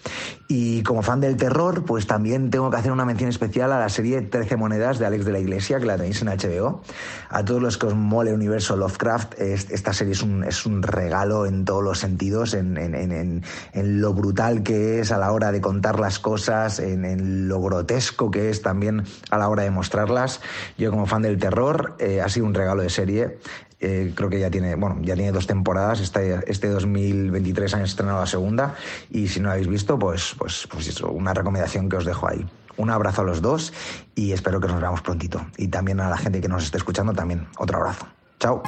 Y 0.47 0.83
como 0.83 1.01
fan 1.01 1.21
del 1.21 1.37
terror, 1.37 1.85
pues 1.85 2.05
también 2.05 2.51
tengo 2.51 2.69
que 2.69 2.77
hacer 2.77 2.91
una 2.91 3.03
mención 3.03 3.31
especial 3.31 3.71
a 3.71 3.79
la 3.79 3.89
serie 3.89 4.21
13 4.21 4.57
monedas 4.57 4.99
de 4.99 5.07
Alex 5.07 5.25
de 5.25 5.31
la 5.31 5.39
Iglesia, 5.39 5.79
que 5.79 5.87
la 5.87 5.97
tenéis 5.97 6.21
en 6.21 6.27
HBO. 6.27 6.83
A 7.31 7.43
todos 7.43 7.59
los 7.59 7.79
que 7.79 7.87
os 7.87 7.95
mole 7.95 8.29
el 8.29 8.35
universo 8.35 8.75
Lovecraft, 8.75 9.39
es- 9.41 9.71
esta 9.71 9.91
serie 9.91 10.13
es 10.13 10.21
un, 10.21 10.43
es 10.43 10.67
un 10.67 10.83
regalo 10.83 11.47
en 11.47 11.65
todos 11.65 11.83
los 11.83 11.97
sentidos, 11.97 12.53
en, 12.53 12.77
en- 12.77 12.93
en- 12.93 13.43
en- 13.73 14.01
lo 14.01 14.13
brutal 14.13 14.61
que 14.61 14.99
es 14.99 15.11
a 15.11 15.17
la 15.17 15.31
hora 15.31 15.51
de 15.51 15.61
contar 15.61 15.99
las 15.99 16.19
cosas, 16.19 16.77
en, 16.77 17.05
en 17.05 17.47
lo 17.47 17.59
grotesco 17.59 18.29
que 18.29 18.51
es 18.51 18.61
también 18.61 19.01
a 19.31 19.39
la 19.39 19.49
hora 19.49 19.63
de 19.63 19.71
mostrarlas. 19.71 20.41
Yo 20.77 20.91
como 20.91 21.07
fan 21.07 21.23
del 21.23 21.39
terror, 21.39 21.95
eh, 21.97 22.21
ha 22.21 22.29
sido 22.29 22.45
un 22.45 22.53
regalo 22.53 22.83
de 22.83 22.91
serie. 22.91 23.39
Eh, 23.83 24.13
creo 24.15 24.29
que 24.29 24.39
ya 24.39 24.51
tiene, 24.51 24.75
bueno, 24.75 24.99
ya 25.01 25.15
tiene 25.15 25.31
dos 25.31 25.47
temporadas. 25.47 25.99
Este, 25.99 26.39
este 26.45 26.69
2023 26.69 27.73
han 27.73 27.81
estrenado 27.81 28.19
la 28.19 28.27
segunda. 28.27 28.75
Y 29.09 29.27
si 29.27 29.39
no 29.39 29.47
la 29.47 29.53
habéis 29.53 29.67
visto, 29.67 29.97
pues, 29.97 30.35
pues, 30.37 30.67
pues 30.69 30.87
eso, 30.87 31.09
una 31.09 31.33
recomendación 31.33 31.89
que 31.89 31.97
os 31.97 32.05
dejo 32.05 32.29
ahí. 32.29 32.45
Un 32.77 32.91
abrazo 32.91 33.21
a 33.21 33.25
los 33.25 33.41
dos 33.41 33.73
y 34.15 34.31
espero 34.31 34.61
que 34.61 34.67
nos 34.67 34.79
veamos 34.79 35.01
prontito. 35.01 35.45
Y 35.57 35.67
también 35.67 35.99
a 35.99 36.09
la 36.09 36.17
gente 36.17 36.39
que 36.41 36.47
nos 36.47 36.63
esté 36.63 36.77
escuchando, 36.77 37.13
también 37.13 37.47
otro 37.57 37.79
abrazo. 37.79 38.07
Chao. 38.39 38.61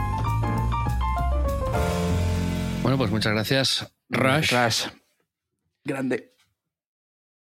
Bueno, 2.82 2.98
pues 2.98 3.12
muchas 3.12 3.34
gracias, 3.34 3.94
Rush. 4.10 4.52
Rush. 4.52 4.88
Grande. 5.86 6.34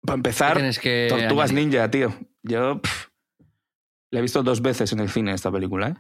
Para 0.03 0.17
empezar, 0.17 0.59
que 0.81 1.07
Tortugas 1.09 1.51
añadir? 1.51 1.69
Ninja, 1.69 1.91
tío. 1.91 2.15
Yo 2.43 2.81
pff, 2.81 3.09
la 4.11 4.19
he 4.19 4.23
visto 4.23 4.43
dos 4.43 4.63
veces 4.63 4.93
en 4.93 5.01
el 5.01 5.09
cine 5.09 5.33
esta 5.33 5.51
película, 5.51 5.89
¿eh? 5.89 5.95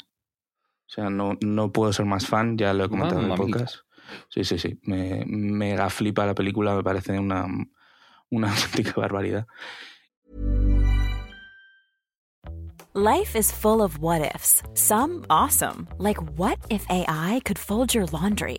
O 0.93 0.95
sea, 0.95 1.09
no, 1.09 1.38
no 1.40 1.72
puedo 1.72 1.90
ser 1.90 2.05
más 2.05 2.26
fan, 2.26 2.59
ya 2.59 2.74
lo 2.74 2.84
he 2.84 2.88
comentado 2.90 3.20
en 3.20 3.22
el 3.22 3.30
Mamma 3.30 3.43
podcast. 3.43 3.76
Sí, 4.28 4.45
sí, 4.45 4.59
sí. 4.59 4.78
Me, 4.82 5.24
mega 5.26 5.88
flipa 5.88 6.26
la 6.26 6.34
película, 6.34 6.74
me 6.74 6.82
parece 6.82 7.18
una, 7.18 7.47
una 8.28 8.51
auténtica 8.53 9.01
barbaridad. 9.01 9.47
Life 12.93 13.38
is 13.38 13.51
full 13.51 13.80
of 13.80 14.01
what 14.01 14.20
ifs. 14.20 14.62
Some 14.74 15.24
awesome, 15.30 15.88
like 15.99 16.18
what 16.36 16.59
if 16.68 16.84
AI 16.90 17.40
could 17.47 17.59
fold 17.59 17.95
your 17.95 18.05
laundry? 18.12 18.59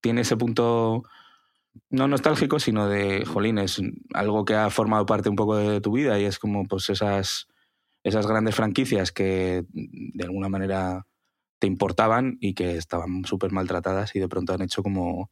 Tiene 0.00 0.22
ese 0.22 0.36
punto 0.36 1.02
no 1.90 2.08
nostálgico, 2.08 2.58
sino 2.58 2.88
de, 2.88 3.24
jolín, 3.24 3.58
es 3.58 3.80
algo 4.14 4.44
que 4.44 4.54
ha 4.54 4.70
formado 4.70 5.06
parte 5.06 5.28
un 5.28 5.36
poco 5.36 5.56
de 5.56 5.80
tu 5.80 5.92
vida 5.92 6.18
y 6.18 6.24
es 6.24 6.38
como 6.38 6.66
pues 6.66 6.90
esas, 6.90 7.48
esas 8.02 8.26
grandes 8.26 8.54
franquicias 8.54 9.12
que 9.12 9.64
de 9.72 10.24
alguna 10.24 10.48
manera 10.48 11.06
te 11.58 11.66
importaban 11.66 12.36
y 12.40 12.54
que 12.54 12.76
estaban 12.76 13.24
súper 13.24 13.52
maltratadas 13.52 14.14
y 14.14 14.20
de 14.20 14.28
pronto 14.28 14.54
han 14.54 14.62
hecho 14.62 14.82
como... 14.82 15.30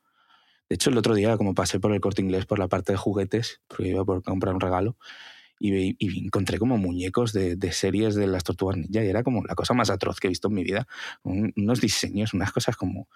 De 0.68 0.74
hecho, 0.74 0.90
el 0.90 0.98
otro 0.98 1.14
día, 1.14 1.36
como 1.36 1.54
pasé 1.54 1.78
por 1.78 1.92
el 1.92 2.00
corte 2.00 2.22
inglés, 2.22 2.44
por 2.44 2.58
la 2.58 2.66
parte 2.66 2.90
de 2.90 2.98
juguetes, 2.98 3.60
porque 3.68 3.86
iba 3.86 4.02
a 4.02 4.20
comprar 4.20 4.52
un 4.52 4.60
regalo, 4.60 4.96
y, 5.60 6.24
encontré 6.24 6.58
como 6.58 6.76
muñecos 6.76 7.32
de, 7.32 7.72
series 7.72 8.14
de 8.14 8.26
las 8.26 8.44
tortugas 8.44 8.76
ninja 8.76 9.04
y 9.04 9.08
era 9.08 9.22
como 9.22 9.44
la 9.44 9.54
cosa 9.54 9.74
más 9.74 9.90
atroz 9.90 10.18
que 10.18 10.26
he 10.26 10.30
visto 10.30 10.48
en 10.48 10.54
mi 10.54 10.64
vida. 10.64 10.86
unos 11.22 11.80
diseños, 11.80 12.34
unas 12.34 12.52
cosas 12.52 12.76
como 12.76 13.08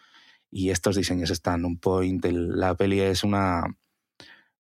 y 0.51 0.70
estos 0.70 0.96
diseños 0.96 1.30
están 1.30 1.64
un 1.64 1.78
point. 1.78 2.24
la 2.24 2.74
peli 2.74 3.01
es 3.01 3.24
una. 3.24 3.62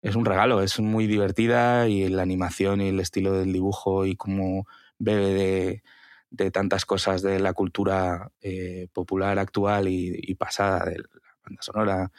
Es 0.02 0.16
un 0.16 0.24
regalo, 0.24 0.62
es 0.62 0.80
muy 0.80 1.06
divertida 1.06 1.86
y 1.86 2.08
la 2.08 2.22
animación 2.22 2.80
y 2.80 2.88
el 2.88 3.00
estilo 3.00 3.32
del 3.34 3.52
dibujo 3.52 4.06
y 4.06 4.16
cómo 4.16 4.66
bebe 4.98 5.34
de, 5.34 5.82
de 6.30 6.50
tantas 6.50 6.86
cosas 6.86 7.20
de 7.20 7.38
la 7.38 7.52
cultura 7.52 8.32
eh, 8.40 8.88
popular 8.94 9.38
actual 9.38 9.88
y, 9.88 10.34
pasada, 10.36 10.86
de 10.86 10.98
la 10.98 11.08
banda 11.44 11.62
sonora, 11.62 12.12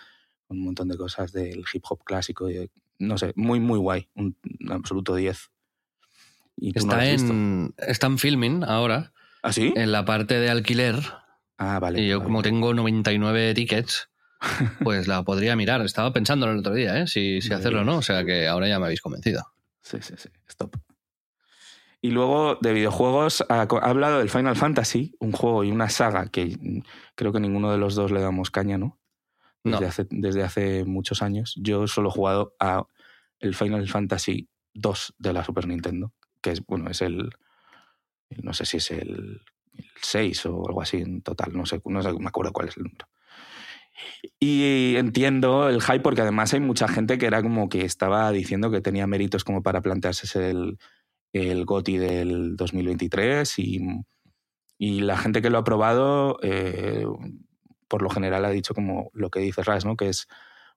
un 0.50 0.64
montón 0.64 0.90
de 0.90 0.98
cosas 0.98 1.32
del 1.32 1.64
hip 1.74 1.84
hop 1.90 2.04
clásico. 2.04 2.52
Y, 2.52 2.70
no 3.00 3.18
sé, 3.18 3.34
muy, 3.36 3.60
muy 3.60 3.80
guay, 3.80 4.10
un, 4.14 4.38
absoluto 4.70 5.16
10. 5.16 5.50
está, 6.76 7.06
en, 7.06 7.74
está 7.78 8.08
en 8.08 8.20
filming 8.20 8.64
ahora. 8.64 9.14
¿Ah, 9.42 9.54
sí? 9.54 9.74
En 9.76 9.92
la 9.92 10.06
parte 10.06 10.36
de 10.40 10.52
alquiler 10.52 11.02
Ah, 11.64 11.80
vale. 11.80 12.02
Y 12.02 12.08
yo, 12.08 12.18
vale. 12.18 12.26
como 12.28 12.42
tengo 12.42 12.74
99 12.74 13.54
tickets, 13.54 14.10
pues 14.84 15.08
la 15.08 15.22
podría 15.24 15.56
mirar. 15.56 15.82
Estaba 15.82 16.12
pensando 16.12 16.50
el 16.50 16.58
otro 16.58 16.74
día, 16.74 17.00
¿eh? 17.00 17.08
Si, 17.08 17.40
si 17.42 17.54
hacerlo 17.54 17.82
o 17.82 17.84
no. 17.84 17.98
O 17.98 18.02
sea 18.02 18.26
que 18.26 18.48
ahora 18.48 18.68
ya 18.68 18.80
me 18.80 18.86
habéis 18.86 19.02
convencido. 19.02 19.46
Sí, 19.82 19.98
sí, 20.02 20.16
sí. 20.18 20.30
Stop. 20.48 20.76
Y 22.02 22.10
luego 22.10 22.56
de 22.56 22.74
videojuegos, 22.74 23.46
ha, 23.48 23.62
ha 23.62 23.90
hablado 23.90 24.18
del 24.18 24.30
Final 24.32 24.56
Fantasy, 24.56 25.16
un 25.20 25.32
juego 25.34 25.64
y 25.64 25.70
una 25.72 25.88
saga 25.90 26.30
que 26.30 26.58
creo 27.14 27.32
que 27.32 27.40
ninguno 27.40 27.72
de 27.72 27.78
los 27.78 27.94
dos 27.94 28.12
le 28.12 28.22
damos 28.22 28.50
caña, 28.50 28.80
¿no? 28.80 29.00
Desde, 29.64 29.80
No. 29.82 29.88
hace, 29.88 30.08
desde 30.10 30.42
hace 30.44 30.84
muchos 30.86 31.22
años. 31.22 31.54
Yo 31.58 31.86
solo 31.86 32.10
he 32.10 32.12
jugado 32.12 32.56
a 32.60 32.86
el 33.40 33.54
Final 33.54 33.88
Fantasy 33.88 34.50
2 34.74 35.14
de 35.20 35.34
la 35.34 35.44
Super 35.44 35.68
Nintendo, 35.68 36.12
que 36.42 36.50
es, 36.50 36.66
bueno, 36.66 36.90
es 36.90 37.04
el, 37.04 37.30
no 38.42 38.54
sé 38.54 38.66
si 38.66 38.78
es 38.78 38.90
el 38.90 39.42
6 40.02 40.46
o 40.48 40.68
algo 40.68 40.82
así 40.82 40.98
en 40.98 41.22
total, 41.22 41.54
no 41.54 41.66
sé, 41.66 41.82
no 41.86 42.02
me 42.02 42.28
acuerdo 42.28 42.54
cuál 42.54 42.70
es 42.70 42.78
el 42.78 42.84
número. 42.84 43.08
Y 44.40 44.96
entiendo 44.98 45.70
el 45.70 45.82
hype 45.82 46.00
porque 46.00 46.22
además 46.22 46.54
hay 46.54 46.60
mucha 46.60 46.88
gente 46.88 47.18
que 47.18 47.28
era 47.28 47.42
como 47.42 47.70
que 47.70 47.86
estaba 47.86 48.32
diciendo 48.32 48.72
que 48.72 48.82
tenía 48.82 49.08
méritos 49.08 49.44
como 49.44 49.62
para 49.62 49.82
plantearse 49.82 50.50
el, 50.50 50.78
el 51.34 51.66
GOTI 51.66 51.98
del 51.98 52.56
2023 52.56 53.60
y, 53.60 53.80
y 54.78 55.02
la 55.02 55.18
gente 55.18 55.42
que 55.42 55.50
lo 55.50 55.60
ha 55.60 55.64
probado 55.64 56.40
eh, 56.42 57.06
por 57.88 58.02
lo 58.02 58.10
general 58.10 58.46
ha 58.46 58.50
dicho 58.50 58.74
como 58.74 59.12
lo 59.14 59.30
que 59.30 59.42
dice 59.42 59.64
Ras, 59.64 59.86
¿no? 59.86 59.98
que 59.98 60.10
es 60.10 60.28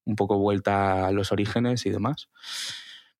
un 0.05 0.16
poco 0.16 0.38
vuelta 0.38 1.07
a 1.07 1.12
los 1.12 1.32
orígenes 1.32 1.86
y 1.86 1.90
demás. 1.90 2.28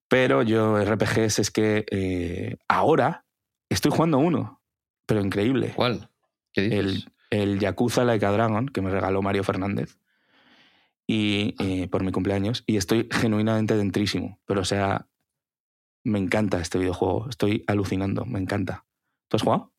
Pero 0.09 0.43
yo 0.43 0.79
RPGs 0.85 1.39
es 1.39 1.51
que 1.51 1.87
eh, 1.91 2.57
ahora 2.69 3.25
estoy 3.69 3.91
jugando 3.93 4.19
uno, 4.19 4.61
pero 5.07 5.21
increíble. 5.21 5.73
¿Cuál? 5.77 6.09
¿Qué 6.53 6.63
dices? 6.63 6.79
El, 7.31 7.49
el 7.53 7.59
Yakuza 7.61 8.05
Like 8.05 8.25
a 8.27 8.31
Dragon 8.33 8.67
que 8.69 8.81
me 8.83 8.91
regaló 8.91 9.23
Mario 9.23 9.45
Fernández 9.45 9.99
y 11.07 11.55
eh, 11.59 11.89
por 11.89 12.03
mi 12.03 12.13
cumpleaños 12.13 12.65
y 12.67 12.77
estoy 12.77 13.09
genuinamente 13.11 13.77
dentrísimo. 13.77 14.41
Pero 14.47 14.63
o 14.63 14.65
sea, 14.65 15.07
me 16.03 16.19
encanta 16.19 16.61
este 16.61 16.79
videojuego. 16.79 17.29
Estoy 17.29 17.65
alucinando, 17.67 18.25
me 18.25 18.39
encanta. 18.39 18.85
¿Tú 19.29 19.37
has 19.37 19.43
jugado? 19.43 19.73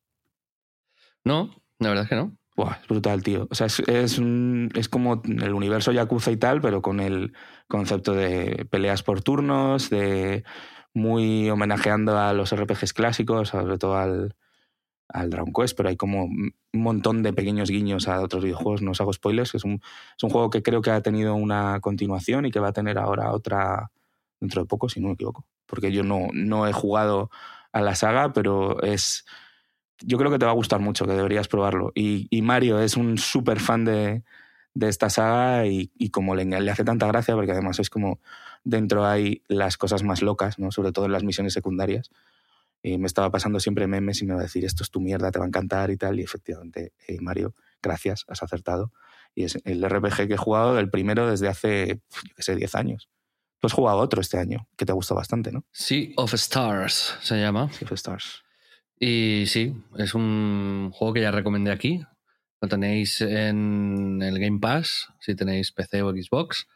No, 1.24 1.50
la 1.78 1.88
verdad 1.88 2.04
es 2.04 2.10
que 2.10 2.16
no. 2.16 2.36
Buah, 2.56 2.78
es 2.80 2.88
brutal, 2.88 3.22
tío. 3.22 3.48
O 3.50 3.54
sea, 3.54 3.66
es, 3.66 3.80
es, 3.80 4.18
un- 4.18 4.70
es 4.74 4.88
como 4.88 5.20
el 5.24 5.52
universo 5.52 5.92
Yakuza 5.92 6.30
y 6.30 6.36
tal, 6.36 6.60
pero 6.60 6.80
con 6.80 7.00
el 7.00 7.34
concepto 7.68 8.12
de 8.14 8.66
peleas 8.70 9.02
por 9.02 9.22
turnos, 9.22 9.90
de 9.90 10.44
muy 10.94 11.50
homenajeando 11.50 12.18
a 12.18 12.32
los 12.32 12.52
RPGs 12.52 12.94
clásicos, 12.94 13.50
sobre 13.50 13.76
todo 13.76 13.96
al, 13.96 14.36
al 15.08 15.30
Dragon 15.30 15.52
Quest, 15.52 15.76
pero 15.76 15.88
hay 15.88 15.96
como 15.96 16.24
un 16.24 16.54
montón 16.72 17.22
de 17.22 17.32
pequeños 17.32 17.70
guiños 17.70 18.08
a 18.08 18.20
otros 18.20 18.44
videojuegos. 18.44 18.82
No 18.82 18.92
os 18.92 19.00
hago 19.00 19.12
spoilers, 19.12 19.54
es 19.54 19.64
un, 19.64 19.80
es 20.16 20.22
un 20.22 20.30
juego 20.30 20.50
que 20.50 20.62
creo 20.62 20.82
que 20.82 20.90
ha 20.90 21.00
tenido 21.00 21.34
una 21.34 21.80
continuación 21.80 22.46
y 22.46 22.50
que 22.50 22.60
va 22.60 22.68
a 22.68 22.72
tener 22.72 22.98
ahora 22.98 23.32
otra 23.32 23.90
dentro 24.40 24.62
de 24.62 24.68
poco, 24.68 24.88
si 24.88 25.00
no 25.00 25.08
me 25.08 25.14
equivoco. 25.14 25.46
Porque 25.66 25.92
yo 25.92 26.02
no, 26.02 26.28
no 26.32 26.66
he 26.66 26.72
jugado 26.72 27.30
a 27.72 27.80
la 27.80 27.94
saga, 27.94 28.32
pero 28.32 28.82
es 28.82 29.24
yo 30.00 30.18
creo 30.18 30.30
que 30.30 30.38
te 30.38 30.44
va 30.44 30.50
a 30.50 30.54
gustar 30.54 30.80
mucho, 30.80 31.06
que 31.06 31.12
deberías 31.12 31.48
probarlo. 31.48 31.92
Y, 31.94 32.28
Mario 32.42 32.80
es 32.80 32.96
un 32.96 33.18
súper 33.18 33.60
fan 33.60 33.84
de, 33.84 34.22
de 34.74 34.88
esta 34.88 35.08
saga 35.08 35.66
y, 35.66 35.90
y 35.96 36.10
como 36.10 36.34
le, 36.34 36.44
le 36.44 36.70
hace 36.70 36.84
tanta 36.84 37.06
gracia, 37.06 37.34
porque 37.34 37.52
además 37.52 37.78
es 37.78 37.90
como 37.90 38.20
dentro 38.64 39.06
hay 39.06 39.42
las 39.48 39.78
cosas 39.78 40.02
más 40.02 40.22
locas, 40.22 40.58
¿no? 40.58 40.70
sobre 40.70 40.92
todo 40.92 41.06
en 41.06 41.12
las 41.12 41.24
misiones 41.24 41.54
secundarias. 41.54 42.10
Y 42.82 42.98
me 42.98 43.06
estaba 43.06 43.30
pasando 43.30 43.58
siempre 43.58 43.86
memes 43.86 44.22
y 44.22 44.26
me 44.26 44.34
va 44.34 44.40
a 44.40 44.44
decir, 44.44 44.64
esto 44.64 44.82
es 44.82 44.90
tu 44.90 45.00
mierda, 45.00 45.30
te 45.30 45.38
va 45.38 45.44
a 45.44 45.48
encantar 45.48 45.90
y 45.90 45.96
tal. 45.96 46.20
Y 46.20 46.22
efectivamente, 46.22 46.92
eh, 47.08 47.18
Mario, 47.20 47.54
gracias, 47.82 48.24
has 48.28 48.42
acertado. 48.42 48.92
Y 49.34 49.44
es 49.44 49.58
el 49.64 49.84
RPG 49.88 50.28
que 50.28 50.34
he 50.34 50.38
jugado, 50.38 50.78
el 50.78 50.90
primero 50.90 51.28
desde 51.28 51.48
hace, 51.48 52.00
yo 52.24 52.34
qué 52.36 52.42
sé, 52.42 52.56
10 52.56 52.74
años. 52.74 53.08
Tú 53.60 53.66
has 53.66 53.72
jugado 53.72 53.98
otro 53.98 54.20
este 54.20 54.38
año, 54.38 54.68
que 54.76 54.86
te 54.86 54.92
gustó 54.92 55.14
bastante, 55.14 55.50
¿no? 55.52 55.64
Sea 55.72 56.08
of 56.16 56.34
Stars 56.34 57.14
se 57.22 57.40
llama. 57.40 57.70
Sea 57.72 57.86
of 57.86 57.92
Stars. 57.92 58.42
Y 58.98 59.44
sí, 59.46 59.74
es 59.98 60.14
un 60.14 60.90
juego 60.92 61.14
que 61.14 61.20
ya 61.20 61.30
recomendé 61.30 61.70
aquí. 61.70 62.02
Lo 62.60 62.68
tenéis 62.68 63.20
en 63.20 64.22
el 64.22 64.38
Game 64.38 64.58
Pass, 64.58 65.08
si 65.20 65.34
tenéis 65.34 65.72
PC 65.72 66.02
o 66.02 66.12
Xbox. 66.12 66.66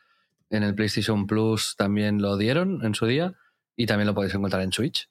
En 0.50 0.62
el 0.62 0.74
PlayStation 0.74 1.26
Plus 1.26 1.76
también 1.76 2.20
lo 2.20 2.36
dieron 2.36 2.84
en 2.84 2.94
su 2.94 3.06
día. 3.06 3.34
Y 3.76 3.86
también 3.86 4.06
lo 4.06 4.14
podéis 4.14 4.34
encontrar 4.34 4.62
en 4.62 4.72
Switch. 4.72 5.08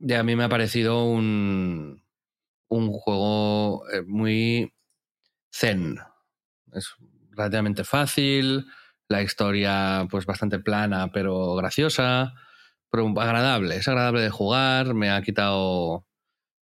Y 0.00 0.14
a 0.14 0.22
mí 0.22 0.34
me 0.34 0.44
ha 0.44 0.48
parecido 0.48 1.04
un, 1.04 2.02
un 2.68 2.92
juego 2.92 3.88
eh, 3.90 4.02
muy 4.02 4.72
zen. 5.52 5.98
Es 6.72 6.94
relativamente 7.30 7.84
fácil. 7.84 8.66
La 9.08 9.22
historia, 9.22 10.06
pues 10.10 10.24
bastante 10.24 10.58
plana, 10.58 11.10
pero 11.12 11.54
graciosa. 11.54 12.32
Pero 12.90 13.08
agradable. 13.20 13.76
Es 13.76 13.88
agradable 13.88 14.22
de 14.22 14.30
jugar. 14.30 14.94
Me 14.94 15.10
ha 15.10 15.20
quitado 15.22 16.06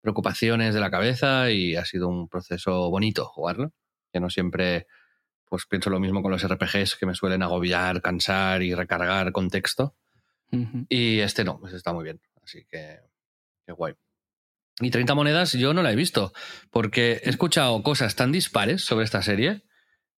preocupaciones 0.00 0.74
de 0.74 0.80
la 0.80 0.90
cabeza 0.90 1.50
y 1.50 1.76
ha 1.76 1.84
sido 1.84 2.08
un 2.08 2.28
proceso 2.28 2.90
bonito 2.90 3.26
jugarlo. 3.26 3.72
Que 4.12 4.20
no 4.20 4.30
siempre 4.30 4.86
pues 5.48 5.66
pienso 5.66 5.90
lo 5.90 6.00
mismo 6.00 6.22
con 6.22 6.30
los 6.30 6.46
RPGs 6.46 6.96
que 6.96 7.06
me 7.06 7.14
suelen 7.14 7.42
agobiar, 7.42 8.02
cansar 8.02 8.62
y 8.62 8.74
recargar 8.74 9.32
contexto. 9.32 9.96
Y 10.88 11.20
este 11.20 11.44
no, 11.44 11.58
pues 11.58 11.74
está 11.74 11.92
muy 11.92 12.04
bien. 12.04 12.20
Así 12.42 12.64
que, 12.64 13.00
qué 13.68 13.72
guay. 13.74 13.94
Y 14.80 14.90
30 14.90 15.14
monedas 15.14 15.52
yo 15.52 15.74
no 15.74 15.82
la 15.82 15.92
he 15.92 15.96
visto, 15.96 16.32
porque 16.70 17.20
he 17.22 17.28
escuchado 17.28 17.82
cosas 17.82 18.16
tan 18.16 18.32
dispares 18.32 18.82
sobre 18.84 19.04
esta 19.04 19.22
serie, 19.22 19.62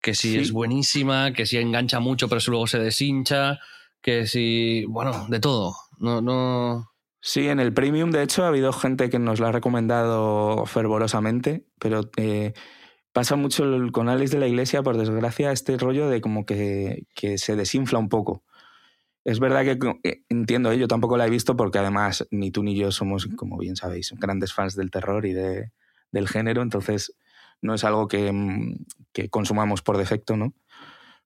que 0.01 0.15
si 0.15 0.33
Sí. 0.33 0.39
es 0.39 0.53
buenísima, 0.53 1.33
que 1.33 1.47
si 1.47 1.57
engancha 1.59 1.99
mucho 1.99 2.29
pero 2.29 2.41
luego 2.47 2.67
se 2.67 2.79
deshincha, 2.79 3.59
que 4.03 4.27
si, 4.27 4.85
bueno, 4.87 5.27
de 5.29 5.41
todo. 5.41 5.75
No, 5.99 6.21
no... 6.23 6.87
Sí, 7.23 7.49
en 7.49 7.61
el 7.61 7.75
Premium, 7.75 8.11
de 8.13 8.23
hecho, 8.23 8.45
ha 8.45 8.49
habido 8.49 8.73
gente 8.73 9.11
que 9.11 9.19
nos 9.19 9.41
la 9.41 9.49
ha 9.49 9.53
recomendado 9.53 10.65
fervorosamente, 10.65 11.67
pero 11.79 12.09
eh, 12.17 12.55
pasa 13.13 13.37
mucho 13.37 13.65
con 13.93 14.09
Alex 14.09 14.31
de 14.31 14.39
la 14.39 14.47
Iglesia, 14.47 14.83
por 14.83 14.97
desgracia, 14.97 15.53
este 15.53 15.77
rollo 15.77 16.09
de 16.09 16.23
como 16.23 16.47
que, 16.47 17.03
que 17.15 17.37
se 17.37 17.57
desinfla 17.57 17.99
un 17.99 18.09
poco. 18.09 18.43
Es 19.25 19.39
verdad 19.39 19.65
que 19.65 19.79
eh, 20.03 20.23
entiendo, 20.29 20.73
¿eh? 20.73 20.79
yo 20.79 20.89
tampoco 20.89 21.17
la 21.17 21.27
he 21.27 21.31
visto 21.31 21.57
porque 21.57 21.79
además 21.79 22.27
ni 22.31 22.51
tú 22.51 22.63
ni 22.63 22.75
yo 22.75 22.91
somos, 22.91 23.29
como 23.37 23.59
bien 23.59 23.77
sabéis, 23.77 24.15
grandes 24.19 24.53
fans 24.53 24.77
del 24.77 24.91
terror 24.91 25.27
y 25.27 25.33
de, 25.33 25.73
del 26.11 26.29
género, 26.29 26.63
entonces 26.63 27.15
no 27.61 27.75
es 27.75 27.85
algo 27.85 28.09
que, 28.09 28.33
mm, 28.33 28.85
que, 29.13 29.29
consumamos 29.29 29.83
por 29.83 29.99
defecto, 29.99 30.37
¿no? 30.37 30.55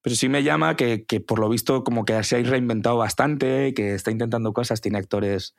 Pero 0.03 0.17
sí 0.17 0.29
me 0.29 0.43
llama 0.43 0.77
que, 0.77 1.05
que, 1.07 1.21
por 1.21 1.39
lo 1.39 1.49
visto 1.49 1.85
como 1.85 2.05
que 2.05 2.23
se 2.25 2.37
ha 2.37 2.43
reinventado 2.43 2.97
bastante, 2.99 3.73
que 3.75 3.95
está 3.95 4.11
intentando 4.11 4.53
cosas, 4.53 4.81
tiene 4.81 4.99
actores 4.99 5.55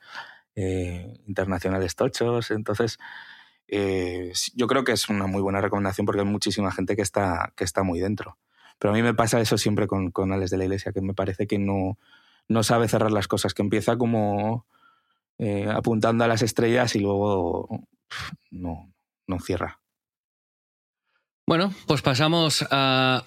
eh, 0.54 1.14
internacionales 1.26 1.96
tochos, 1.96 2.50
entonces 2.50 2.98
eh, 3.68 4.32
yo 4.54 4.66
creo 4.66 4.84
que 4.84 4.92
es 4.92 5.08
una 5.08 5.26
muy 5.26 5.42
buena 5.42 5.60
recomendación 5.60 6.06
porque 6.06 6.20
hay 6.20 6.26
muchísima 6.26 6.70
gente 6.72 6.96
que 6.96 7.02
está, 7.02 7.52
que 7.56 7.64
está 7.64 7.82
muy 7.82 8.00
dentro. 8.00 8.38
Pero 8.78 8.92
a 8.92 8.96
mí 8.96 9.02
me 9.02 9.14
pasa 9.14 9.40
eso 9.40 9.58
siempre 9.58 9.86
con, 9.86 10.10
con 10.10 10.32
Alex 10.32 10.50
de 10.50 10.58
la 10.58 10.64
Iglesia, 10.64 10.92
que 10.92 11.00
me 11.00 11.14
parece 11.14 11.46
que 11.46 11.58
no, 11.58 11.98
no 12.48 12.62
sabe 12.62 12.88
cerrar 12.88 13.12
las 13.12 13.28
cosas, 13.28 13.54
que 13.54 13.62
empieza 13.62 13.96
como 13.96 14.66
eh, 15.38 15.68
apuntando 15.68 16.24
a 16.24 16.28
las 16.28 16.42
estrellas 16.42 16.94
y 16.94 17.00
luego 17.00 17.68
no, 18.50 18.92
no 19.26 19.40
cierra. 19.40 19.80
Bueno, 21.46 21.72
pues 21.86 22.02
pasamos 22.02 22.66
a 22.70 23.24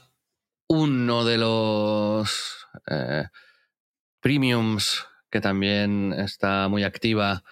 uno 0.67 1.23
de 1.23 1.37
los 1.37 2.67
eh, 2.87 3.25
premiums 4.19 5.05
que 5.29 5.41
también 5.41 6.13
está 6.13 6.67
muy 6.67 6.83
activa 6.83 7.43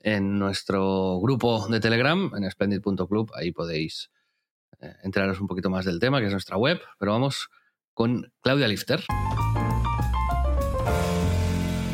en 0.00 0.38
nuestro 0.38 1.20
grupo 1.20 1.68
de 1.68 1.80
Telegram, 1.80 2.30
en 2.34 2.50
splendid.club. 2.50 3.30
Ahí 3.34 3.52
podéis 3.52 4.10
eh, 4.80 4.94
enteraros 5.02 5.40
un 5.40 5.46
poquito 5.46 5.70
más 5.70 5.84
del 5.84 6.00
tema, 6.00 6.20
que 6.20 6.26
es 6.26 6.32
nuestra 6.32 6.56
web. 6.56 6.80
Pero 6.98 7.12
vamos 7.12 7.50
con 7.94 8.32
Claudia 8.40 8.68
Lifter. 8.68 9.04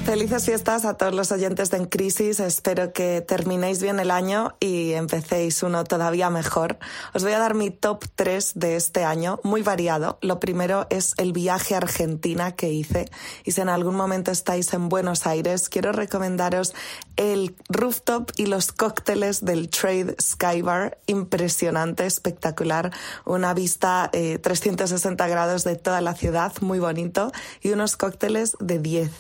Felices 0.05 0.45
fiestas 0.45 0.85
a 0.85 0.99
todos 0.99 1.15
los 1.15 1.33
oyentes 1.33 1.71
de 1.71 1.79
En 1.79 1.87
Crisis. 1.87 2.39
Espero 2.39 2.93
que 2.93 3.23
terminéis 3.23 3.81
bien 3.81 3.99
el 4.01 4.11
año 4.11 4.55
y 4.61 4.93
empecéis 4.93 5.63
uno 5.63 5.83
todavía 5.85 6.29
mejor. 6.29 6.79
Os 7.15 7.23
voy 7.23 7.33
a 7.33 7.39
dar 7.39 7.55
mi 7.55 7.71
top 7.71 8.05
3 8.15 8.53
de 8.55 8.77
este 8.77 9.03
año, 9.05 9.41
muy 9.45 9.63
variado. 9.63 10.19
Lo 10.21 10.41
primero 10.41 10.87
es 10.91 11.15
el 11.17 11.33
viaje 11.33 11.75
a 11.75 11.79
Argentina 11.79 12.53
que 12.53 12.71
hice. 12.71 13.07
Y 13.45 13.53
si 13.53 13.63
en 13.63 13.71
algún 13.71 13.95
momento 13.95 14.31
estáis 14.31 14.75
en 14.75 14.91
Buenos 14.91 15.27
Aires, 15.27 15.71
quiero 15.71 15.91
recomendaros 15.91 16.75
el 17.17 17.57
rooftop 17.71 18.31
y 18.37 18.45
los 18.45 18.73
cócteles 18.73 19.43
del 19.43 19.71
Trade 19.71 20.17
Sky 20.21 20.61
Bar. 20.61 20.99
Impresionante, 21.07 22.05
espectacular. 22.05 22.93
Una 23.25 23.55
vista 23.55 24.11
360 24.13 25.27
eh, 25.27 25.31
grados 25.31 25.65
de 25.65 25.77
toda 25.77 26.03
la 26.03 26.15
ciudad, 26.15 26.53
muy 26.61 26.79
bonito. 26.79 27.33
Y 27.63 27.71
unos 27.71 27.97
cócteles 27.97 28.55
de 28.61 28.79
10. 28.79 29.11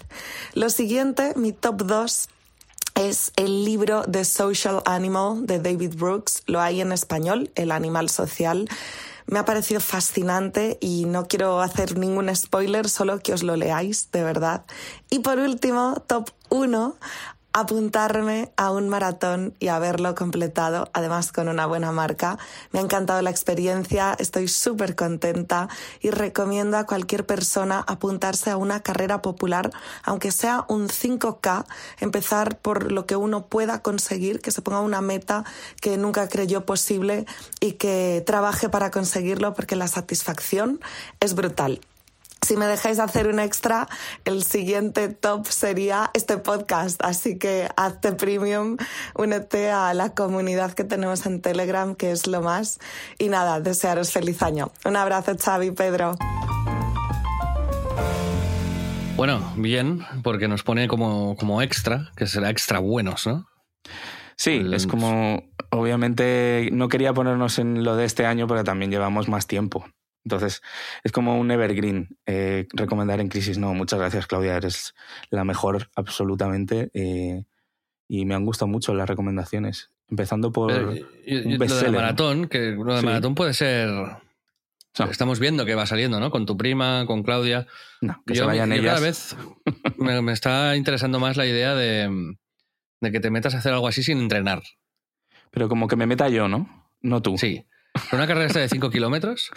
Los 0.52 0.73
siguiente, 0.74 1.34
mi 1.36 1.52
top 1.52 1.84
2, 1.84 2.28
es 2.96 3.32
el 3.36 3.64
libro 3.64 4.02
The 4.10 4.24
Social 4.24 4.82
Animal 4.86 5.46
de 5.46 5.60
David 5.60 5.94
Brooks. 5.96 6.42
Lo 6.46 6.60
hay 6.60 6.80
en 6.80 6.90
español, 6.90 7.52
El 7.54 7.70
animal 7.70 8.10
social. 8.10 8.68
Me 9.26 9.38
ha 9.38 9.44
parecido 9.44 9.80
fascinante 9.80 10.76
y 10.80 11.04
no 11.04 11.28
quiero 11.28 11.60
hacer 11.60 11.96
ningún 11.96 12.34
spoiler, 12.34 12.88
solo 12.88 13.20
que 13.20 13.32
os 13.32 13.44
lo 13.44 13.54
leáis, 13.56 14.10
de 14.10 14.24
verdad. 14.24 14.64
Y 15.10 15.20
por 15.20 15.38
último, 15.38 16.02
top 16.08 16.30
1, 16.50 16.96
apuntarme 17.54 18.50
a 18.56 18.72
un 18.72 18.88
maratón 18.88 19.54
y 19.60 19.68
haberlo 19.68 20.16
completado, 20.16 20.90
además 20.92 21.30
con 21.30 21.48
una 21.48 21.66
buena 21.66 21.92
marca. 21.92 22.36
Me 22.72 22.80
ha 22.80 22.82
encantado 22.82 23.22
la 23.22 23.30
experiencia, 23.30 24.16
estoy 24.18 24.48
súper 24.48 24.96
contenta 24.96 25.68
y 26.00 26.10
recomiendo 26.10 26.76
a 26.76 26.84
cualquier 26.84 27.24
persona 27.24 27.84
apuntarse 27.86 28.50
a 28.50 28.56
una 28.56 28.80
carrera 28.80 29.22
popular, 29.22 29.70
aunque 30.02 30.32
sea 30.32 30.64
un 30.68 30.88
5K, 30.88 31.64
empezar 32.00 32.58
por 32.58 32.90
lo 32.90 33.06
que 33.06 33.14
uno 33.14 33.46
pueda 33.46 33.82
conseguir, 33.82 34.40
que 34.40 34.50
se 34.50 34.60
ponga 34.60 34.80
una 34.80 35.00
meta 35.00 35.44
que 35.80 35.96
nunca 35.96 36.28
creyó 36.28 36.66
posible 36.66 37.24
y 37.60 37.74
que 37.74 38.24
trabaje 38.26 38.68
para 38.68 38.90
conseguirlo 38.90 39.54
porque 39.54 39.76
la 39.76 39.86
satisfacción 39.86 40.80
es 41.20 41.36
brutal. 41.36 41.80
Si 42.44 42.58
me 42.58 42.66
dejáis 42.66 42.98
hacer 42.98 43.28
un 43.28 43.40
extra, 43.40 43.88
el 44.26 44.44
siguiente 44.44 45.08
top 45.08 45.46
sería 45.46 46.10
este 46.12 46.36
podcast. 46.36 47.02
Así 47.02 47.38
que 47.38 47.70
hazte 47.74 48.12
premium, 48.12 48.76
únete 49.14 49.70
a 49.70 49.94
la 49.94 50.10
comunidad 50.14 50.74
que 50.74 50.84
tenemos 50.84 51.24
en 51.24 51.40
Telegram, 51.40 51.94
que 51.94 52.10
es 52.10 52.26
lo 52.26 52.42
más. 52.42 52.80
Y 53.18 53.30
nada, 53.30 53.60
desearos 53.60 54.12
feliz 54.12 54.42
año. 54.42 54.70
Un 54.84 54.94
abrazo, 54.96 55.32
Xavi, 55.42 55.70
Pedro. 55.70 56.16
Bueno, 59.16 59.54
bien, 59.56 60.04
porque 60.22 60.46
nos 60.46 60.62
pone 60.62 60.86
como, 60.86 61.36
como 61.36 61.62
extra, 61.62 62.10
que 62.14 62.26
será 62.26 62.50
extra 62.50 62.78
buenos, 62.78 63.26
¿no? 63.26 63.46
Sí, 64.36 64.62
es 64.70 64.86
como, 64.86 65.44
obviamente 65.70 66.68
no 66.72 66.88
quería 66.88 67.14
ponernos 67.14 67.58
en 67.58 67.84
lo 67.84 67.96
de 67.96 68.04
este 68.04 68.26
año, 68.26 68.46
pero 68.46 68.64
también 68.64 68.90
llevamos 68.90 69.28
más 69.28 69.46
tiempo. 69.46 69.86
Entonces, 70.24 70.62
es 71.02 71.12
como 71.12 71.38
un 71.38 71.50
evergreen. 71.50 72.16
Eh, 72.26 72.66
recomendar 72.72 73.20
en 73.20 73.28
crisis, 73.28 73.58
no. 73.58 73.74
Muchas 73.74 73.98
gracias, 73.98 74.26
Claudia. 74.26 74.56
Eres 74.56 74.94
la 75.30 75.44
mejor, 75.44 75.90
absolutamente. 75.94 76.90
Eh, 76.94 77.44
y 78.08 78.24
me 78.24 78.34
han 78.34 78.44
gustado 78.44 78.68
mucho 78.68 78.94
las 78.94 79.08
recomendaciones. 79.08 79.90
Empezando 80.08 80.52
por. 80.52 80.72
Pero, 80.72 80.94
y, 81.26 81.58
lo 81.58 81.76
de 81.76 81.90
maratón, 81.90 82.48
que 82.48 82.72
lo 82.72 82.94
de 82.94 83.02
maratón 83.02 83.34
puede 83.34 83.54
ser. 83.54 83.90
Estamos 85.10 85.40
viendo 85.40 85.66
que 85.66 85.74
va 85.74 85.86
saliendo, 85.86 86.20
¿no? 86.20 86.30
Con 86.30 86.46
tu 86.46 86.56
prima, 86.56 87.04
con 87.06 87.24
Claudia. 87.24 87.66
No, 88.00 88.22
que 88.26 88.36
se 88.36 88.44
vayan 88.44 88.72
ellas. 88.72 88.94
Cada 88.94 89.00
vez 89.00 89.36
me, 89.98 90.22
me, 90.22 90.32
está 90.32 90.76
interesando 90.76 91.18
más 91.18 91.36
la 91.36 91.46
idea 91.46 91.74
de, 91.74 92.36
de 93.00 93.12
que 93.12 93.18
te 93.18 93.30
metas 93.30 93.54
a 93.54 93.58
hacer 93.58 93.72
algo 93.72 93.88
así 93.88 94.04
sin 94.04 94.18
entrenar. 94.18 94.62
Pero 95.50 95.68
como 95.68 95.88
que 95.88 95.96
me 95.96 96.06
meta 96.06 96.28
yo, 96.28 96.48
¿no? 96.48 96.68
No 97.00 97.22
tú. 97.22 97.36
Sí. 97.38 97.66
Una 98.12 98.26
carrera 98.26 98.52
de 98.52 98.68
5 98.68 98.90
kilómetros, 98.90 99.50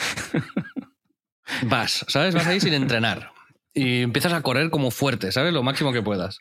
vas, 1.63 2.05
¿sabes? 2.07 2.35
Vas 2.35 2.47
ahí 2.47 2.59
sin 2.59 2.73
entrenar. 2.73 3.31
Y 3.73 4.01
empiezas 4.01 4.33
a 4.33 4.41
correr 4.41 4.69
como 4.69 4.91
fuerte, 4.91 5.31
¿sabes? 5.31 5.53
Lo 5.53 5.63
máximo 5.63 5.93
que 5.93 6.01
puedas. 6.01 6.39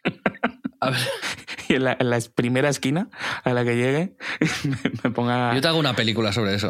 Y 1.69 1.75
en 1.75 1.85
la, 1.85 2.19
primera 2.35 2.69
esquina 2.69 3.09
a 3.45 3.53
la 3.53 3.65
que 3.65 3.77
llegue 3.77 4.17
me, 5.03 5.11
ponga... 5.11 5.55
Yo 5.55 5.61
te 5.61 5.69
hago 5.69 5.79
una 5.79 5.95
película 5.95 6.33
sobre 6.33 6.55
eso. 6.55 6.69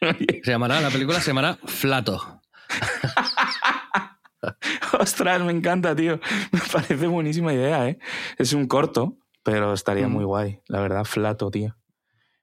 Se 0.00 0.50
llamará, 0.50 0.80
la 0.80 0.90
película 0.90 1.20
se 1.20 1.28
llamará 1.28 1.58
Flato. 1.64 2.40
Ostras, 5.00 5.42
me 5.42 5.52
encanta, 5.52 5.96
tío. 5.96 6.20
Me 6.52 6.60
parece 6.72 7.06
buenísima 7.06 7.52
idea, 7.52 7.88
¿eh? 7.88 7.98
Es 8.38 8.52
un 8.52 8.66
corto, 8.66 9.16
pero 9.42 9.72
estaría 9.72 10.06
mm. 10.06 10.12
muy 10.12 10.24
guay. 10.24 10.60
La 10.68 10.80
verdad, 10.80 11.04
Flato, 11.04 11.50
tío. 11.50 11.76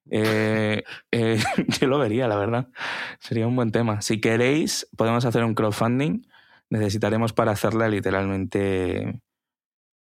Eh, 0.09 0.83
eh, 1.11 1.39
yo 1.79 1.87
lo 1.87 1.99
vería, 1.99 2.27
la 2.27 2.37
verdad. 2.37 2.67
Sería 3.19 3.47
un 3.47 3.55
buen 3.55 3.71
tema. 3.71 4.01
Si 4.01 4.19
queréis, 4.19 4.87
podemos 4.97 5.25
hacer 5.25 5.43
un 5.43 5.55
crowdfunding. 5.55 6.25
Necesitaremos 6.69 7.33
para 7.33 7.51
hacerla 7.51 7.87
literalmente 7.87 9.21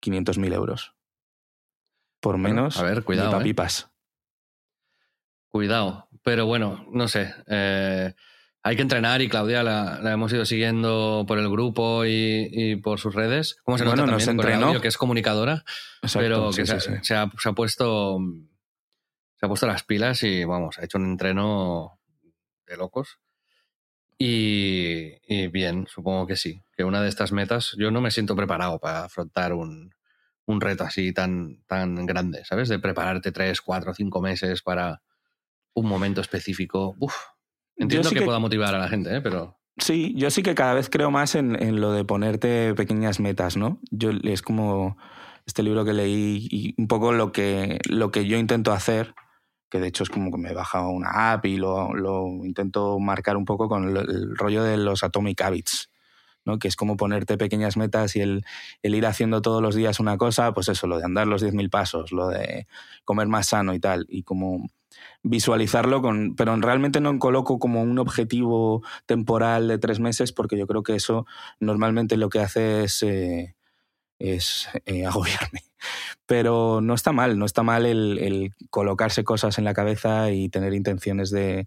500.000 0.03 0.55
euros. 0.55 0.95
Por 2.21 2.39
menos, 2.39 2.79
a 2.79 2.83
ver, 2.83 3.03
cuidado. 3.03 3.31
Papipas. 3.31 3.91
Cuidado. 5.49 6.09
Pero 6.23 6.47
bueno, 6.47 6.87
no 6.93 7.09
sé. 7.09 7.35
Eh, 7.47 8.15
hay 8.63 8.77
que 8.77 8.83
entrenar 8.83 9.23
y 9.23 9.29
Claudia 9.29 9.63
la, 9.63 10.01
hemos 10.13 10.33
ido 10.33 10.45
siguiendo 10.45 11.25
por 11.27 11.39
el 11.39 11.49
grupo 11.49 12.05
y, 12.05 12.77
por 12.77 13.01
sus 13.01 13.15
redes. 13.15 13.57
¿Cómo 13.65 13.79
se 13.79 13.85
nota 13.85 14.05
también 14.05 14.37
por 14.37 14.81
que 14.83 14.89
es 14.89 14.99
comunicadora, 14.99 15.65
pero 16.13 16.51
que 16.51 16.67
se, 16.67 17.15
ha, 17.15 17.31
puesto 17.55 18.19
se 19.41 19.47
ha 19.47 19.49
puesto 19.49 19.67
las 19.67 19.85
pilas 19.85 20.23
y 20.23 20.45
vamos, 20.45 20.79
ha 20.79 20.85
hecho 20.85 20.99
un 20.99 21.07
entreno 21.07 21.99
de 22.67 22.77
locos. 22.77 23.19
Y, 24.19 25.49
bien, 25.49 25.87
supongo 25.89 26.27
que 26.27 26.37
sí, 26.37 26.63
que 26.77 26.85
una 26.85 27.01
de 27.01 27.09
estas 27.09 27.33
metas, 27.33 27.75
yo 27.79 27.91
no 27.91 28.03
me 28.03 28.11
siento 28.11 28.37
preparado 28.37 28.79
para 28.79 29.05
afrontar 29.05 29.55
un, 29.55 29.95
un 30.45 30.61
reto 30.61 30.85
así 30.85 31.15
tan, 31.15 31.63
tan 31.67 32.05
grande, 32.05 32.45
¿sabes? 32.45 32.69
De 32.69 32.79
prepararte 32.79 33.33
tres, 33.33 33.63
cuatro, 33.63 33.95
cinco 33.95 34.21
meses 34.21 34.61
para 34.61 35.01
un 35.73 35.87
momento 35.87 36.21
específico. 36.21 36.95
Uf, 36.99 37.15
entiendo 37.77 38.11
que, 38.11 38.21
pueda 38.21 38.39
motivar 38.39 38.75
a 38.75 38.79
la 38.79 38.89
gente, 38.89 39.17
¿eh? 39.17 39.21
pero... 39.23 39.59
Sí, 39.79 40.13
yo 40.19 40.31
sí 40.31 40.43
que 40.43 40.55
cada 40.55 40.75
vez 40.75 40.91
creo 40.91 41.11
más 41.11 41.35
en, 41.35 41.61
en, 41.63 41.81
lo 41.81 41.93
de 41.93 42.05
ponerte 42.05 42.75
pequeñas 42.75 43.21
metas, 43.21 43.57
¿no? 43.57 43.81
Yo 43.91 44.11
es 44.25 44.43
como 44.43 44.99
este 45.47 45.63
libro 45.63 45.87
que 45.87 45.95
leí 45.95 46.47
y 46.51 46.75
un 46.77 46.89
poco 46.89 47.13
lo 47.13 47.33
que, 47.33 47.79
lo 47.89 48.11
que 48.11 48.27
yo 48.27 48.37
intento 48.37 48.73
hacer 48.73 49.15
que 49.71 49.79
de 49.79 49.89
hecho 49.89 50.03
es 50.03 50.11
como 50.11 50.31
que 50.31 50.39
me 50.39 50.51
he 50.51 50.55
bajado 50.55 50.89
una 50.89 51.33
app 51.33 51.47
y 51.47 51.57
lo, 51.57 51.95
lo 51.95 52.27
intento 52.45 52.99
marcar 52.99 53.37
un 53.37 53.45
poco 53.45 53.69
con 53.69 53.97
el, 53.97 54.37
rollo 54.37 54.65
de 54.65 54.77
los 54.77 55.05
Atomic 55.05 55.41
Habits, 55.41 55.91
¿no? 56.45 56.59
que 56.59 56.69
es 56.69 56.77
como 56.77 56.97
ponerte 56.97 57.39
pequeñas 57.39 57.77
metas 57.77 58.17
y 58.17 58.21
el, 58.21 58.45
el, 58.83 58.95
ir 58.95 59.07
haciendo 59.07 59.41
todos 59.41 59.63
los 59.63 59.75
días 59.75 60.01
una 60.01 60.19
cosa, 60.19 60.53
pues 60.53 60.69
eso, 60.69 60.87
lo 60.87 60.99
de 60.99 61.05
andar 61.05 61.27
los 61.27 61.43
10.000 61.43 61.71
pasos, 61.71 62.13
lo 62.13 62.29
de 62.29 62.67
comer 63.05 63.29
más 63.29 63.49
sano 63.49 63.73
y 63.73 63.81
tal, 63.81 64.07
y 64.09 64.25
como 64.25 64.69
visualizarlo, 65.23 66.03
con, 66.03 66.35
pero 66.35 66.57
realmente 66.57 67.01
no 67.01 67.17
coloco 67.19 67.59
como 67.59 67.83
un 67.83 67.99
objetivo 67.99 68.83
temporal 69.07 69.69
de 69.69 69.79
tres 69.79 70.01
meses 70.01 70.33
porque 70.33 70.59
yo 70.59 70.67
creo 70.67 70.83
que 70.83 70.97
eso 70.97 71.27
normalmente 71.61 72.17
lo 72.17 72.29
que 72.29 72.41
hace 72.41 72.85
es, 72.85 73.03
eh, 73.03 73.55
es 74.21 74.69
eh, 74.87 75.05
agobiarme. 75.07 75.65
Pero 76.27 76.81
no 76.81 76.95
está 76.95 77.11
mal, 77.11 77.39
no 77.39 77.47
está 77.47 77.65
mal 77.65 77.87
el, 77.87 78.55
colocarse 78.71 79.25
cosas 79.25 79.59
en 79.59 79.65
la 79.65 79.75
cabeza 79.75 80.31
y 80.31 80.49
tener 80.49 80.75
intenciones 80.75 81.31
de, 81.31 81.67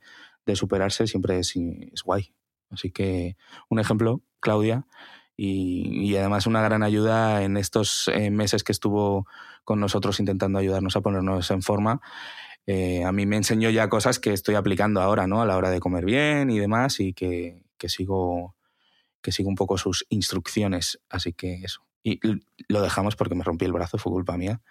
superarse, 0.53 1.07
siempre 1.07 1.39
es, 1.39 1.53
es, 1.55 2.03
guay. 2.03 2.33
Así 2.69 2.91
que 2.91 3.35
un 3.69 3.79
ejemplo, 3.79 4.21
Claudia, 4.39 4.85
y, 5.35 6.15
además 6.15 6.47
una 6.47 6.61
gran 6.61 6.83
ayuda 6.83 7.43
en 7.43 7.57
estos 7.57 8.09
eh, 8.13 8.29
meses 8.29 8.63
que 8.63 8.71
estuvo 8.71 9.27
con 9.63 9.79
nosotros 9.79 10.19
intentando 10.19 10.59
ayudarnos 10.59 10.95
a 10.95 11.01
ponernos 11.01 11.49
en 11.51 11.61
forma. 11.61 12.01
Eh, 12.67 13.03
a 13.03 13.11
mí 13.11 13.25
me 13.25 13.35
enseñó 13.37 13.69
ya 13.69 13.89
cosas 13.89 14.19
que 14.19 14.31
estoy 14.31 14.55
aplicando 14.55 15.01
ahora, 15.01 15.27
¿no? 15.27 15.41
A 15.41 15.45
la 15.45 15.57
hora 15.57 15.69
de 15.69 15.79
comer 15.79 16.05
bien 16.05 16.49
y 16.49 16.59
demás, 16.59 16.99
y 16.99 17.13
que, 17.13 17.63
que 17.77 17.89
sigo 17.89 18.55
que 19.21 19.31
sigo 19.31 19.49
un 19.49 19.55
poco 19.55 19.77
sus 19.77 20.05
instrucciones. 20.09 20.99
Así 21.09 21.33
que 21.33 21.55
eso. 21.63 21.81
Y 22.03 22.19
lo 22.67 22.81
dejamos 22.81 23.15
porque 23.15 23.35
me 23.35 23.43
rompí 23.43 23.65
el 23.65 23.73
brazo, 23.73 23.97
fue 23.97 24.11
culpa 24.11 24.37
mía. 24.37 24.61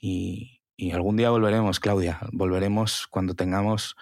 Y, 0.00 0.62
y 0.76 0.92
algún 0.92 1.16
día 1.16 1.30
volveremos, 1.30 1.78
Claudia. 1.78 2.20
Volveremos 2.32 3.06
cuando 3.06 3.34
tengamos 3.34 3.96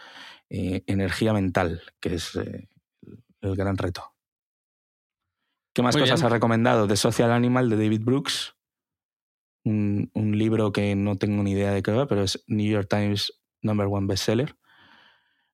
eh, 0.48 0.82
energía 0.86 1.32
mental, 1.32 1.82
que 2.00 2.14
es 2.14 2.36
eh, 2.36 2.68
el 3.40 3.56
gran 3.56 3.76
reto. 3.76 4.14
¿Qué 5.74 5.82
más 5.82 5.96
cosas 5.96 6.22
ha 6.22 6.28
recomendado? 6.28 6.86
The 6.86 6.96
Social 6.96 7.32
Animal 7.32 7.68
de 7.70 7.76
David 7.76 8.02
Brooks 8.04 8.54
un, 9.64 10.10
un, 10.14 10.36
libro 10.36 10.72
que 10.72 10.94
no 10.96 11.16
tengo 11.16 11.42
ni 11.42 11.52
idea 11.52 11.72
de 11.72 11.82
qué 11.82 11.92
va, 11.92 12.06
pero 12.06 12.22
es 12.22 12.42
New 12.46 12.70
York 12.70 12.88
Times 12.88 13.40
number 13.62 13.86
one 13.86 14.06
bestseller. 14.06 14.56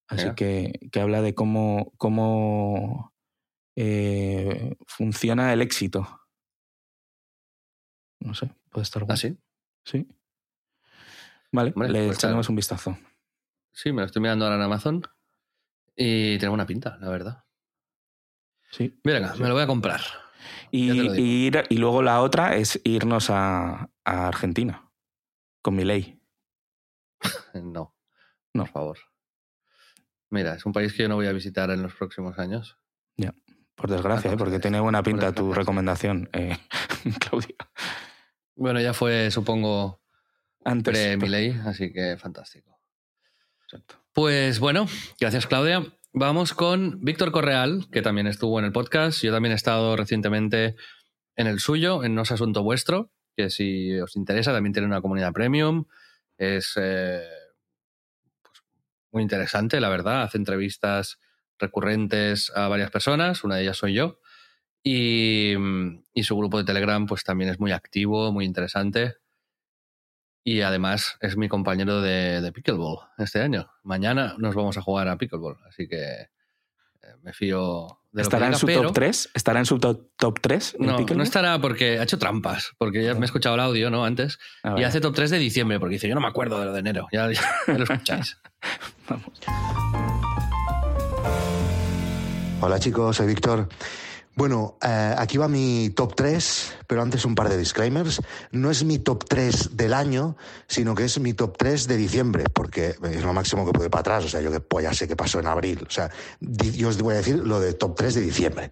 Así 0.08 0.34
que, 0.34 0.88
que, 0.90 1.00
habla 1.00 1.20
de 1.20 1.34
cómo, 1.34 1.92
cómo 1.98 3.12
eh, 3.76 4.74
funciona 4.86 5.52
el 5.52 5.60
éxito. 5.60 6.22
No 8.20 8.34
sé, 8.34 8.50
puede 8.70 8.82
estar 8.82 9.02
bueno. 9.02 9.14
¿Ah, 9.14 9.16
sí? 9.16 9.38
Sí. 9.84 10.08
Vale, 11.52 11.70
le 11.70 11.74
pues 11.74 12.16
echaremos 12.16 12.48
un 12.48 12.56
vistazo. 12.56 12.98
Sí, 13.72 13.92
me 13.92 14.02
lo 14.02 14.06
estoy 14.06 14.20
mirando 14.20 14.44
ahora 14.44 14.56
en 14.56 14.62
Amazon 14.62 15.02
y 15.96 16.38
tiene 16.38 16.52
una 16.52 16.66
pinta, 16.66 16.98
la 17.00 17.08
verdad. 17.08 17.44
Sí. 18.70 19.00
Mira, 19.04 19.34
me 19.34 19.48
lo 19.48 19.54
voy 19.54 19.62
a 19.62 19.66
comprar. 19.66 20.00
Y, 20.70 21.46
ir, 21.46 21.64
y 21.68 21.76
luego 21.78 22.02
la 22.02 22.20
otra 22.20 22.56
es 22.56 22.80
irnos 22.84 23.30
a, 23.30 23.90
a 24.04 24.28
Argentina 24.28 24.90
con 25.62 25.74
mi 25.74 25.84
ley. 25.84 26.20
no, 27.54 27.94
no, 28.52 28.64
por 28.64 28.68
favor. 28.68 28.98
Mira, 30.30 30.54
es 30.54 30.66
un 30.66 30.72
país 30.72 30.92
que 30.92 31.04
yo 31.04 31.08
no 31.08 31.16
voy 31.16 31.26
a 31.26 31.32
visitar 31.32 31.70
en 31.70 31.82
los 31.82 31.94
próximos 31.94 32.38
años. 32.38 32.78
Ya, 33.16 33.34
por 33.74 33.90
desgracia, 33.90 34.32
¿eh? 34.32 34.36
porque 34.36 34.58
tiene 34.58 34.80
buena 34.80 35.02
pinta 35.02 35.32
tu 35.32 35.52
recomendación, 35.54 36.28
eh, 36.32 36.58
Claudia. 37.20 37.56
Bueno, 38.58 38.80
ya 38.80 38.92
fue, 38.92 39.30
supongo, 39.30 40.02
antes 40.64 40.92
de 40.92 41.16
mi 41.16 41.28
ley, 41.28 41.56
así 41.64 41.92
que 41.92 42.16
fantástico. 42.16 42.76
Exacto. 43.62 44.02
Pues 44.12 44.58
bueno, 44.58 44.88
gracias 45.20 45.46
Claudia. 45.46 45.86
Vamos 46.12 46.54
con 46.54 46.98
Víctor 47.00 47.30
Correal, 47.30 47.86
que 47.92 48.02
también 48.02 48.26
estuvo 48.26 48.58
en 48.58 48.64
el 48.64 48.72
podcast. 48.72 49.22
Yo 49.22 49.30
también 49.30 49.52
he 49.52 49.54
estado 49.54 49.96
recientemente 49.96 50.74
en 51.36 51.46
el 51.46 51.60
suyo, 51.60 52.02
en 52.02 52.16
No 52.16 52.22
es 52.22 52.32
Asunto 52.32 52.64
Vuestro, 52.64 53.12
que 53.36 53.48
si 53.48 53.96
os 54.00 54.16
interesa 54.16 54.52
también 54.52 54.72
tiene 54.72 54.88
una 54.88 55.02
comunidad 55.02 55.32
premium. 55.32 55.84
Es 56.36 56.72
eh, 56.74 57.22
pues, 58.42 58.64
muy 59.12 59.22
interesante, 59.22 59.80
la 59.80 59.88
verdad. 59.88 60.22
Hace 60.22 60.38
entrevistas 60.38 61.20
recurrentes 61.60 62.50
a 62.56 62.66
varias 62.66 62.90
personas, 62.90 63.44
una 63.44 63.54
de 63.54 63.62
ellas 63.62 63.76
soy 63.76 63.94
yo. 63.94 64.18
Y, 64.82 65.54
su 66.22 66.36
grupo 66.36 66.58
de 66.58 66.64
Telegram 66.64 67.06
pues 67.06 67.24
también 67.24 67.50
es 67.50 67.60
muy 67.60 67.72
activo, 67.72 68.32
muy 68.32 68.44
interesante. 68.44 69.14
Y 70.44 70.62
además 70.62 71.16
es 71.20 71.36
mi 71.36 71.48
compañero 71.48 72.00
de, 72.00 72.40
de 72.40 72.52
Pickleball 72.52 72.98
este 73.18 73.40
año. 73.40 73.70
Mañana 73.82 74.34
nos 74.38 74.54
vamos 74.54 74.78
a 74.78 74.82
jugar 74.82 75.08
a 75.08 75.18
Pickleball, 75.18 75.58
así 75.68 75.86
que 75.88 75.98
eh, 76.00 77.14
me 77.22 77.32
fío 77.32 77.98
¿Estará 78.16 78.46
en 78.46 78.54
su 78.54 78.66
top 78.66 78.92
3? 78.92 79.30
¿Estará 79.34 79.58
en 79.58 79.66
su 79.66 79.78
top, 79.78 80.08
top 80.16 80.40
3? 80.40 80.76
no, 80.80 80.98
no 80.98 81.22
estará 81.22 81.60
porque 81.60 81.98
ha 81.98 82.02
hecho 82.02 82.18
trampas, 82.18 82.72
porque 82.78 83.04
ya 83.04 83.14
me 83.14 83.20
he 83.20 83.24
escuchado 83.24 83.54
el 83.54 83.60
audio 83.60 83.90
¿no? 83.90 84.04
antes, 84.04 84.38
ah, 84.62 84.76
y 84.78 84.84
hace 84.84 85.00
top 85.00 85.14
3 85.14 85.30
de 85.30 85.38
diciembre, 85.38 85.78
porque 85.78 85.94
dice, 85.94 86.08
yo 86.08 86.14
no 86.14 86.20
me 86.20 86.26
acuerdo 86.26 86.58
de 86.58 86.66
lo 86.66 86.72
de 86.72 86.80
enero, 86.80 87.06
ya, 87.12 87.30
ya 87.30 87.42
lo 87.66 87.84
escucháis. 87.84 88.38
Vamos. 89.08 89.26
Hola 92.60 92.78
chicos, 92.80 93.16
soy 93.16 93.26
Víctor. 93.26 93.68
Bueno, 94.38 94.78
eh, 94.80 95.16
aquí 95.18 95.36
va 95.36 95.48
mi 95.48 95.90
top 95.90 96.14
3, 96.14 96.76
pero 96.86 97.02
antes 97.02 97.24
un 97.24 97.34
par 97.34 97.48
de 97.48 97.58
disclaimers. 97.58 98.22
No 98.52 98.70
es 98.70 98.84
mi 98.84 99.00
top 99.00 99.24
3 99.24 99.76
del 99.76 99.92
año, 99.92 100.36
sino 100.68 100.94
que 100.94 101.06
es 101.06 101.18
mi 101.18 101.32
top 101.34 101.58
3 101.58 101.88
de 101.88 101.96
diciembre, 101.96 102.44
porque 102.52 102.94
es 103.02 103.24
lo 103.24 103.32
máximo 103.32 103.66
que 103.66 103.72
puede 103.72 103.90
para 103.90 104.02
atrás. 104.02 104.26
O 104.26 104.28
sea, 104.28 104.40
yo 104.40 104.52
que 104.52 104.60
pues 104.60 104.84
ya 104.84 104.94
sé 104.94 105.08
qué 105.08 105.16
pasó 105.16 105.40
en 105.40 105.48
abril. 105.48 105.84
O 105.84 105.90
sea, 105.90 106.08
yo 106.40 106.88
os 106.88 107.02
voy 107.02 107.14
a 107.14 107.16
decir 107.16 107.38
lo 107.38 107.58
de 107.58 107.72
top 107.72 107.96
3 107.96 108.14
de 108.14 108.20
diciembre. 108.20 108.70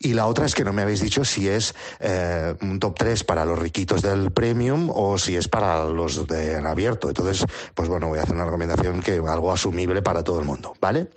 Y 0.00 0.14
la 0.14 0.26
otra 0.26 0.44
es 0.44 0.56
que 0.56 0.64
no 0.64 0.72
me 0.72 0.82
habéis 0.82 1.02
dicho 1.02 1.24
si 1.24 1.48
es 1.48 1.72
eh, 2.00 2.56
un 2.60 2.80
top 2.80 2.98
3 2.98 3.22
para 3.22 3.44
los 3.44 3.60
riquitos 3.60 4.02
del 4.02 4.32
premium 4.32 4.90
o 4.92 5.18
si 5.18 5.36
es 5.36 5.46
para 5.46 5.84
los 5.84 6.26
de 6.26 6.56
abierto. 6.56 7.06
Entonces, 7.06 7.46
pues 7.76 7.88
bueno, 7.88 8.08
voy 8.08 8.18
a 8.18 8.22
hacer 8.22 8.34
una 8.34 8.44
recomendación 8.44 9.02
que 9.02 9.22
algo 9.24 9.52
asumible 9.52 10.02
para 10.02 10.24
todo 10.24 10.40
el 10.40 10.46
mundo, 10.46 10.74
¿vale? 10.80 11.10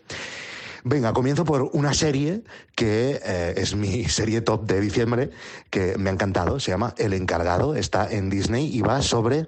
Venga, 0.86 1.14
comienzo 1.14 1.46
por 1.46 1.70
una 1.72 1.94
serie 1.94 2.44
que 2.76 3.20
eh, 3.24 3.54
es 3.56 3.76
mi 3.76 4.04
serie 4.10 4.42
top 4.42 4.66
de 4.66 4.82
diciembre, 4.82 5.30
que 5.70 5.98
me 5.98 6.10
ha 6.10 6.14
encantado, 6.14 6.60
se 6.60 6.72
llama 6.72 6.94
El 6.98 7.14
Encargado, 7.14 7.76
está 7.76 8.12
en 8.12 8.30
Disney 8.30 8.70
y 8.76 8.82
va 8.82 9.02
sobre 9.02 9.48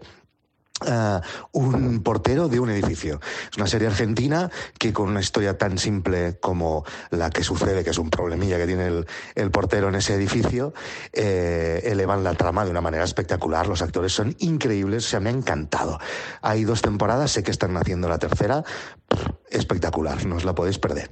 Uh, 0.82 1.22
un 1.54 2.04
portero 2.04 2.50
de 2.50 2.60
un 2.60 2.70
edificio. 2.70 3.22
Es 3.50 3.56
una 3.56 3.66
serie 3.66 3.88
argentina 3.88 4.52
que 4.78 4.92
con 4.92 5.08
una 5.08 5.22
historia 5.22 5.58
tan 5.58 5.78
simple 5.78 6.38
como 6.42 6.84
la 7.12 7.30
que 7.30 7.46
sucede, 7.46 7.82
que 7.86 7.92
es 7.92 7.98
un 7.98 8.10
problemilla 8.10 8.58
que 8.58 8.68
tiene 8.68 8.88
el, 8.88 9.08
el 9.36 9.52
portero 9.52 9.88
en 9.88 9.96
ese 9.96 10.16
edificio, 10.16 10.74
eh, 11.14 11.82
elevan 11.86 12.26
la 12.26 12.34
trama 12.34 12.66
de 12.66 12.72
una 12.72 12.82
manera 12.82 13.06
espectacular. 13.06 13.68
Los 13.68 13.82
actores 13.82 14.12
son 14.12 14.36
increíbles, 14.40 15.06
o 15.06 15.10
sea, 15.12 15.22
me 15.22 15.30
ha 15.30 15.34
encantado. 15.34 15.98
Hay 16.42 16.66
dos 16.66 16.82
temporadas, 16.82 17.32
sé 17.32 17.42
que 17.42 17.52
están 17.52 17.78
haciendo 17.78 18.10
la 18.10 18.20
tercera, 18.20 18.66
espectacular, 19.50 20.26
no 20.26 20.36
os 20.36 20.44
la 20.44 20.56
podéis 20.56 20.78
perder. 20.78 21.10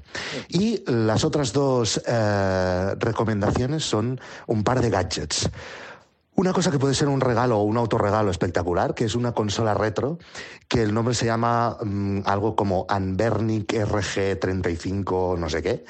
Y 0.49 0.83
las 0.91 1.23
otras 1.23 1.53
dos 1.53 2.01
eh, 2.05 2.95
recomendaciones 2.99 3.85
son 3.85 4.19
un 4.45 4.65
par 4.65 4.81
de 4.81 4.89
gadgets. 4.89 5.49
Una 6.35 6.51
cosa 6.51 6.71
que 6.71 6.79
puede 6.79 6.95
ser 6.95 7.09
un 7.09 7.21
regalo 7.21 7.59
o 7.59 7.63
un 7.63 7.77
autorregalo 7.77 8.31
espectacular, 8.31 8.95
que 8.95 9.05
es 9.05 9.13
una 9.13 9.33
consola 9.33 9.75
retro, 9.75 10.17
que 10.67 10.81
el 10.81 10.93
nombre 10.93 11.13
se 11.13 11.27
llama 11.27 11.77
mm, 11.83 12.21
algo 12.25 12.55
como 12.55 12.87
Anbernic 12.89 13.71
RG35 13.73 15.37
no 15.37 15.49
sé 15.49 15.61
qué 15.61 15.85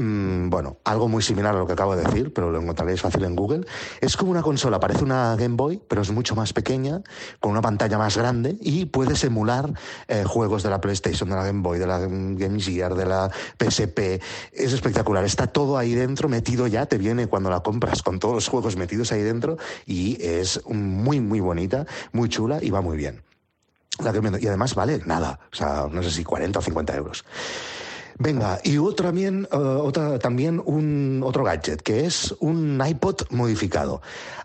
bueno, 0.00 0.78
algo 0.84 1.08
muy 1.08 1.22
similar 1.22 1.54
a 1.54 1.58
lo 1.58 1.66
que 1.66 1.74
acabo 1.74 1.96
de 1.96 2.04
decir, 2.04 2.32
pero 2.32 2.50
lo 2.50 2.60
encontraréis 2.60 3.00
fácil 3.00 3.24
en 3.24 3.36
Google. 3.36 3.66
Es 4.00 4.16
como 4.16 4.30
una 4.30 4.42
consola, 4.42 4.80
parece 4.80 5.04
una 5.04 5.36
Game 5.36 5.56
Boy, 5.56 5.80
pero 5.88 6.02
es 6.02 6.10
mucho 6.10 6.34
más 6.34 6.52
pequeña, 6.52 7.02
con 7.40 7.52
una 7.52 7.60
pantalla 7.60 7.98
más 7.98 8.16
grande 8.16 8.56
y 8.60 8.86
puedes 8.86 9.22
emular 9.24 9.72
eh, 10.08 10.24
juegos 10.24 10.62
de 10.62 10.70
la 10.70 10.80
PlayStation, 10.80 11.28
de 11.28 11.36
la 11.36 11.44
Game 11.44 11.62
Boy, 11.62 11.78
de 11.78 11.86
la 11.86 11.98
Game 11.98 12.60
Gear, 12.60 12.94
de 12.94 13.06
la 13.06 13.30
PSP. 13.58 14.22
Es 14.52 14.72
espectacular. 14.72 15.24
Está 15.24 15.46
todo 15.46 15.78
ahí 15.78 15.94
dentro, 15.94 16.28
metido 16.28 16.66
ya. 16.66 16.86
Te 16.86 16.98
viene 16.98 17.26
cuando 17.26 17.50
la 17.50 17.60
compras 17.60 18.02
con 18.02 18.18
todos 18.18 18.34
los 18.34 18.48
juegos 18.48 18.76
metidos 18.76 19.12
ahí 19.12 19.22
dentro 19.22 19.56
y 19.86 20.22
es 20.22 20.60
muy, 20.66 21.20
muy 21.20 21.40
bonita, 21.40 21.86
muy 22.12 22.28
chula 22.28 22.58
y 22.62 22.70
va 22.70 22.80
muy 22.80 22.96
bien. 22.96 23.22
y 23.98 24.46
además 24.46 24.74
vale 24.74 25.00
nada, 25.04 25.40
o 25.52 25.56
sea, 25.56 25.88
no 25.90 26.02
sé 26.02 26.10
si 26.10 26.24
40 26.24 26.58
o 26.58 26.62
50 26.62 26.96
euros. 26.96 27.24
Venga, 28.18 28.60
y 28.64 28.78
otro 28.78 29.06
también, 29.06 29.48
eh, 29.50 29.56
otra, 29.56 30.18
también 30.18 30.62
un 30.64 31.22
otro 31.24 31.44
gadget, 31.44 31.82
que 31.82 32.06
es 32.06 32.34
un 32.40 32.82
iPod 32.86 33.22
modificado. 33.30 34.02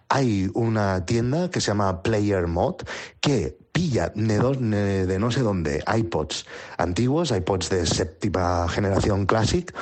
Hay 0.09 0.49
una 0.53 1.05
tienda 1.05 1.49
que 1.49 1.61
se 1.61 1.67
llama 1.67 2.03
Player 2.03 2.47
Mod 2.47 2.83
que 3.19 3.57
pilla 3.71 4.11
de, 4.15 5.05
de 5.05 5.19
no 5.19 5.31
sé 5.31 5.41
dónde 5.41 5.83
iPods 5.85 6.45
antiguos, 6.77 7.31
iPods 7.31 7.69
de 7.69 7.85
séptima 7.85 8.67
generación 8.69 9.25
Classic, 9.25 9.73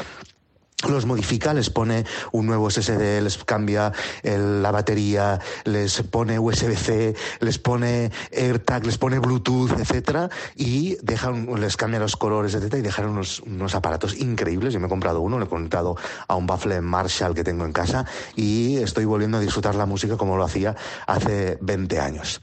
los 0.91 1.05
modifica, 1.05 1.53
les 1.53 1.69
pone 1.69 2.05
un 2.31 2.45
nuevo 2.45 2.69
SSD, 2.69 3.21
les 3.21 3.38
cambia 3.43 3.91
la 4.23 4.71
batería, 4.71 5.39
les 5.65 6.01
pone 6.03 6.39
USB-C, 6.39 7.15
les 7.39 7.57
pone 7.59 8.11
AirTag, 8.31 8.86
les 8.86 8.97
pone 8.97 9.19
Bluetooth, 9.19 9.71
etcétera, 9.79 10.29
y 10.55 10.97
dejan, 11.01 11.47
les 11.59 11.77
cambia 11.77 11.99
los 11.99 12.15
colores, 12.15 12.53
etcétera, 12.55 12.79
y 12.79 12.81
dejan 12.81 13.09
unos, 13.09 13.39
unos 13.41 13.75
aparatos 13.75 14.15
increíbles. 14.15 14.73
Yo 14.73 14.79
me 14.79 14.88
he 14.88 14.89
comprado 14.89 15.21
uno, 15.21 15.39
le 15.39 15.45
he 15.45 15.49
conectado 15.49 15.95
a 16.27 16.36
un 16.36 16.47
baffle 16.47 16.81
Marshall 16.81 17.36
que 17.36 17.43
tengo 17.43 17.65
en 17.65 17.73
casa 17.73 18.05
y 18.36 18.77
estoy 18.77 19.05
volviendo 19.05 19.38
a 19.38 19.41
disfrutar 19.41 19.75
la 19.75 19.86
música 19.86 20.17
como 20.17 20.38
lo 20.38 20.43
hacía 20.43 20.75
hace 21.07 21.57
20 21.61 21.99
años. 21.99 22.41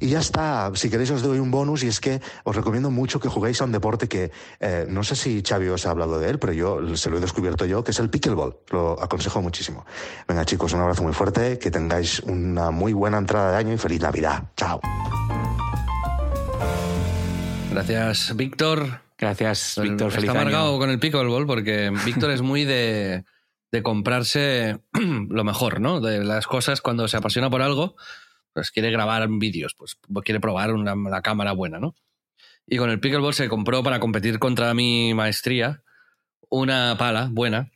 Y 0.00 0.08
ya 0.08 0.20
está, 0.20 0.70
si 0.74 0.88
queréis 0.88 1.10
os 1.10 1.22
doy 1.22 1.38
un 1.38 1.50
bonus 1.50 1.82
y 1.84 1.88
es 1.88 2.00
que 2.00 2.22
os 2.44 2.56
recomiendo 2.56 2.90
mucho 2.90 3.20
que 3.20 3.28
juguéis 3.28 3.60
a 3.60 3.64
un 3.64 3.72
deporte 3.72 4.08
que 4.08 4.32
eh, 4.58 4.86
no 4.88 5.04
sé 5.04 5.14
si 5.14 5.42
Xavi 5.46 5.68
os 5.68 5.84
ha 5.84 5.90
hablado 5.90 6.18
de 6.18 6.30
él, 6.30 6.38
pero 6.38 6.54
yo 6.54 6.96
se 6.96 7.10
lo 7.10 7.18
he 7.18 7.20
descubierto 7.20 7.66
yo, 7.66 7.84
que 7.84 7.90
es 7.90 7.98
el 7.98 8.08
pickleball. 8.08 8.56
Lo 8.70 9.00
aconsejo 9.02 9.42
muchísimo. 9.42 9.84
Venga 10.26 10.46
chicos, 10.46 10.72
un 10.72 10.80
abrazo 10.80 11.02
muy 11.02 11.12
fuerte, 11.12 11.58
que 11.58 11.70
tengáis 11.70 12.20
una 12.20 12.70
muy 12.70 12.94
buena 12.94 13.18
entrada 13.18 13.52
de 13.52 13.58
año 13.58 13.74
y 13.74 13.76
feliz 13.76 14.00
Navidad. 14.00 14.44
Chao. 14.56 14.80
Gracias, 17.70 18.34
Víctor. 18.34 19.02
Gracias, 19.18 19.78
Víctor. 19.82 20.10
Feliz 20.12 20.30
Está 20.30 20.40
amargado 20.40 20.70
año. 20.70 20.78
con 20.78 20.90
el 20.90 20.98
pickleball 20.98 21.46
porque 21.46 21.92
Víctor 22.06 22.30
es 22.30 22.40
muy 22.40 22.64
de, 22.64 23.24
de 23.70 23.82
comprarse 23.82 24.80
lo 25.28 25.44
mejor, 25.44 25.80
¿no? 25.80 26.00
De 26.00 26.24
las 26.24 26.46
cosas 26.46 26.80
cuando 26.80 27.06
se 27.06 27.18
apasiona 27.18 27.50
por 27.50 27.60
algo, 27.60 27.96
pues 28.52 28.70
quiere 28.70 28.90
grabar 28.90 29.28
vídeos, 29.28 29.74
pues 29.74 29.96
quiere 30.24 30.40
probar 30.40 30.72
una, 30.72 30.94
la 30.94 31.22
cámara 31.22 31.52
buena, 31.52 31.78
¿no? 31.78 31.94
Y 32.66 32.76
con 32.76 32.90
el 32.90 33.00
pickleball 33.00 33.34
se 33.34 33.48
compró 33.48 33.82
para 33.82 34.00
competir 34.00 34.38
contra 34.38 34.74
mi 34.74 35.14
maestría 35.14 35.82
una 36.48 36.96
pala 36.98 37.28
buena 37.30 37.70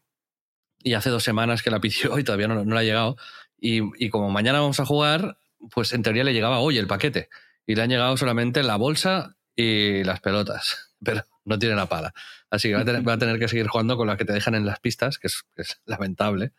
y 0.79 0.95
hace 0.95 1.11
dos 1.11 1.25
semanas 1.25 1.63
que 1.63 1.71
la 1.71 1.81
pidió 1.81 2.19
y 2.19 2.25
todavía 2.25 2.49
no, 2.49 2.65
no 2.65 2.75
le 2.75 2.81
ha 2.81 2.85
llegado. 2.85 3.17
Y, 3.59 3.81
y 4.05 4.11
como 4.11 4.31
mañana 4.31 4.61
vamos 4.61 4.81
a 4.81 4.87
jugar, 4.87 5.39
pues 5.71 5.93
en 5.93 6.03
teoría 6.03 6.25
le 6.25 6.33
llegaba 6.33 6.59
hoy 6.59 6.79
el 6.79 6.87
paquete 6.87 7.29
y 7.67 7.75
le 7.75 7.83
han 7.83 7.91
llegado 7.91 8.17
solamente 8.17 8.63
la 8.63 8.77
bolsa 8.77 9.37
y 9.57 10.05
las 10.05 10.21
pelotas, 10.21 10.93
pero 11.05 11.23
no 11.45 11.59
tiene 11.59 11.75
la 11.75 11.87
pala. 11.87 12.15
Así 12.51 12.69
que 12.69 12.75
va 12.75 13.13
a 13.13 13.19
tener, 13.19 13.39
que 13.39 13.49
seguir 13.49 13.67
jugando 13.67 13.97
con 13.97 14.07
la 14.07 14.17
que 14.17 14.25
te 14.25 14.33
dejan 14.33 14.55
en 14.55 14.67
las 14.67 14.81
pistas, 14.81 15.19
que 15.19 15.27
es, 15.27 15.43
que 15.55 15.63
es 15.63 15.81
lamentable, 15.87 16.53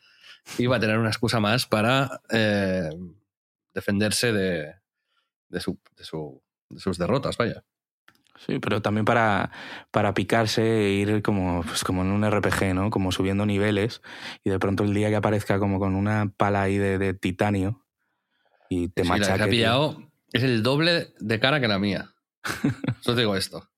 y 0.58 0.66
va 0.68 0.78
a 0.78 0.80
tener 0.80 0.98
una 0.98 1.10
excusa 1.10 1.40
más 1.40 1.66
para 1.66 2.22
eh, 2.30 2.90
defenderse 3.76 4.34
de, 4.34 4.74
de, 5.50 5.60
su, 5.60 5.80
de, 5.96 6.04
su, 6.04 6.42
de 6.70 6.80
sus 6.80 6.98
derrotas, 6.98 7.38
vaya. 7.38 7.64
Sí, 8.46 8.60
pero 8.60 8.82
también 8.82 9.06
para, 9.06 9.52
para 9.92 10.14
picarse 10.14 10.62
e 10.88 10.90
ir 10.94 11.22
como, 11.22 11.62
pues 11.64 11.84
como 11.84 12.02
en 12.02 12.08
un 12.10 12.30
RPG, 12.30 12.74
¿no? 12.74 12.90
Como 12.90 13.12
subiendo 13.12 13.46
niveles 13.46 14.02
y 14.44 14.50
de 14.50 14.60
pronto 14.60 14.84
el 14.84 14.94
día 14.94 15.10
que 15.10 15.16
aparezca 15.16 15.58
como 15.60 15.80
con 15.80 15.96
una 15.96 16.34
pala 16.36 16.64
ahí 16.64 16.78
de, 16.78 16.98
de 16.98 17.14
titanio 17.14 17.86
y 18.70 18.90
te 18.90 19.04
Sí, 19.04 19.08
la 19.10 19.16
que 19.16 19.22
machaque. 19.22 19.44
ha 19.44 19.48
pillado 19.48 20.12
es 20.34 20.44
el 20.44 20.64
doble 20.64 21.14
de 21.20 21.40
cara 21.40 21.62
que 21.62 21.68
la 21.70 21.80
mía. 21.80 22.14
Te 23.06 23.16
digo 23.16 23.36
esto. 23.38 23.70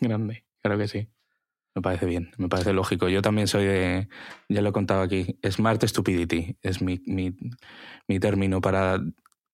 Grande, 0.00 0.44
claro 0.60 0.76
que 0.78 0.88
sí. 0.88 1.08
Me 1.76 1.82
parece 1.82 2.06
bien, 2.06 2.30
me 2.38 2.48
parece 2.48 2.72
lógico. 2.72 3.08
Yo 3.10 3.20
también 3.20 3.46
soy 3.48 3.66
de, 3.66 4.08
ya 4.48 4.62
lo 4.62 4.70
he 4.70 4.72
contado 4.72 5.02
aquí, 5.02 5.38
Smart 5.48 5.84
Stupidity 5.84 6.56
es 6.62 6.80
mi, 6.80 7.02
mi, 7.06 7.36
mi 8.08 8.18
término 8.18 8.62
para 8.62 8.98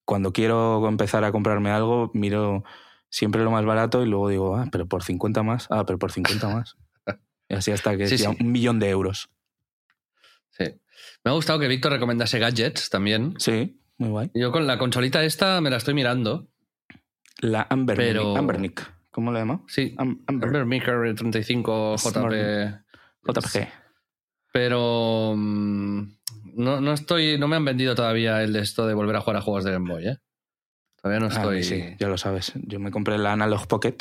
cuando 0.05 0.33
quiero 0.33 0.87
empezar 0.89 1.25
a 1.25 1.33
comprarme 1.33 1.71
algo, 1.71 2.13
miro 2.15 2.63
siempre 3.11 3.43
lo 3.43 3.51
más 3.51 3.65
barato 3.65 4.05
y 4.05 4.07
luego 4.07 4.29
digo, 4.29 4.57
ah, 4.57 4.69
pero 4.71 4.87
por 4.87 5.03
50 5.03 5.43
más, 5.43 5.67
ah, 5.71 5.85
pero 5.85 5.99
por 5.99 6.13
50 6.13 6.49
más. 6.49 6.77
Y 7.49 7.55
así 7.55 7.73
hasta 7.73 7.97
que 7.97 8.07
Sí, 8.07 8.19
sea 8.19 8.31
sí. 8.31 8.37
un 8.41 8.53
millón 8.53 8.79
de 8.79 8.89
euros. 8.91 9.29
Sí. 10.51 10.65
Me 11.25 11.31
ha 11.33 11.35
gustado 11.35 11.59
que 11.59 11.67
Víctor 11.69 11.91
recomendase 11.93 12.39
gadgets 12.39 12.89
también. 12.89 13.35
Sí, 13.39 13.81
muy 13.99 14.11
guay. 14.11 14.31
Yo 14.33 14.53
con 14.53 14.67
la 14.69 14.79
consolita 14.79 15.25
esta 15.25 15.61
me 15.61 15.71
la 15.71 15.77
estoy 15.79 15.95
mirando. 15.95 16.47
La 17.41 17.67
Amber, 17.69 17.97
Pero- 17.97 18.37
Ambernick, 18.37 18.89
¿cómo 19.13 19.31
le 19.33 19.39
llama? 19.39 19.63
Sí, 19.69 19.95
Am- 19.99 20.23
Amber, 20.27 20.49
Amber 20.49 20.67
Maker 20.67 21.15
35 21.15 21.99
Smart. 21.99 22.35
JP. 22.35 22.83
JPG. 23.25 23.69
Pero 24.53 25.35
mm, 25.37 26.03
no, 26.57 26.81
no 26.81 26.93
estoy, 26.93 27.39
no 27.39 27.49
me 27.49 27.57
han 27.57 27.65
vendido 27.65 27.95
todavía 27.95 28.43
el 28.43 28.53
de 28.53 28.61
esto 28.61 28.87
de 28.87 28.95
volver 28.95 29.17
a 29.17 29.21
jugar 29.21 29.37
a 29.37 29.41
juegos 29.43 29.65
de 29.65 29.73
Game 29.73 29.91
Boy, 29.91 30.09
¿eh? 30.09 30.17
Todavía 31.01 31.21
no 31.21 31.27
Ah, 31.33 31.37
estoy. 31.37 31.63
sí, 31.65 31.83
ya 31.99 32.09
lo 32.09 32.19
sabes. 32.19 32.53
Yo 32.57 32.79
me 32.79 32.91
compré 32.91 33.19
la 33.19 33.33
Analog 33.33 33.67
Pocket, 33.67 33.97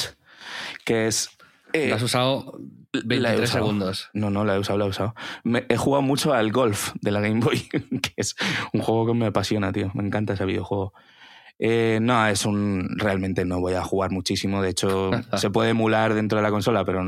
que 0.85 1.07
es... 1.07 1.29
eh, 1.73 1.89
La 1.89 1.95
has 1.95 2.03
usado 2.03 2.59
la 2.93 2.99
he 2.99 3.05
23 3.05 3.49
usado. 3.49 3.63
segundos. 3.65 4.09
No, 4.13 4.29
no, 4.29 4.43
la 4.43 4.55
he 4.55 4.59
usado, 4.59 4.77
la 4.77 4.85
he 4.85 4.89
usado. 4.89 5.15
Me- 5.43 5.65
he 5.69 5.77
jugado 5.77 6.01
mucho 6.01 6.33
al 6.33 6.51
golf 6.51 6.91
de 7.01 7.11
la 7.11 7.21
Game 7.21 7.39
Boy, 7.39 7.59
que 8.01 8.11
es 8.17 8.35
un 8.73 8.81
juego 8.81 9.07
que 9.07 9.13
me 9.13 9.27
apasiona, 9.27 9.71
tío. 9.71 9.89
Me 9.93 10.03
encanta 10.05 10.33
ese 10.33 10.45
videojuego. 10.45 10.93
Eh, 11.63 11.99
no, 12.01 12.25
es 12.27 12.43
un. 12.45 12.89
Realmente 12.97 13.45
no 13.45 13.59
voy 13.59 13.75
a 13.75 13.83
jugar 13.83 14.09
muchísimo. 14.09 14.63
De 14.63 14.69
hecho, 14.69 15.11
se 15.37 15.51
puede 15.51 15.69
emular 15.69 16.15
dentro 16.15 16.37
de 16.37 16.41
la 16.43 16.49
consola, 16.49 16.83
pero 16.83 17.03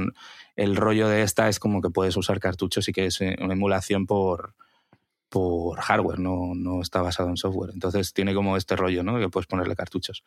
el 0.55 0.75
rollo 0.75 1.07
de 1.09 1.23
esta 1.23 1.49
es 1.49 1.57
como 1.59 1.81
que 1.81 1.89
puedes 1.89 2.15
usar 2.17 2.39
cartuchos 2.39 2.87
y 2.87 2.93
que 2.93 3.07
es 3.07 3.19
eh, 3.21 3.35
una 3.41 3.53
emulación 3.53 4.05
por, 4.05 4.53
por 5.29 5.79
hardware, 5.79 6.19
no, 6.19 6.53
no 6.55 6.81
está 6.83 7.01
basado 7.01 7.29
en 7.29 7.37
software. 7.37 7.71
Entonces 7.73 8.13
tiene 8.13 8.35
como 8.35 8.55
este 8.55 8.75
rollo, 8.75 9.03
¿no? 9.03 9.17
Que 9.17 9.29
puedes 9.29 9.47
ponerle 9.47 9.75
cartuchos. 9.75 10.23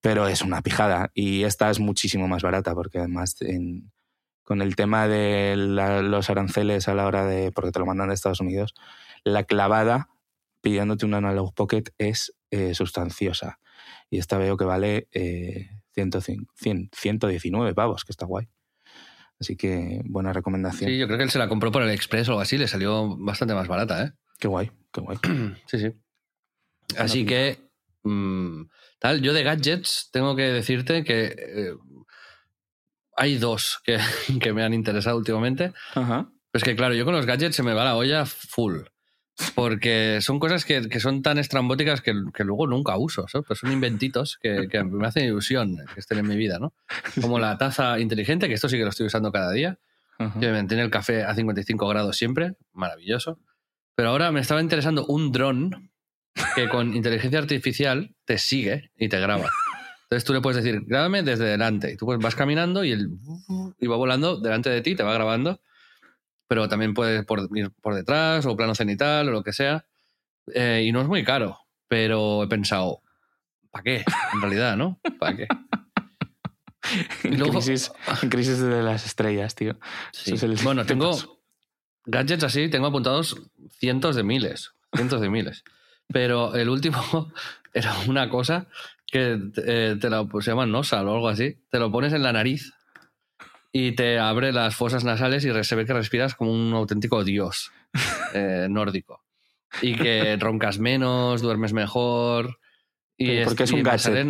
Pero 0.00 0.26
es 0.26 0.42
una 0.42 0.60
pijada. 0.60 1.12
Y 1.14 1.44
esta 1.44 1.70
es 1.70 1.78
muchísimo 1.78 2.26
más 2.26 2.42
barata, 2.42 2.74
porque 2.74 2.98
además 2.98 3.36
en- 3.40 3.92
con 4.42 4.60
el 4.62 4.74
tema 4.74 5.06
de 5.06 5.54
la- 5.56 6.02
los 6.02 6.28
aranceles 6.28 6.88
a 6.88 6.94
la 6.94 7.06
hora 7.06 7.24
de. 7.24 7.52
porque 7.52 7.70
te 7.70 7.78
lo 7.78 7.86
mandan 7.86 8.08
de 8.08 8.14
Estados 8.14 8.40
Unidos, 8.40 8.74
la 9.22 9.44
clavada 9.44 10.08
pidiéndote 10.64 11.04
un 11.04 11.12
Analog 11.12 11.54
Pocket 11.54 11.84
es 11.98 12.34
eh, 12.50 12.74
sustanciosa. 12.74 13.60
Y 14.08 14.18
esta 14.18 14.38
veo 14.38 14.56
que 14.56 14.64
vale 14.64 15.08
eh, 15.12 15.68
105 15.94 16.52
100 16.56 16.90
119 16.92 17.74
pavos, 17.74 18.04
que 18.04 18.12
está 18.12 18.24
guay. 18.24 18.48
Así 19.38 19.56
que 19.56 20.00
buena 20.06 20.32
recomendación. 20.32 20.90
Sí, 20.90 20.96
yo 20.96 21.06
creo 21.06 21.18
que 21.18 21.24
él 21.24 21.30
se 21.30 21.38
la 21.38 21.48
compró 21.48 21.70
por 21.70 21.82
el 21.82 21.90
Express 21.90 22.28
o 22.28 22.32
algo 22.32 22.40
así, 22.40 22.56
le 22.56 22.66
salió 22.66 23.14
bastante 23.18 23.54
más 23.54 23.68
barata, 23.68 24.04
¿eh? 24.04 24.12
Qué 24.38 24.48
guay, 24.48 24.72
qué 24.90 25.00
guay. 25.02 25.18
Sí, 25.66 25.78
sí. 25.78 25.92
Así 26.96 27.26
que, 27.26 27.58
mm, 28.02 28.62
tal, 28.98 29.20
yo 29.20 29.34
de 29.34 29.42
gadgets 29.42 30.08
tengo 30.12 30.34
que 30.34 30.44
decirte 30.44 31.04
que 31.04 31.34
eh, 31.36 31.74
hay 33.16 33.36
dos 33.36 33.80
que, 33.84 33.98
que 34.40 34.52
me 34.54 34.62
han 34.62 34.72
interesado 34.72 35.18
últimamente. 35.18 35.74
Ajá. 35.94 36.30
Pues 36.50 36.64
que 36.64 36.74
claro, 36.74 36.94
yo 36.94 37.04
con 37.04 37.14
los 37.14 37.26
gadgets 37.26 37.56
se 37.56 37.62
me 37.62 37.74
va 37.74 37.84
la 37.84 37.96
olla 37.96 38.24
full. 38.24 38.84
Porque 39.54 40.18
son 40.20 40.38
cosas 40.38 40.64
que, 40.64 40.88
que 40.88 41.00
son 41.00 41.22
tan 41.22 41.38
estrambóticas 41.38 42.00
que, 42.00 42.14
que 42.32 42.44
luego 42.44 42.66
nunca 42.66 42.96
uso. 42.96 43.26
¿sabes? 43.28 43.46
Pues 43.46 43.58
son 43.58 43.72
inventitos 43.72 44.38
que, 44.40 44.68
que 44.68 44.84
me 44.84 45.06
hacen 45.06 45.24
ilusión 45.24 45.76
que 45.92 46.00
estén 46.00 46.18
en 46.18 46.28
mi 46.28 46.36
vida, 46.36 46.58
¿no? 46.58 46.72
Como 47.20 47.38
la 47.38 47.58
taza 47.58 47.98
inteligente, 47.98 48.48
que 48.48 48.54
esto 48.54 48.68
sí 48.68 48.76
que 48.76 48.84
lo 48.84 48.90
estoy 48.90 49.06
usando 49.06 49.32
cada 49.32 49.50
día, 49.52 49.78
ajá. 50.18 50.38
que 50.38 50.46
me 50.46 50.52
mantiene 50.52 50.82
el 50.82 50.90
café 50.90 51.24
a 51.24 51.34
55 51.34 51.88
grados 51.88 52.16
siempre, 52.16 52.54
maravilloso. 52.72 53.38
Pero 53.96 54.10
ahora 54.10 54.32
me 54.32 54.40
estaba 54.40 54.60
interesando 54.60 55.04
un 55.06 55.32
dron 55.32 55.90
que 56.54 56.68
con 56.68 56.94
inteligencia 56.94 57.38
artificial 57.38 58.14
te 58.24 58.38
sigue 58.38 58.90
y 58.96 59.08
te 59.08 59.20
graba. 59.20 59.50
Entonces 60.04 60.24
tú 60.24 60.32
le 60.32 60.40
puedes 60.40 60.62
decir, 60.62 60.82
grábame 60.86 61.22
desde 61.22 61.44
delante. 61.44 61.92
Y 61.92 61.96
tú 61.96 62.06
pues 62.06 62.18
vas 62.18 62.34
caminando 62.34 62.84
y 62.84 62.92
él 62.92 63.10
y 63.80 63.86
va 63.86 63.96
volando 63.96 64.40
delante 64.40 64.70
de 64.70 64.80
ti, 64.80 64.94
te 64.94 65.02
va 65.02 65.14
grabando. 65.14 65.60
Pero 66.46 66.68
también 66.68 66.94
puedes 66.94 67.24
por, 67.24 67.48
ir 67.56 67.70
por 67.80 67.94
detrás 67.94 68.44
o 68.46 68.56
plano 68.56 68.74
cenital 68.74 69.28
o 69.28 69.32
lo 69.32 69.42
que 69.42 69.52
sea. 69.52 69.84
Eh, 70.54 70.84
y 70.86 70.92
no 70.92 71.00
es 71.00 71.08
muy 71.08 71.24
caro. 71.24 71.58
Pero 71.88 72.42
he 72.42 72.48
pensado, 72.48 73.00
¿para 73.70 73.82
qué? 73.82 74.04
En 74.34 74.40
realidad, 74.40 74.76
¿no? 74.76 75.00
¿Para 75.18 75.36
qué? 75.36 75.48
Y 77.24 77.28
En, 77.28 77.38
luego- 77.38 77.54
crisis, 77.54 77.90
crisis 78.28 78.58
de 78.60 78.82
las 78.82 79.06
estrellas, 79.06 79.54
tío. 79.54 79.78
Sí. 80.12 80.34
Es 80.34 80.42
el- 80.42 80.56
Bueno, 80.62 80.82
¿qué 80.82 80.88
tengo 80.88 81.16
gadgets 82.04 82.44
así, 82.44 82.68
tengo 82.68 82.86
apuntados 82.88 83.40
cientos 83.78 84.16
de 84.16 84.22
miles, 84.22 84.72
cientos 84.94 85.20
de 85.20 85.30
miles. 85.30 85.64
Pero 86.08 86.54
el 86.54 86.68
último 86.68 87.32
era 87.72 87.94
una 88.06 88.28
cosa 88.28 88.66
que 89.06 89.38
eh, 89.64 89.96
te 90.00 90.10
lo, 90.10 90.28
pues, 90.28 90.44
se 90.44 90.50
llama 90.50 90.66
Nosal 90.66 91.08
o 91.08 91.14
algo 91.14 91.28
así. 91.28 91.56
Te 91.70 91.78
lo 91.78 91.90
pones 91.90 92.12
en 92.12 92.22
la 92.22 92.32
nariz 92.32 92.72
y 93.76 93.92
te 93.92 94.20
abre 94.20 94.52
las 94.52 94.76
fosas 94.76 95.02
nasales 95.04 95.44
y 95.44 95.64
se 95.64 95.74
ve 95.74 95.84
que 95.84 95.92
respiras 95.92 96.36
como 96.36 96.52
un 96.52 96.72
auténtico 96.74 97.24
dios 97.24 97.72
eh, 98.34 98.68
nórdico. 98.70 99.24
Y 99.82 99.96
que 99.96 100.36
roncas 100.38 100.78
menos, 100.78 101.42
duermes 101.42 101.72
mejor. 101.72 102.60
Y 103.16 103.26
Pero 103.26 103.44
¿por 103.46 103.56
qué 103.56 103.62
es 103.64 103.72
un 103.72 103.82
gadget? 103.82 104.26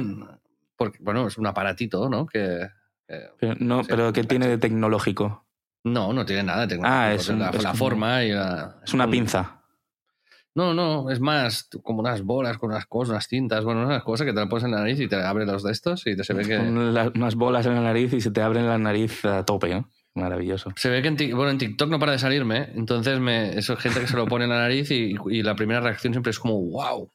porque, 0.77 0.99
bueno, 1.03 1.27
es 1.29 1.37
un 1.37 1.47
aparatito, 1.47 2.09
¿no? 2.09 2.25
Que, 2.27 2.69
que- 3.07 3.29
Pero 3.39 3.55
no, 3.61 3.83
pero 3.85 4.13
¿qué 4.15 4.25
tiene 4.25 4.49
de 4.49 4.57
tecnológico? 4.59 5.47
no, 5.85 6.15
no 6.15 6.25
tiene 6.25 6.45
nada 6.45 6.63
de 6.63 6.69
tecnología. 6.69 7.03
Ah, 7.09 7.13
es 7.13 7.29
un- 7.29 7.39
la, 7.41 7.51
es 7.51 7.63
la 7.63 7.75
forma 7.75 8.25
y 8.25 8.33
la- 8.33 8.81
Es 8.83 8.95
una 8.95 9.05
un- 9.05 9.11
pinza. 9.11 9.61
No, 10.55 10.73
no, 10.73 11.11
es 11.11 11.19
más 11.21 11.69
como 11.83 12.01
unas 12.01 12.23
bolas 12.23 12.59
con 12.59 12.71
unas 12.71 12.87
cosas, 12.87 13.11
unas 13.11 13.27
cintas, 13.27 13.65
bueno, 13.65 13.85
unas 13.85 14.05
cosas 14.05 14.25
que 14.25 14.33
te 14.33 14.39
la 14.39 14.49
pones 14.49 14.65
en 14.65 14.71
la 14.71 14.79
nariz 14.79 15.01
y 15.01 15.09
te 15.09 15.17
abre 15.17 15.45
los 15.47 15.65
de 15.65 15.73
estos 15.73 16.07
y 16.07 16.15
te 16.17 16.23
se 16.23 16.33
ve 16.33 16.45
que... 16.45 16.57
La- 16.59 17.11
unas 17.15 17.35
bolas 17.35 17.67
en 17.67 17.75
la 17.75 17.81
nariz 17.81 18.13
y 18.13 18.21
se 18.21 18.31
te 18.31 18.41
abren 18.41 18.67
la 18.69 18.79
nariz 18.79 19.25
a 19.25 19.45
tope, 19.45 19.75
¿no? 19.75 19.91
Maravilloso. 20.15 20.71
Se 20.77 20.89
ve 20.91 21.03
que 21.03 21.09
en, 21.09 21.17
bueno, 21.37 21.51
en 21.51 21.59
TikTok 21.59 21.91
no 21.91 21.99
para 21.99 22.13
de 22.13 22.21
salirme, 22.21 22.71
entonces 22.77 23.19
me, 23.19 23.59
eso 23.59 23.73
es 23.73 23.81
gente 23.81 23.99
que 24.01 24.07
se 24.07 24.17
lo 24.17 24.27
pone 24.27 24.45
en 24.45 24.51
la 24.51 24.59
nariz 24.59 24.93
y, 24.93 25.17
y 25.29 25.43
la 25.43 25.57
primera 25.57 25.81
reacción 25.81 26.13
siempre 26.13 26.31
es 26.31 26.39
como 26.39 26.61
wow. 26.61 27.11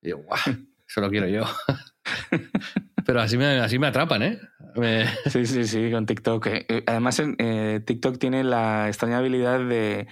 Y 0.00 0.10
yo, 0.10 0.18
wow, 0.18 0.56
eso 0.88 1.00
lo 1.00 1.10
quiero 1.10 1.26
yo. 1.26 1.42
Pero 3.04 3.20
así 3.20 3.36
me, 3.36 3.46
así 3.60 3.78
me 3.78 3.86
atrapan, 3.88 4.22
¿eh? 4.22 4.38
Me- 4.76 5.06
Sí, 5.26 5.46
sí, 5.46 5.64
sí, 5.66 5.90
con 5.90 6.06
TikTok. 6.06 6.46
Eh, 6.46 6.66
eh, 6.68 6.82
Además, 6.86 7.20
eh, 7.38 7.80
TikTok 7.84 8.18
tiene 8.18 8.44
la 8.44 8.88
extraña 8.88 9.18
habilidad 9.18 9.60
de, 9.60 10.06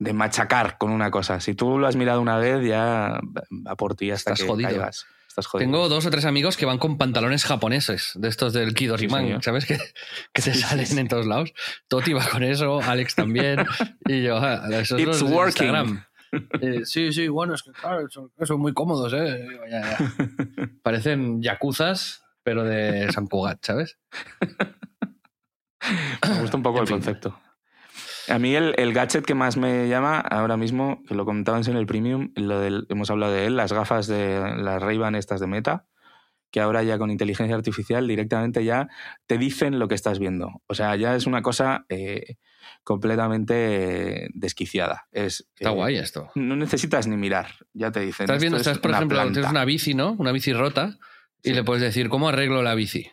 de 0.00 0.12
machacar 0.12 0.76
con 0.78 0.90
una 0.90 1.12
cosa. 1.12 1.38
Si 1.40 1.54
tú 1.54 1.78
lo 1.78 1.86
has 1.86 1.94
mirado 1.94 2.20
una 2.20 2.36
vez, 2.38 2.66
ya 2.66 3.20
va 3.66 3.76
por 3.76 3.94
ti 3.94 4.10
hasta 4.10 4.32
Estás 4.32 4.40
que 4.44 4.50
jodido. 4.50 4.68
caigas. 4.70 5.06
Estás 5.28 5.46
jodido. 5.46 5.70
Tengo 5.70 5.88
dos 5.88 6.04
o 6.06 6.10
tres 6.10 6.24
amigos 6.24 6.56
que 6.56 6.66
van 6.66 6.78
con 6.78 6.98
pantalones 6.98 7.44
japoneses, 7.44 8.12
de 8.16 8.28
estos 8.28 8.52
del 8.52 8.74
Kidoriman. 8.74 9.40
¿sabes? 9.42 9.66
Que, 9.66 9.78
que 10.32 10.42
te 10.42 10.54
salen 10.54 10.98
en 10.98 11.06
todos 11.06 11.26
lados. 11.26 11.52
Toti 11.86 12.12
va 12.14 12.26
con 12.28 12.42
eso, 12.42 12.80
Alex 12.82 13.14
también. 13.14 13.64
y 14.06 14.22
yo, 14.24 14.38
ah, 14.38 14.66
eso 14.72 14.96
es 14.96 15.02
It's 15.06 15.22
working. 15.22 15.66
Instagram. 15.68 16.04
Eh, 16.60 16.82
sí, 16.84 17.12
sí, 17.12 17.26
bueno, 17.26 17.54
es 17.54 17.62
que 17.64 17.72
claro, 17.72 18.08
son, 18.08 18.30
son 18.42 18.60
muy 18.60 18.72
cómodos, 18.72 19.12
¿eh? 19.14 19.48
Digo, 19.48 19.62
ya, 19.68 19.80
ya. 19.98 20.12
Parecen 20.84 21.42
yakuzas, 21.42 22.22
pero 22.44 22.62
de 22.62 23.10
San 23.10 23.26
Cugat, 23.26 23.58
¿sabes? 23.64 23.98
Me 26.28 26.40
gusta 26.40 26.56
un 26.56 26.62
poco 26.62 26.76
En 26.78 26.82
el 26.82 26.86
fin. 26.86 26.96
concepto. 26.98 27.40
A 28.28 28.38
mí 28.38 28.54
el, 28.54 28.74
el 28.76 28.92
gadget 28.92 29.24
que 29.24 29.34
más 29.34 29.56
me 29.56 29.88
llama 29.88 30.20
ahora 30.20 30.56
mismo, 30.56 31.02
que 31.06 31.14
lo 31.14 31.24
comentabas 31.24 31.68
en 31.68 31.76
el 31.76 31.86
Premium, 31.86 32.32
lo 32.36 32.60
del, 32.60 32.86
hemos 32.88 33.10
hablado 33.10 33.32
de 33.32 33.46
él, 33.46 33.56
las 33.56 33.72
gafas 33.72 34.06
de 34.06 34.40
las 34.56 34.82
Ray-Ban 34.82 35.14
estas 35.14 35.40
de 35.40 35.46
Meta, 35.46 35.86
que 36.50 36.60
ahora 36.60 36.82
ya 36.82 36.98
con 36.98 37.10
inteligencia 37.10 37.54
artificial 37.54 38.06
directamente 38.06 38.64
ya 38.64 38.88
te 39.26 39.38
dicen 39.38 39.78
lo 39.78 39.88
que 39.88 39.94
estás 39.94 40.18
viendo. 40.18 40.62
O 40.66 40.74
sea, 40.74 40.96
ya 40.96 41.14
es 41.14 41.26
una 41.26 41.42
cosa 41.42 41.86
eh, 41.88 42.36
completamente 42.82 44.28
desquiciada. 44.34 45.06
Es, 45.12 45.48
Está 45.54 45.70
eh, 45.70 45.74
guay 45.74 45.96
esto. 45.96 46.30
No 46.34 46.56
necesitas 46.56 47.06
ni 47.06 47.16
mirar, 47.16 47.48
ya 47.72 47.90
te 47.92 48.00
dicen. 48.00 48.24
Estás 48.24 48.40
viendo, 48.40 48.56
es 48.56 48.66
estás, 48.66 48.78
por 48.78 48.90
ejemplo, 48.90 49.16
planta. 49.16 49.32
tienes 49.32 49.50
una 49.50 49.64
bici, 49.64 49.94
¿no? 49.94 50.12
Una 50.12 50.32
bici 50.32 50.52
rota 50.52 50.98
y 51.42 51.52
le 51.52 51.64
puedes 51.64 51.82
decir, 51.82 52.08
¿cómo 52.08 52.28
arreglo 52.28 52.62
la 52.62 52.74
bici? 52.74 53.10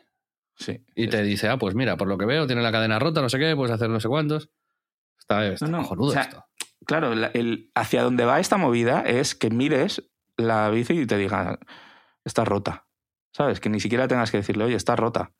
Sí, 0.55 0.83
Y 0.95 1.03
sí, 1.03 1.09
te 1.09 1.21
dice, 1.21 1.49
ah, 1.49 1.57
pues 1.57 1.75
mira, 1.75 1.97
por 1.97 2.07
lo 2.07 2.17
que 2.17 2.25
veo, 2.25 2.47
tiene 2.47 2.63
la 2.63 2.71
cadena 2.71 2.97
rota, 2.97 3.21
no 3.21 3.29
sé 3.29 3.37
qué, 3.37 3.55
puedes 3.55 3.71
hacer 3.71 3.89
no 3.89 3.99
sé 3.99 4.07
cuántos. 4.07 4.49
Está, 5.29 5.45
está 5.47 5.67
No, 5.67 5.77
no, 5.77 5.83
cojonudo 5.83 6.09
o 6.09 6.11
sea, 6.13 6.21
esto. 6.21 6.45
Claro, 6.85 7.13
la- 7.15 7.27
el, 7.33 7.69
hacia 7.75 8.01
donde 8.03 8.23
va 8.25 8.39
esta 8.39 8.55
movida 8.57 9.01
es 9.01 9.35
que 9.35 9.49
mires 9.49 10.03
la 10.37 10.69
bici 10.69 10.93
y 11.01 11.05
te 11.05 11.17
diga, 11.17 11.59
está 12.23 12.45
rota. 12.45 12.85
¿Sabes? 13.33 13.59
Que 13.59 13.69
ni 13.69 13.79
siquiera 13.79 14.07
tengas 14.07 14.31
que 14.31 14.37
decirle, 14.37 14.63
oye, 14.63 14.75
está 14.75 14.95
rota. 14.95 15.31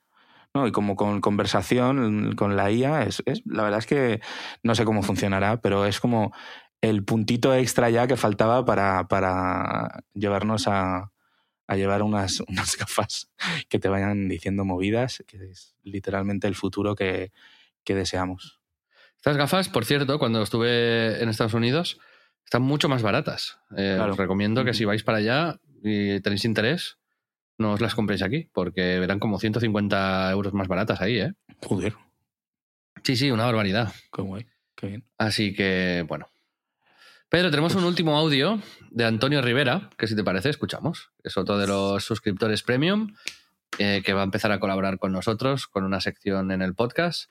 ¿No? 0.53 0.67
Y 0.67 0.71
como 0.71 0.95
con 0.95 1.21
conversación 1.21 2.35
con 2.35 2.55
la 2.55 2.69
IA, 2.71 3.03
es, 3.03 3.21
es- 3.25 3.43
la 3.45 3.63
verdad 3.63 3.79
es 3.79 3.85
que 3.85 4.21
no 4.63 4.75
sé 4.75 4.85
cómo 4.85 5.03
funcionará, 5.03 5.61
pero 5.61 5.85
es 5.85 5.99
como 5.99 6.33
el 6.81 7.03
puntito 7.03 7.53
extra 7.55 7.89
ya 7.89 8.07
que 8.07 8.17
faltaba 8.17 8.63
para, 8.65 9.07
para 9.07 10.03
llevarnos 10.13 10.67
a, 10.67 11.11
a 11.67 11.75
llevar 11.75 12.03
unas, 12.03 12.41
unas 12.47 12.75
gafas 12.77 13.29
que 13.69 13.79
te 13.79 13.87
vayan 13.89 14.27
diciendo 14.27 14.65
movidas, 14.65 15.23
que 15.27 15.37
es 15.51 15.75
literalmente 15.83 16.47
el 16.47 16.55
futuro 16.55 16.95
que, 16.95 17.31
que 17.83 17.95
deseamos. 17.95 18.59
Estas 19.17 19.37
gafas, 19.37 19.69
por 19.69 19.85
cierto, 19.85 20.19
cuando 20.19 20.41
estuve 20.41 21.21
en 21.21 21.29
Estados 21.29 21.53
Unidos, 21.53 21.99
están 22.45 22.61
mucho 22.61 22.87
más 22.89 23.01
baratas. 23.01 23.57
Eh, 23.75 23.93
Claro. 23.97 24.13
Os 24.13 24.17
recomiendo 24.17 24.63
que 24.63 24.73
si 24.73 24.85
vais 24.85 25.03
para 25.03 25.17
allá 25.17 25.59
y 25.83 26.19
tenéis 26.21 26.45
interés, 26.45 26.97
no 27.57 27.73
os 27.73 27.81
las 27.81 27.95
compréis 27.95 28.21
aquí, 28.21 28.49
porque 28.53 28.99
verán 28.99 29.19
como 29.19 29.39
150 29.39 30.31
euros 30.31 30.53
más 30.53 30.67
baratas 30.67 31.01
ahí, 31.01 31.19
¿eh? 31.19 31.33
Joder, 31.65 31.95
Sí, 33.03 33.15
sí, 33.15 33.31
una 33.31 33.45
barbaridad. 33.45 33.93
qué 34.13 34.21
guay, 34.21 34.45
qué 34.75 34.87
bien. 34.87 35.05
Así 35.17 35.53
que, 35.53 36.03
bueno. 36.07 36.27
Pedro, 37.29 37.49
tenemos 37.51 37.75
un 37.75 37.83
último 37.83 38.17
audio 38.17 38.61
de 38.89 39.05
Antonio 39.05 39.41
Rivera, 39.41 39.89
que 39.97 40.07
si 40.07 40.15
te 40.15 40.23
parece, 40.23 40.49
escuchamos. 40.49 41.11
Es 41.23 41.35
otro 41.37 41.57
de 41.57 41.67
los 41.67 42.03
suscriptores 42.05 42.63
premium, 42.63 43.13
eh, 43.79 44.01
que 44.05 44.13
va 44.13 44.21
a 44.21 44.23
empezar 44.23 44.51
a 44.51 44.59
colaborar 44.59 44.97
con 44.97 45.11
nosotros 45.11 45.67
con 45.67 45.83
una 45.83 45.99
sección 46.01 46.51
en 46.51 46.61
el 46.61 46.73
podcast 46.73 47.29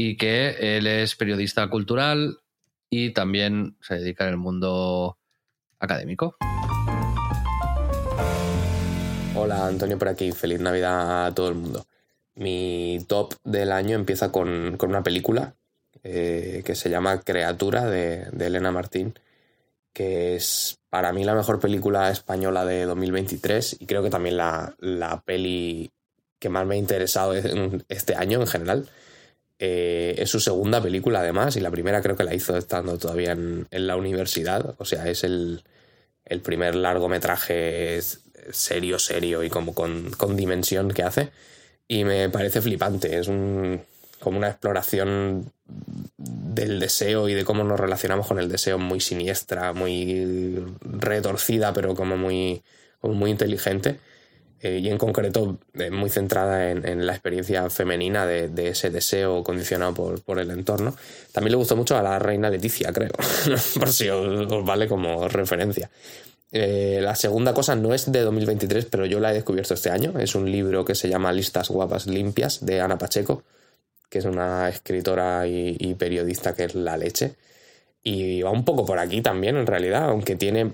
y 0.00 0.16
que 0.16 0.76
él 0.76 0.86
es 0.86 1.16
periodista 1.16 1.68
cultural 1.68 2.38
y 2.88 3.10
también 3.10 3.76
se 3.80 3.96
dedica 3.96 4.24
en 4.24 4.30
el 4.30 4.36
mundo 4.36 5.18
académico. 5.80 6.36
Hola, 9.34 9.66
Antonio 9.66 9.98
por 9.98 10.08
aquí. 10.08 10.30
Feliz 10.30 10.60
Navidad 10.60 11.26
a 11.26 11.34
todo 11.34 11.48
el 11.48 11.56
mundo. 11.56 11.84
Mi 12.36 13.04
top 13.08 13.34
del 13.42 13.72
año 13.72 13.96
empieza 13.96 14.30
con, 14.30 14.76
con 14.76 14.90
una 14.90 15.02
película 15.02 15.56
eh, 16.04 16.62
que 16.64 16.76
se 16.76 16.90
llama 16.90 17.20
Creatura 17.22 17.84
de, 17.86 18.26
de 18.30 18.46
Elena 18.46 18.70
Martín, 18.70 19.18
que 19.92 20.36
es 20.36 20.78
para 20.90 21.12
mí 21.12 21.24
la 21.24 21.34
mejor 21.34 21.58
película 21.58 22.08
española 22.10 22.64
de 22.64 22.84
2023 22.84 23.78
y 23.80 23.86
creo 23.86 24.04
que 24.04 24.10
también 24.10 24.36
la, 24.36 24.76
la 24.78 25.22
peli 25.22 25.90
que 26.38 26.50
más 26.50 26.64
me 26.68 26.76
ha 26.76 26.78
interesado 26.78 27.34
este 27.34 28.14
año 28.14 28.40
en 28.40 28.46
general. 28.46 28.88
Eh, 29.58 30.14
es 30.18 30.30
su 30.30 30.38
segunda 30.40 30.80
película 30.80 31.20
además 31.20 31.56
y 31.56 31.60
la 31.60 31.70
primera 31.70 32.00
creo 32.00 32.16
que 32.16 32.24
la 32.24 32.34
hizo 32.34 32.56
estando 32.56 32.96
todavía 32.98 33.32
en, 33.32 33.66
la 33.70 33.96
universidad. 33.96 34.74
O 34.78 34.84
sea, 34.84 35.08
es 35.08 35.24
el, 35.24 35.62
el 36.24 36.40
primer 36.40 36.74
largometraje 36.74 38.00
serio, 38.52 38.98
serio 38.98 39.42
y 39.42 39.50
como 39.50 39.74
con, 39.74 40.10
con 40.12 40.36
dimensión 40.36 40.90
que 40.90 41.02
hace. 41.02 41.30
Y 41.88 42.04
me 42.04 42.28
parece 42.28 42.60
flipante. 42.60 43.18
Es 43.18 43.28
un, 43.28 43.82
como 44.20 44.38
una 44.38 44.48
exploración 44.48 45.52
del 46.16 46.80
deseo 46.80 47.28
y 47.28 47.34
de 47.34 47.44
cómo 47.44 47.64
nos 47.64 47.78
relacionamos 47.78 48.26
con 48.26 48.38
el 48.38 48.48
deseo 48.48 48.78
muy 48.78 49.00
siniestra, 49.00 49.72
muy 49.72 50.64
retorcida, 50.82 51.72
pero 51.72 51.94
como 51.94 52.16
muy, 52.16 52.62
como 53.00 53.14
muy 53.14 53.30
inteligente. 53.30 53.98
Eh, 54.60 54.80
y 54.82 54.88
en 54.88 54.98
concreto 54.98 55.58
eh, 55.74 55.90
muy 55.90 56.10
centrada 56.10 56.70
en, 56.70 57.06
la 57.06 57.12
experiencia 57.12 57.70
femenina 57.70 58.26
de, 58.26 58.68
ese 58.68 58.90
deseo 58.90 59.44
condicionado 59.44 59.94
por, 59.94 60.38
el 60.38 60.50
entorno. 60.50 60.96
También 61.32 61.52
le 61.52 61.56
gustó 61.58 61.76
mucho 61.76 61.96
a 61.96 62.02
la 62.02 62.18
reina 62.18 62.50
Leticia, 62.50 62.92
creo, 62.92 63.12
por 63.78 63.92
si 63.92 64.08
os, 64.08 64.64
vale 64.64 64.88
como 64.88 65.28
referencia. 65.28 65.90
Eh, 66.50 66.98
la 67.02 67.14
segunda 67.14 67.54
cosa 67.54 67.76
no 67.76 67.94
es 67.94 68.10
de 68.10 68.20
2023, 68.20 68.86
pero 68.86 69.06
yo 69.06 69.20
la 69.20 69.30
he 69.30 69.34
descubierto 69.34 69.74
este 69.74 69.90
año. 69.90 70.18
Es 70.18 70.34
un 70.34 70.50
libro 70.50 70.84
que 70.84 70.96
se 70.96 71.08
llama 71.08 71.32
Listas 71.32 71.68
Guapas 71.68 72.06
Limpias 72.06 72.64
de 72.64 72.80
Ana 72.80 72.98
Pacheco, 72.98 73.44
que 74.08 74.18
es 74.18 74.24
una 74.24 74.68
escritora 74.68 75.46
y 75.46 75.94
periodista 75.94 76.54
que 76.54 76.64
es 76.64 76.74
la 76.74 76.96
leche. 76.96 77.36
Y 78.02 78.42
va 78.42 78.50
un 78.50 78.64
poco 78.64 78.84
por 78.86 78.98
aquí 78.98 79.22
también, 79.22 79.56
en 79.56 79.66
realidad, 79.66 80.08
aunque 80.08 80.34
tiene 80.34 80.72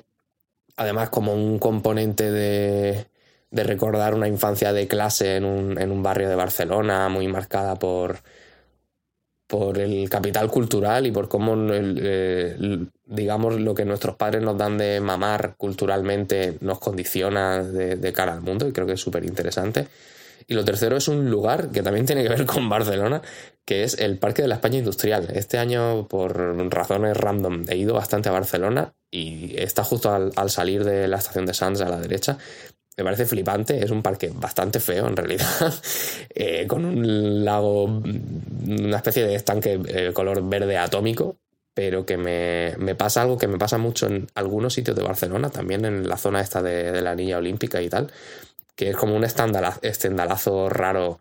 además 0.76 1.10
como 1.10 1.34
un 1.34 1.58
componente 1.58 2.30
de, 2.30 3.06
de 3.54 3.62
recordar 3.62 4.14
una 4.14 4.26
infancia 4.26 4.72
de 4.72 4.88
clase 4.88 5.36
en 5.36 5.44
un, 5.44 5.80
en 5.80 5.92
un 5.92 6.02
barrio 6.02 6.28
de 6.28 6.34
Barcelona 6.34 7.08
muy 7.08 7.28
marcada 7.28 7.76
por, 7.76 8.18
por 9.46 9.78
el 9.78 10.10
capital 10.10 10.50
cultural 10.50 11.06
y 11.06 11.12
por 11.12 11.28
cómo, 11.28 11.54
eh, 11.70 12.86
digamos, 13.06 13.60
lo 13.60 13.72
que 13.72 13.84
nuestros 13.84 14.16
padres 14.16 14.42
nos 14.42 14.58
dan 14.58 14.76
de 14.76 15.00
mamar 15.00 15.54
culturalmente 15.56 16.58
nos 16.62 16.80
condiciona 16.80 17.62
de, 17.62 18.12
cara 18.12 18.32
al 18.32 18.40
mundo 18.40 18.66
y 18.66 18.72
creo 18.72 18.88
que 18.88 18.94
es 18.94 19.00
súper 19.00 19.24
interesante. 19.24 19.86
Y 20.48 20.54
lo 20.54 20.64
tercero 20.64 20.96
es 20.96 21.06
un 21.06 21.30
lugar 21.30 21.70
que 21.70 21.82
también 21.82 22.06
tiene 22.06 22.24
que 22.24 22.28
ver 22.28 22.44
con 22.46 22.68
Barcelona, 22.68 23.22
que 23.64 23.84
es 23.84 23.96
el 24.00 24.18
Parque 24.18 24.42
de 24.42 24.48
la 24.48 24.56
España 24.56 24.78
Industrial. 24.78 25.28
Este 25.32 25.58
año, 25.58 26.08
por 26.08 26.36
razones 26.72 27.16
random, 27.16 27.66
he 27.68 27.76
ido 27.76 27.94
bastante 27.94 28.30
a 28.30 28.32
Barcelona 28.32 28.94
y 29.12 29.54
está 29.56 29.84
justo 29.84 30.12
al, 30.12 30.32
al 30.34 30.50
salir 30.50 30.82
de 30.82 31.06
la 31.06 31.18
estación 31.18 31.46
de 31.46 31.54
Sants 31.54 31.80
a 31.80 31.88
la 31.88 32.00
derecha. 32.00 32.36
Me 32.96 33.02
parece 33.02 33.26
flipante, 33.26 33.82
es 33.84 33.90
un 33.90 34.02
parque 34.02 34.30
bastante 34.32 34.78
feo 34.78 35.08
en 35.08 35.16
realidad, 35.16 35.74
eh, 36.34 36.64
con 36.68 36.84
un 36.84 37.44
lago, 37.44 37.84
una 37.86 38.96
especie 38.96 39.26
de 39.26 39.34
estanque 39.34 39.80
eh, 39.88 40.12
color 40.12 40.48
verde 40.48 40.78
atómico, 40.78 41.36
pero 41.74 42.06
que 42.06 42.16
me, 42.16 42.74
me 42.78 42.94
pasa 42.94 43.22
algo 43.22 43.36
que 43.36 43.48
me 43.48 43.58
pasa 43.58 43.78
mucho 43.78 44.06
en 44.06 44.28
algunos 44.36 44.74
sitios 44.74 44.96
de 44.96 45.02
Barcelona, 45.02 45.50
también 45.50 45.84
en 45.84 46.08
la 46.08 46.16
zona 46.16 46.40
esta 46.40 46.62
de, 46.62 47.02
la 47.02 47.16
Niña 47.16 47.38
Olímpica 47.38 47.82
y 47.82 47.88
tal, 47.88 48.12
que 48.76 48.90
es 48.90 48.96
como 48.96 49.16
un 49.16 49.24
estendalazo 49.24 50.68
raro 50.68 51.18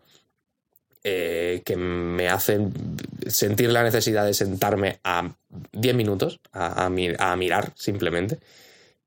eh, 1.02 1.60
que 1.64 1.76
me 1.76 2.28
hace 2.28 2.60
sentir 3.26 3.70
la 3.70 3.82
necesidad 3.82 4.24
de 4.24 4.32
sentarme 4.32 5.00
a 5.04 5.30
10 5.72 5.94
minutos 5.94 6.40
a, 6.52 6.84
a 6.86 6.88
mi- 6.88 7.12
a 7.18 7.36
mirar 7.36 7.72
simplemente. 7.74 8.38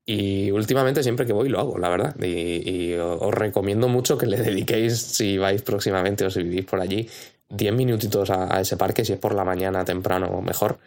Y 0.10 0.52
últimamente 0.52 1.04
siempre 1.04 1.26
que 1.26 1.34
voy 1.34 1.50
lo 1.50 1.60
hago, 1.60 1.78
la 1.78 1.90
verdad. 1.90 2.16
Y, 2.24 2.94
os 2.96 3.34
recomiendo 3.34 3.90
mucho 3.90 4.18
que 4.18 4.26
le 4.26 4.38
dediquéis, 4.42 4.98
si 4.98 5.38
vais 5.38 5.62
próximamente 5.62 6.26
o 6.26 6.32
si 6.32 6.44
vivís 6.44 6.66
por 6.66 6.80
allí, 6.80 7.10
10 7.50 7.74
minutitos 7.74 8.30
a, 8.30 8.62
ese 8.62 8.78
parque, 8.78 9.04
si 9.04 9.14
es 9.14 9.20
por 9.20 9.36
la 9.36 9.44
mañana 9.44 9.84
temprano 9.84 10.28
o 10.28 10.42
mejor, 10.42 10.80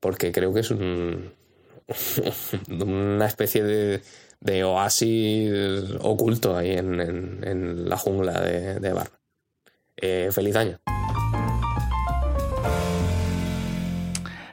porque 0.00 0.32
creo 0.32 0.52
que 0.52 0.60
es 0.60 0.72
un, 0.72 1.32
una 2.68 3.26
especie 3.26 3.62
de, 3.62 4.02
de 4.40 4.64
oasis 4.64 5.52
oculto 6.00 6.56
ahí 6.56 6.72
en, 6.72 7.00
en- 7.00 7.40
en 7.44 7.88
la 7.88 7.96
jungla 7.96 8.40
de, 8.40 8.80
de 8.80 8.92
Bar. 8.92 9.08
Eh, 9.96 10.30
feliz 10.32 10.56
año. 10.56 10.80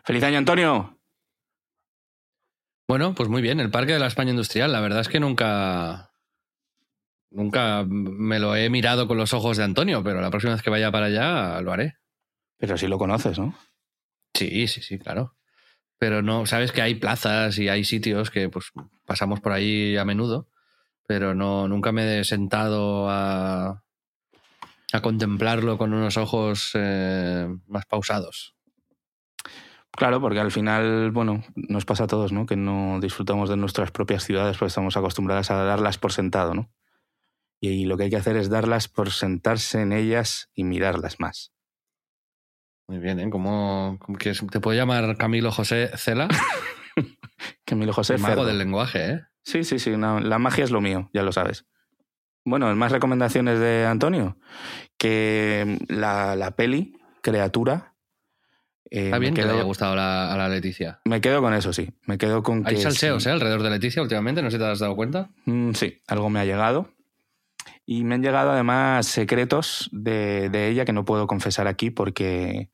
¡Feliz 0.03 0.23
año, 0.23 0.37
Antonio! 0.37 1.00
Bueno, 2.91 3.15
pues 3.15 3.29
muy 3.29 3.41
bien, 3.41 3.61
el 3.61 3.71
Parque 3.71 3.93
de 3.93 3.99
la 3.99 4.07
España 4.07 4.31
Industrial. 4.31 4.69
La 4.69 4.81
verdad 4.81 4.99
es 4.99 5.07
que 5.07 5.21
nunca. 5.21 6.11
Nunca 7.29 7.85
me 7.87 8.37
lo 8.37 8.53
he 8.53 8.69
mirado 8.69 9.07
con 9.07 9.15
los 9.15 9.33
ojos 9.33 9.55
de 9.55 9.63
Antonio, 9.63 10.03
pero 10.03 10.19
la 10.19 10.29
próxima 10.29 10.51
vez 10.51 10.61
que 10.61 10.69
vaya 10.69 10.91
para 10.91 11.05
allá 11.05 11.61
lo 11.61 11.71
haré. 11.71 11.95
Pero 12.57 12.77
sí 12.77 12.87
lo 12.87 12.97
conoces, 12.97 13.39
¿no? 13.39 13.57
Sí, 14.33 14.67
sí, 14.67 14.81
sí, 14.81 14.99
claro. 14.99 15.37
Pero 15.99 16.21
no, 16.21 16.45
sabes 16.45 16.73
que 16.73 16.81
hay 16.81 16.95
plazas 16.95 17.57
y 17.59 17.69
hay 17.69 17.85
sitios 17.85 18.29
que 18.29 18.49
pues 18.49 18.73
pasamos 19.05 19.39
por 19.39 19.53
ahí 19.53 19.95
a 19.95 20.03
menudo, 20.03 20.49
pero 21.07 21.33
no, 21.33 21.69
nunca 21.69 21.93
me 21.93 22.19
he 22.19 22.25
sentado 22.25 23.09
a, 23.09 23.85
a 24.91 25.01
contemplarlo 25.01 25.77
con 25.77 25.93
unos 25.93 26.17
ojos 26.17 26.71
eh, 26.73 27.47
más 27.67 27.85
pausados. 27.85 28.57
Claro, 29.93 30.21
porque 30.21 30.39
al 30.39 30.51
final, 30.51 31.11
bueno, 31.11 31.43
nos 31.55 31.85
pasa 31.85 32.05
a 32.05 32.07
todos, 32.07 32.31
¿no? 32.31 32.45
Que 32.45 32.55
no 32.55 32.99
disfrutamos 33.01 33.49
de 33.49 33.57
nuestras 33.57 33.91
propias 33.91 34.23
ciudades 34.23 34.57
porque 34.57 34.69
estamos 34.69 34.95
acostumbradas 34.97 35.51
a 35.51 35.63
darlas 35.63 35.97
por 35.97 36.13
sentado, 36.13 36.53
¿no? 36.53 36.71
Y 37.59 37.85
lo 37.85 37.97
que 37.97 38.03
hay 38.05 38.09
que 38.09 38.15
hacer 38.17 38.37
es 38.37 38.49
darlas 38.49 38.87
por 38.87 39.11
sentarse 39.11 39.81
en 39.81 39.91
ellas 39.93 40.49
y 40.55 40.63
mirarlas 40.63 41.19
más. 41.19 41.51
Muy 42.87 42.99
bien, 42.99 43.19
¿eh? 43.19 43.29
¿Cómo, 43.29 43.97
cómo 43.99 44.17
quieres- 44.17 44.43
¿Te 44.49 44.59
puedo 44.59 44.75
llamar 44.77 45.15
Camilo 45.17 45.51
José 45.51 45.91
Cela? 45.95 46.27
Camilo 47.65 47.93
José 47.93 48.15
El 48.15 48.21
mago 48.21 48.33
Cerdo. 48.35 48.45
del 48.47 48.57
lenguaje, 48.57 49.11
¿eh? 49.11 49.21
Sí, 49.43 49.63
sí, 49.63 49.79
sí. 49.79 49.91
no, 49.97 50.19
la 50.19 50.39
magia 50.39 50.63
es 50.63 50.71
lo 50.71 50.81
mío, 50.81 51.09
ya 51.13 51.23
lo 51.23 51.31
sabes. 51.31 51.65
Bueno, 52.45 52.73
más 52.75 52.91
recomendaciones 52.91 53.59
de 53.59 53.85
Antonio. 53.85 54.37
Que 54.97 55.77
la, 55.87 56.35
la 56.35 56.51
peli, 56.51 56.93
Criatura. 57.21 57.90
Eh, 58.89 59.05
Está 59.05 59.15
me 59.17 59.19
bien 59.19 59.33
que 59.33 59.41
le 59.41 59.47
quedo- 59.47 59.55
haya 59.57 59.63
gustado 59.63 59.93
a 59.93 59.95
la, 59.95 60.33
a 60.33 60.37
la 60.37 60.49
Leticia. 60.49 60.99
Me 61.05 61.21
quedo 61.21 61.41
con 61.41 61.53
eso, 61.53 61.71
sí. 61.73 61.89
Me 62.05 62.17
quedo 62.17 62.43
con 62.43 62.63
que. 62.63 62.71
Hay 62.71 62.77
salseos, 62.81 63.23
sí. 63.23 63.29
¿eh? 63.29 63.31
Alrededor 63.31 63.63
de 63.63 63.69
Leticia 63.69 64.01
últimamente, 64.01 64.41
no 64.41 64.49
sé 64.49 64.57
si 64.57 64.63
te 64.63 64.69
has 64.69 64.79
dado 64.79 64.95
cuenta. 64.95 65.29
Mm, 65.45 65.71
sí, 65.73 66.01
algo 66.07 66.29
me 66.29 66.39
ha 66.39 66.45
llegado. 66.45 66.89
Y 67.85 68.03
me 68.03 68.15
han 68.15 68.23
llegado 68.23 68.51
además 68.51 69.05
secretos 69.07 69.89
de, 69.91 70.49
de 70.49 70.69
ella 70.69 70.85
que 70.85 70.93
no 70.93 71.03
puedo 71.05 71.27
confesar 71.27 71.67
aquí 71.67 71.89
porque, 71.91 72.69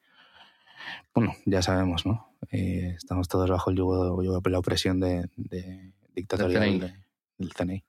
bueno, 1.14 1.34
ya 1.46 1.62
sabemos, 1.62 2.06
¿no? 2.06 2.30
Eh, 2.52 2.94
estamos 2.96 3.28
todos 3.28 3.50
bajo 3.50 3.70
el 3.72 3.78
yugo, 3.78 4.22
yugo 4.24 4.40
de 4.42 4.50
la 4.50 4.60
opresión 4.60 5.00
de, 5.00 5.30
de 5.36 5.92
dictatorial 6.14 6.64
CNI. 6.64 6.80
de- 6.80 6.94
del 7.40 7.54
CNI. 7.54 7.84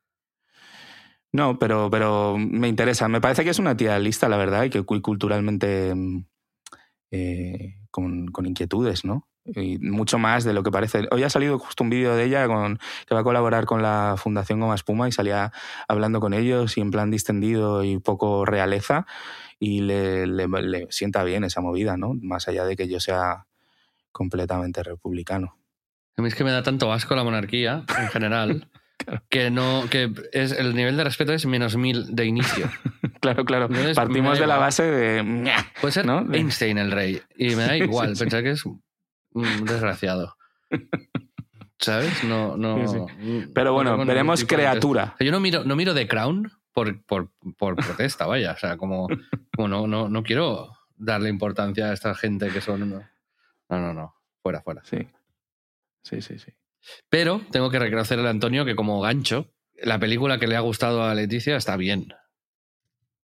No, 1.32 1.58
pero, 1.58 1.90
pero 1.90 2.36
me 2.38 2.68
interesa. 2.68 3.08
Me 3.08 3.20
parece 3.20 3.44
que 3.44 3.50
es 3.50 3.58
una 3.58 3.76
tía 3.76 3.98
lista, 3.98 4.28
la 4.28 4.38
verdad, 4.38 4.64
y 4.64 4.70
que 4.70 4.82
cu- 4.82 5.02
culturalmente 5.02 5.94
mm, 5.94 6.24
eh, 7.10 7.76
con, 7.90 8.28
con 8.28 8.46
inquietudes, 8.46 9.04
¿no? 9.04 9.26
Y 9.44 9.78
mucho 9.78 10.18
más 10.18 10.44
de 10.44 10.52
lo 10.52 10.62
que 10.62 10.70
parece. 10.70 11.08
Hoy 11.10 11.22
ha 11.22 11.30
salido 11.30 11.58
justo 11.58 11.82
un 11.82 11.88
vídeo 11.88 12.14
de 12.14 12.24
ella 12.24 12.46
con, 12.46 12.78
que 13.06 13.14
va 13.14 13.20
a 13.20 13.24
colaborar 13.24 13.64
con 13.64 13.80
la 13.82 14.16
Fundación 14.18 14.60
Goma 14.60 14.74
Espuma 14.74 15.08
y 15.08 15.12
salía 15.12 15.52
hablando 15.88 16.20
con 16.20 16.34
ellos 16.34 16.76
y 16.76 16.82
en 16.82 16.90
plan 16.90 17.10
distendido 17.10 17.82
y 17.82 17.98
poco 17.98 18.44
realeza 18.44 19.06
y 19.58 19.80
le, 19.80 20.26
le- 20.26 20.46
le 20.48 20.86
sienta 20.90 21.24
bien 21.24 21.44
esa 21.44 21.62
movida, 21.62 21.96
¿no? 21.96 22.12
Más 22.20 22.46
allá 22.46 22.64
de 22.66 22.76
que 22.76 22.88
yo 22.88 23.00
sea 23.00 23.46
completamente 24.12 24.82
republicano. 24.82 25.56
A 26.16 26.22
mí 26.22 26.28
es 26.28 26.34
que 26.34 26.44
me 26.44 26.50
da 26.50 26.62
tanto 26.62 26.92
asco 26.92 27.14
la 27.14 27.24
monarquía 27.24 27.84
en 28.00 28.08
general 28.08 28.68
que 29.28 29.50
no 29.50 29.84
que 29.90 30.12
es 30.32 30.52
el 30.52 30.74
nivel 30.74 30.96
de 30.96 31.04
respeto 31.04 31.32
es 31.32 31.46
menos 31.46 31.76
mil 31.76 32.14
de 32.14 32.24
inicio. 32.26 32.70
Claro, 33.20 33.44
claro. 33.44 33.68
Partimos 33.96 34.38
de 34.38 34.46
la 34.46 34.58
base 34.58 34.84
de... 34.84 35.52
Puede 35.80 35.90
ser 35.90 36.06
¿no? 36.06 36.22
De- 36.22 36.38
Einstein 36.38 36.78
el 36.78 36.92
rey 36.92 37.20
y 37.36 37.48
me 37.56 37.64
da 37.64 37.76
igual 37.76 38.10
Sí, 38.10 38.14
sí. 38.14 38.20
pensar 38.20 38.44
que 38.44 38.50
es 38.52 38.64
un 38.64 38.80
desgraciado. 39.64 40.36
¿Sabes? 41.80 42.22
No, 42.22 42.56
no. 42.56 42.78
No 42.78 43.06
Pero 43.52 43.72
bueno, 43.72 43.96
veremos 44.04 44.44
criatura. 44.44 45.02
interés. 45.02 45.14
O 45.14 45.18
sea, 45.18 45.26
Yo 45.26 45.32
no 45.32 45.40
miro, 45.40 45.64
no 45.64 45.74
miro 45.74 45.94
The 45.94 46.06
Crown 46.06 46.50
por, 46.72 47.02
por, 47.04 47.30
por 47.56 47.74
protesta, 47.74 48.26
vaya. 48.26 48.52
O 48.52 48.56
sea, 48.56 48.76
como, 48.76 49.08
como 49.54 49.66
no, 49.68 49.88
no, 49.88 50.08
no 50.08 50.22
quiero 50.22 50.70
darle 50.96 51.28
importancia 51.28 51.86
a 51.86 51.92
esta 51.94 52.14
gente 52.14 52.48
que 52.50 52.60
son. 52.60 52.88
No, 52.88 53.02
no. 53.68 53.94
no. 53.94 54.14
Fuera, 54.42 54.60
fuera. 54.62 54.82
Sí. 54.84 54.98
Sí, 56.04 56.22
sí, 56.22 56.38
sí. 56.38 56.52
Pero 57.08 57.40
tengo 57.50 57.70
que 57.70 57.78
reconocerle 57.78 58.26
a 58.26 58.30
Antonio 58.30 58.64
que 58.64 58.76
como 58.76 59.00
gancho, 59.00 59.52
la 59.82 59.98
película 59.98 60.38
que 60.38 60.46
le 60.46 60.56
ha 60.56 60.60
gustado 60.60 61.02
a 61.04 61.14
Leticia 61.14 61.56
está 61.56 61.76
bien. 61.76 62.12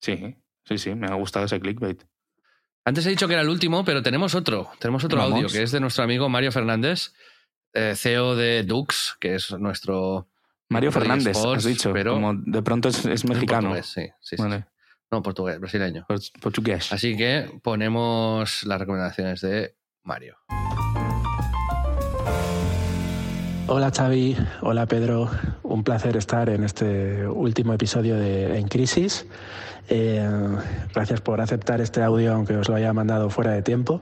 Sí, 0.01 0.35
sí, 0.65 0.77
sí, 0.77 0.95
me 0.95 1.07
ha 1.07 1.13
gustado 1.15 1.45
ese 1.45 1.59
clickbait. 1.59 2.03
Antes 2.85 3.05
he 3.05 3.09
dicho 3.09 3.27
que 3.27 3.33
era 3.33 3.41
el 3.43 3.49
último, 3.49 3.83
pero 3.83 4.01
tenemos 4.01 4.33
otro. 4.35 4.69
Tenemos 4.79 5.03
otro 5.03 5.19
Vamos. 5.19 5.33
audio 5.35 5.47
que 5.49 5.61
es 5.63 5.71
de 5.71 5.79
nuestro 5.79 6.03
amigo 6.03 6.29
Mario 6.29 6.51
Fernández, 6.51 7.13
eh, 7.73 7.93
CEO 7.95 8.35
de 8.35 8.63
Dux, 8.63 9.17
que 9.19 9.35
es 9.35 9.51
nuestro. 9.51 10.27
Mario 10.69 10.91
Fernández, 10.91 11.35
Sports, 11.35 11.65
has 11.65 11.71
dicho. 11.71 11.91
pero 11.93 12.13
Como 12.13 12.33
de 12.35 12.61
pronto 12.61 12.89
es, 12.89 13.03
es 13.05 13.25
mexicano. 13.25 13.69
portugués, 13.69 13.85
sí, 13.87 14.01
sí, 14.21 14.35
sí, 14.37 14.41
Vale. 14.41 14.59
sí. 14.59 14.63
No, 15.11 15.21
portugués, 15.23 15.59
brasileño. 15.59 16.05
Por- 16.07 16.19
Portugués. 16.39 16.93
Así 16.93 17.17
que 17.17 17.59
ponemos 17.63 18.63
las 18.63 18.79
recomendaciones 18.79 19.41
de 19.41 19.75
Mario. 20.03 20.37
Hola 23.71 23.91
Xavi, 23.91 24.35
hola 24.61 24.87
Pedro, 24.87 25.29
un 25.61 25.83
placer 25.83 26.17
estar 26.17 26.49
en 26.49 26.63
este 26.63 27.27
último 27.27 27.71
episodio 27.71 28.17
de 28.17 28.57
En 28.57 28.67
Crisis. 28.67 29.27
Eh, 29.87 30.27
gracias 30.91 31.21
por 31.21 31.39
aceptar 31.39 31.79
este 31.79 32.01
audio 32.01 32.33
aunque 32.33 32.55
os 32.55 32.67
lo 32.67 32.73
haya 32.73 32.91
mandado 32.93 33.29
fuera 33.29 33.51
de 33.51 33.61
tiempo. 33.61 34.01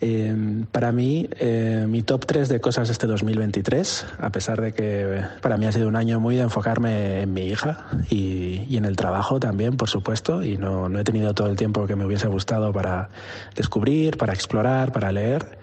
Eh, 0.00 0.64
para 0.72 0.90
mí, 0.90 1.28
eh, 1.38 1.86
mi 1.88 2.02
top 2.02 2.26
3 2.26 2.48
de 2.48 2.60
cosas 2.60 2.90
este 2.90 3.06
2023, 3.06 4.04
a 4.18 4.30
pesar 4.30 4.60
de 4.60 4.72
que 4.72 5.22
para 5.42 5.56
mí 5.58 5.66
ha 5.66 5.72
sido 5.72 5.86
un 5.86 5.94
año 5.94 6.18
muy 6.18 6.34
de 6.34 6.42
enfocarme 6.42 7.20
en 7.20 7.32
mi 7.32 7.42
hija 7.42 7.86
y, 8.10 8.64
y 8.68 8.78
en 8.78 8.84
el 8.84 8.96
trabajo 8.96 9.38
también, 9.38 9.76
por 9.76 9.88
supuesto, 9.88 10.42
y 10.42 10.56
no, 10.56 10.88
no 10.88 10.98
he 10.98 11.04
tenido 11.04 11.34
todo 11.34 11.46
el 11.46 11.54
tiempo 11.54 11.86
que 11.86 11.94
me 11.94 12.04
hubiese 12.04 12.26
gustado 12.26 12.72
para 12.72 13.10
descubrir, 13.54 14.16
para 14.16 14.32
explorar, 14.32 14.90
para 14.90 15.12
leer. 15.12 15.56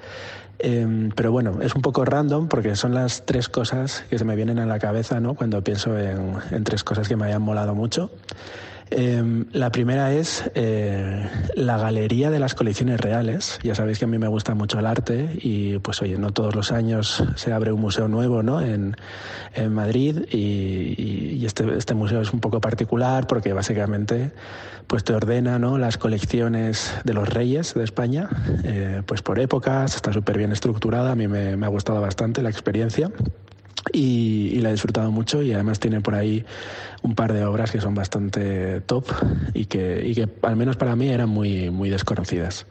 Eh, 0.59 1.09
pero 1.15 1.31
bueno, 1.31 1.59
es 1.61 1.75
un 1.75 1.81
poco 1.81 2.05
random 2.05 2.47
porque 2.47 2.75
son 2.75 2.93
las 2.93 3.25
tres 3.25 3.49
cosas 3.49 4.05
que 4.09 4.17
se 4.17 4.25
me 4.25 4.35
vienen 4.35 4.59
a 4.59 4.65
la 4.65 4.79
cabeza 4.79 5.19
¿no? 5.19 5.33
cuando 5.35 5.61
pienso 5.63 5.97
en, 5.99 6.33
en 6.51 6.63
tres 6.63 6.83
cosas 6.83 7.07
que 7.07 7.15
me 7.15 7.25
hayan 7.25 7.41
molado 7.41 7.75
mucho. 7.75 8.09
Eh, 8.91 9.45
la 9.51 9.71
primera 9.71 10.13
es 10.13 10.43
eh, 10.53 11.27
la 11.55 11.77
galería 11.79 12.29
de 12.29 12.37
las 12.39 12.53
colecciones 12.53 13.01
reales. 13.01 13.59
Ya 13.63 13.73
sabéis 13.73 13.97
que 13.97 14.05
a 14.05 14.07
mí 14.07 14.19
me 14.19 14.27
gusta 14.27 14.53
mucho 14.53 14.77
el 14.77 14.85
arte 14.85 15.39
y 15.41 15.79
pues 15.79 16.01
oye, 16.03 16.19
no 16.19 16.31
todos 16.31 16.55
los 16.55 16.71
años 16.71 17.23
se 17.35 17.51
abre 17.51 17.71
un 17.71 17.81
museo 17.81 18.07
nuevo 18.07 18.43
¿no? 18.43 18.61
en, 18.61 18.95
en 19.55 19.73
Madrid 19.73 20.25
y, 20.31 20.37
y- 21.37 21.45
este, 21.45 21.77
este 21.77 21.93
museo 21.95 22.21
es 22.21 22.31
un 22.33 22.39
poco 22.39 22.59
particular 22.61 23.27
porque 23.27 23.53
básicamente 23.53 24.31
pues 24.87 25.03
te 25.03 25.13
ordena 25.13 25.59
¿no? 25.59 25.77
las 25.77 25.97
colecciones 25.97 26.93
de 27.03 27.13
los 27.13 27.29
reyes 27.29 27.73
de 27.73 27.83
España 27.83 28.29
eh, 28.63 29.01
pues 29.05 29.21
por 29.21 29.39
épocas, 29.39 29.95
está 29.95 30.13
súper 30.13 30.37
bien 30.37 30.51
estructurada, 30.51 31.11
a 31.11 31.15
mí 31.15 31.27
me, 31.27 31.65
ha 31.65 31.69
gustado 31.69 32.01
bastante 32.01 32.41
la 32.41 32.49
experiencia 32.49 33.11
y, 33.91 34.51
y 34.53 34.59
la 34.61 34.69
he 34.69 34.71
disfrutado 34.73 35.11
mucho 35.11 35.41
y 35.41 35.53
además 35.53 35.79
tiene 35.79 36.01
por 36.01 36.15
ahí 36.15 36.45
un 37.01 37.15
par 37.15 37.33
de 37.33 37.45
obras 37.45 37.71
que 37.71 37.81
son 37.81 37.93
bastante 37.93 38.81
top 38.81 39.05
y 39.53 39.65
que, 39.65 40.03
y 40.05 40.15
que 40.15 40.27
al 40.41 40.55
menos 40.55 40.75
para 40.75 40.95
mí 40.95 41.09
eran 41.09 41.29
muy, 41.29 41.69
muy 41.69 41.89
desconocidas. 41.89 42.65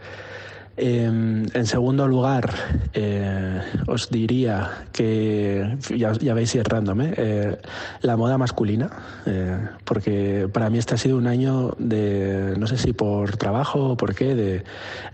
Eh, 0.76 1.04
en 1.04 1.66
segundo 1.66 2.08
lugar, 2.08 2.52
eh, 2.94 3.60
os 3.86 4.10
diría 4.10 4.86
que, 4.92 5.76
ya, 5.96 6.12
ya 6.12 6.34
veis 6.34 6.50
si 6.50 6.58
¿eh? 6.58 7.58
La 8.00 8.16
moda 8.16 8.38
masculina, 8.38 8.90
eh, 9.24 9.56
porque 9.84 10.48
para 10.52 10.70
mí 10.70 10.78
este 10.78 10.94
ha 10.94 10.98
sido 10.98 11.16
un 11.16 11.28
año 11.28 11.76
de, 11.78 12.54
no 12.58 12.66
sé 12.66 12.76
si 12.76 12.92
por 12.92 13.36
trabajo 13.36 13.90
o 13.90 13.96
por 13.96 14.16
qué, 14.16 14.34
de 14.34 14.64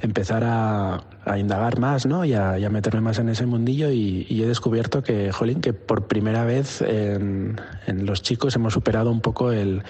empezar 0.00 0.44
a, 0.44 1.02
indagar 1.38 1.78
más 1.78 2.06
¿no? 2.06 2.24
y, 2.24 2.32
a, 2.32 2.56
meterme 2.70 3.02
más 3.02 3.18
en 3.18 3.28
ese 3.28 3.46
mundillo 3.46 3.90
y, 3.90 4.26
he 4.42 4.46
descubierto 4.46 5.02
que, 5.02 5.30
jolín, 5.30 5.60
que 5.60 5.72
por 5.74 6.06
primera 6.06 6.44
vez 6.44 6.80
en, 6.80 7.60
en 7.86 8.06
los 8.06 8.22
chicos 8.22 8.56
hemos 8.56 8.72
superado 8.72 9.10
un 9.10 9.20
poco 9.20 9.52
el, 9.52 9.82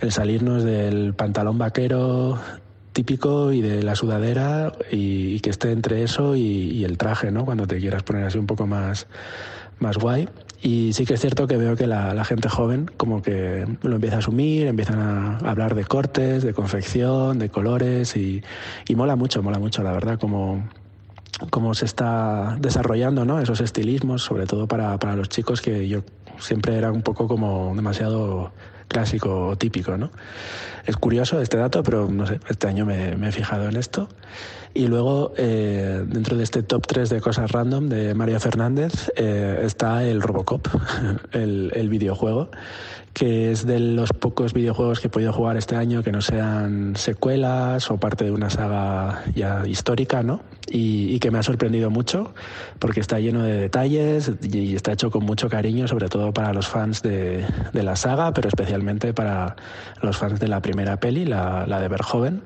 el 0.00 0.12
salirnos 0.12 0.62
del 0.62 1.12
pantalón 1.14 1.58
vaquero 1.58 2.38
típico 2.96 3.52
y 3.52 3.60
de 3.60 3.82
la 3.82 3.94
sudadera 3.94 4.72
y, 4.90 5.34
y 5.34 5.40
que 5.40 5.50
esté 5.50 5.70
entre 5.70 6.02
eso 6.02 6.34
y, 6.34 6.82
el 6.82 6.96
traje, 6.96 7.30
¿no? 7.30 7.44
Cuando 7.44 7.66
te 7.66 7.78
quieras 7.78 8.02
poner 8.02 8.24
así 8.24 8.38
un 8.38 8.46
poco 8.46 8.66
más, 8.66 9.06
más 9.80 9.98
guay. 9.98 10.30
Y 10.62 10.94
sí 10.94 11.04
que 11.04 11.12
es 11.12 11.20
cierto 11.20 11.46
que 11.46 11.58
veo 11.58 11.76
que 11.76 11.86
la, 11.86 12.14
la 12.14 12.24
gente 12.24 12.48
joven 12.48 12.90
como 12.96 13.20
que 13.20 13.66
lo 13.82 13.96
empieza 13.96 14.16
a 14.16 14.18
asumir, 14.20 14.66
empiezan 14.66 14.98
a 14.98 15.36
hablar 15.40 15.74
de 15.74 15.84
cortes, 15.84 16.42
de 16.42 16.54
confección, 16.54 17.38
de 17.38 17.50
colores 17.50 18.16
y, 18.16 18.42
y 18.88 18.94
mola 18.94 19.14
mucho, 19.14 19.42
mola 19.42 19.58
mucho, 19.58 19.82
la 19.82 19.92
verdad, 19.92 20.18
como 20.18 20.66
cómo 21.50 21.74
se 21.74 21.84
está 21.84 22.56
desarrollando 22.58 23.26
¿no? 23.26 23.38
esos 23.40 23.60
estilismos, 23.60 24.22
sobre 24.22 24.46
todo 24.46 24.66
para, 24.66 24.96
para 24.98 25.16
los 25.16 25.28
chicos 25.28 25.60
que 25.60 25.86
yo 25.86 26.00
siempre 26.38 26.78
era 26.78 26.90
un 26.90 27.02
poco 27.02 27.28
como 27.28 27.74
demasiado 27.76 28.52
clásico 28.88 29.48
o 29.48 29.56
típico. 29.56 29.96
¿no? 29.96 30.10
Es 30.84 30.96
curioso 30.96 31.40
este 31.40 31.56
dato, 31.56 31.82
pero 31.82 32.08
no 32.10 32.26
sé, 32.26 32.40
este 32.48 32.68
año 32.68 32.86
me, 32.86 33.10
he 33.10 33.32
fijado 33.32 33.68
en 33.68 33.76
esto. 33.76 34.08
Y 34.74 34.88
luego, 34.88 35.32
eh, 35.38 36.04
dentro 36.06 36.36
de 36.36 36.44
este 36.44 36.62
top 36.62 36.86
3 36.86 37.08
de 37.08 37.20
cosas 37.20 37.50
random 37.50 37.88
de 37.88 38.14
Mario 38.14 38.38
Fernández, 38.40 39.10
eh, 39.16 39.62
está 39.64 40.04
el 40.04 40.20
Robocop, 40.20 40.68
el 41.32 41.88
videojuego 41.88 42.50
que 43.16 43.50
es 43.50 43.64
de 43.64 43.80
los 43.80 44.12
pocos 44.12 44.52
videojuegos 44.52 45.00
que 45.00 45.06
he 45.06 45.10
podido 45.10 45.32
jugar 45.32 45.56
este 45.56 45.74
año 45.74 46.02
que 46.02 46.12
no 46.12 46.20
sean 46.20 46.96
secuelas 46.96 47.90
o 47.90 47.96
parte 47.96 48.26
de 48.26 48.30
una 48.30 48.50
saga 48.50 49.22
ya 49.34 49.66
histórica, 49.66 50.22
¿no? 50.22 50.42
Y, 50.68 51.18
que 51.18 51.30
me 51.30 51.38
ha 51.38 51.42
sorprendido 51.42 51.88
mucho 51.88 52.34
porque 52.78 53.00
está 53.00 53.18
lleno 53.18 53.42
de 53.42 53.54
detalles 53.54 54.32
y 54.42 54.74
está 54.74 54.92
hecho 54.92 55.10
con 55.10 55.24
mucho 55.24 55.48
cariño, 55.48 55.88
sobre 55.88 56.10
todo 56.10 56.34
para 56.34 56.52
los 56.52 56.68
fans 56.68 57.00
de, 57.00 57.46
la 57.72 57.96
saga, 57.96 58.34
pero 58.34 58.48
especialmente 58.48 59.14
para 59.14 59.56
los 60.02 60.18
fans 60.18 60.38
de 60.38 60.48
la 60.48 60.60
primera 60.60 61.00
peli, 61.00 61.24
la, 61.24 61.64
de 61.64 61.88
Verhoeven. 61.88 62.42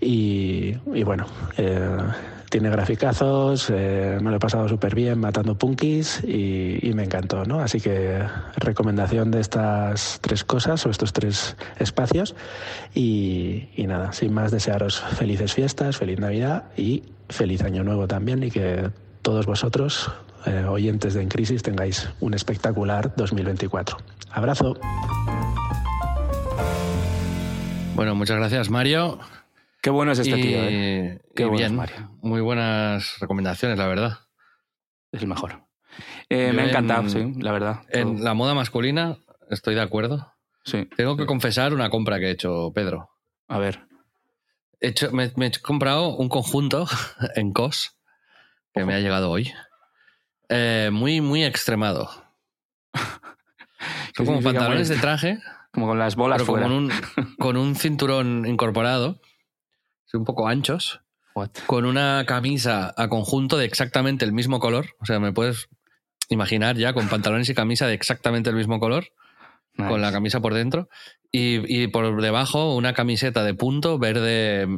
Y, 0.00 0.74
bueno, 1.02 1.26
eh, 1.56 1.88
tiene 2.54 2.70
graficazos, 2.70 3.68
eh, 3.68 4.16
me 4.22 4.30
lo 4.30 4.36
he 4.36 4.38
pasado 4.38 4.68
súper 4.68 4.94
bien 4.94 5.18
matando 5.18 5.58
punkis 5.58 6.22
y, 6.22 6.92
me 6.94 7.02
encantó, 7.02 7.44
¿no? 7.44 7.58
Así 7.58 7.80
que 7.80 8.22
recomendación 8.54 9.32
de 9.32 9.40
estas 9.40 10.20
tres 10.20 10.44
cosas 10.44 10.86
o 10.86 10.90
estos 10.90 11.12
tres 11.12 11.56
espacios 11.80 12.36
y, 12.94 13.70
nada, 13.88 14.12
sin 14.12 14.32
más 14.32 14.52
desearos 14.52 15.00
felices 15.00 15.52
fiestas, 15.52 15.96
feliz 15.96 16.20
Navidad 16.20 16.66
y 16.76 17.02
feliz 17.28 17.60
Año 17.64 17.82
Nuevo 17.82 18.06
también 18.06 18.44
y 18.44 18.52
que 18.52 18.88
todos 19.22 19.46
vosotros, 19.46 20.12
eh, 20.46 20.64
oyentes 20.64 21.14
de 21.14 21.22
En 21.22 21.30
Crisis, 21.30 21.60
tengáis 21.60 22.08
un 22.20 22.34
espectacular 22.34 23.16
2024. 23.16 23.96
Abrazo. 24.30 24.76
Bueno, 27.96 28.14
muchas 28.14 28.36
gracias 28.36 28.70
Mario. 28.70 29.18
Qué 29.84 29.90
bueno 29.90 30.12
es 30.12 30.18
este 30.18 30.32
tío, 30.32 30.56
¿eh? 30.62 31.20
Qué 31.36 31.44
bien, 31.44 31.76
Mario. 31.76 32.10
Muy 32.22 32.40
buenas 32.40 33.20
recomendaciones, 33.20 33.76
la 33.76 33.86
verdad. 33.86 34.18
Es 35.12 35.20
el 35.20 35.28
mejor. 35.28 35.66
Eh, 36.30 36.54
me 36.54 36.62
ha 36.62 36.68
encantado, 36.70 37.06
sí, 37.10 37.34
la 37.36 37.52
verdad. 37.52 37.82
En 37.90 38.24
la 38.24 38.32
moda 38.32 38.54
masculina 38.54 39.18
estoy 39.50 39.74
de 39.74 39.82
acuerdo. 39.82 40.32
Sí. 40.64 40.88
Tengo 40.96 41.18
que 41.18 41.26
confesar 41.26 41.74
una 41.74 41.90
compra 41.90 42.18
que 42.18 42.28
he 42.28 42.30
hecho, 42.30 42.72
Pedro. 42.74 43.10
A 43.46 43.58
ver. 43.58 43.86
He 44.80 44.88
hecho, 44.88 45.12
me, 45.12 45.24
he 45.36 45.52
comprado 45.60 46.16
un 46.16 46.30
conjunto 46.30 46.86
en 47.36 47.52
COS 47.52 47.94
que 48.72 48.86
me 48.86 48.94
ha 48.94 49.00
llegado 49.00 49.30
hoy. 49.30 49.52
Eh, 50.48 50.88
muy, 50.94 51.20
muy 51.20 51.44
extremado. 51.44 52.08
Son 54.16 54.24
como 54.24 54.40
pantalones 54.40 54.88
de 54.88 54.96
traje. 54.96 55.40
Como 55.74 55.88
con 55.88 55.98
las 55.98 56.14
bolas 56.14 56.42
fuera. 56.44 56.68
Con, 56.68 56.72
un, 56.72 56.92
con 57.36 57.56
un 57.56 57.74
cinturón 57.74 58.46
incorporado 58.46 59.20
un 60.16 60.24
poco 60.24 60.48
anchos, 60.48 61.00
con 61.66 61.84
una 61.84 62.24
camisa 62.26 62.94
a 62.96 63.08
conjunto 63.08 63.58
de 63.58 63.64
exactamente 63.64 64.24
el 64.24 64.32
mismo 64.32 64.60
color. 64.60 64.86
O 65.00 65.06
sea, 65.06 65.18
me 65.18 65.32
puedes 65.32 65.68
imaginar 66.28 66.76
ya 66.76 66.92
con 66.92 67.08
pantalones 67.08 67.48
y 67.48 67.54
camisa 67.54 67.86
de 67.86 67.94
exactamente 67.94 68.50
el 68.50 68.56
mismo 68.56 68.78
color, 68.78 69.08
con 69.76 70.00
la 70.00 70.12
camisa 70.12 70.40
por 70.40 70.54
dentro, 70.54 70.88
y, 71.32 71.88
por 71.88 72.22
debajo 72.22 72.76
una 72.76 72.94
camiseta 72.94 73.42
de 73.42 73.54
punto 73.54 73.98
verde 73.98 74.68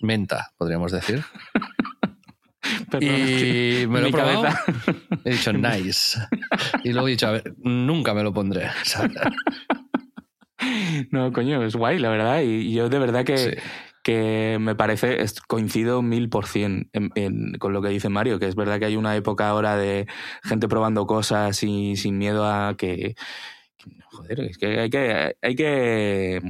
menta, 0.00 0.52
podríamos 0.56 0.92
decir. 0.92 1.24
y 3.00 3.86
me 3.88 4.00
lo 4.00 4.06
he 4.06 4.12
probado. 4.12 4.46
He 5.24 5.32
dicho, 5.32 5.52
nice. 5.52 6.20
Y 6.84 6.92
luego 6.92 7.08
he 7.08 7.12
dicho, 7.12 7.26
a 7.26 7.32
ver, 7.32 7.54
nunca 7.58 8.14
me 8.14 8.22
lo 8.22 8.32
pondré. 8.32 8.70
No, 11.10 11.30
coño, 11.32 11.62
es 11.62 11.76
guay, 11.76 11.98
la 11.98 12.08
verdad. 12.08 12.40
Y 12.40 12.72
yo 12.72 12.88
de 12.88 12.98
verdad 12.98 13.24
que, 13.24 13.60
que 14.04 14.58
me 14.60 14.74
parece, 14.74 15.24
coincido 15.48 16.02
mil 16.02 16.28
por 16.28 16.46
cien 16.46 16.90
con 17.58 17.72
lo 17.72 17.80
que 17.80 17.88
dice 17.88 18.10
Mario, 18.10 18.38
que 18.38 18.46
es 18.46 18.54
verdad 18.54 18.78
que 18.78 18.84
hay 18.84 18.96
una 18.96 19.16
época 19.16 19.48
ahora 19.48 19.76
de 19.78 20.06
gente 20.42 20.68
probando 20.68 21.06
cosas 21.06 21.60
y 21.62 21.96
sin 21.96 22.18
miedo 22.18 22.44
a 22.46 22.76
que... 22.76 23.16
Joder, 24.10 24.40
es 24.40 24.58
que 24.58 24.78
hay 24.78 24.90
que, 24.90 25.36
hay 25.40 25.56
que, 25.56 26.40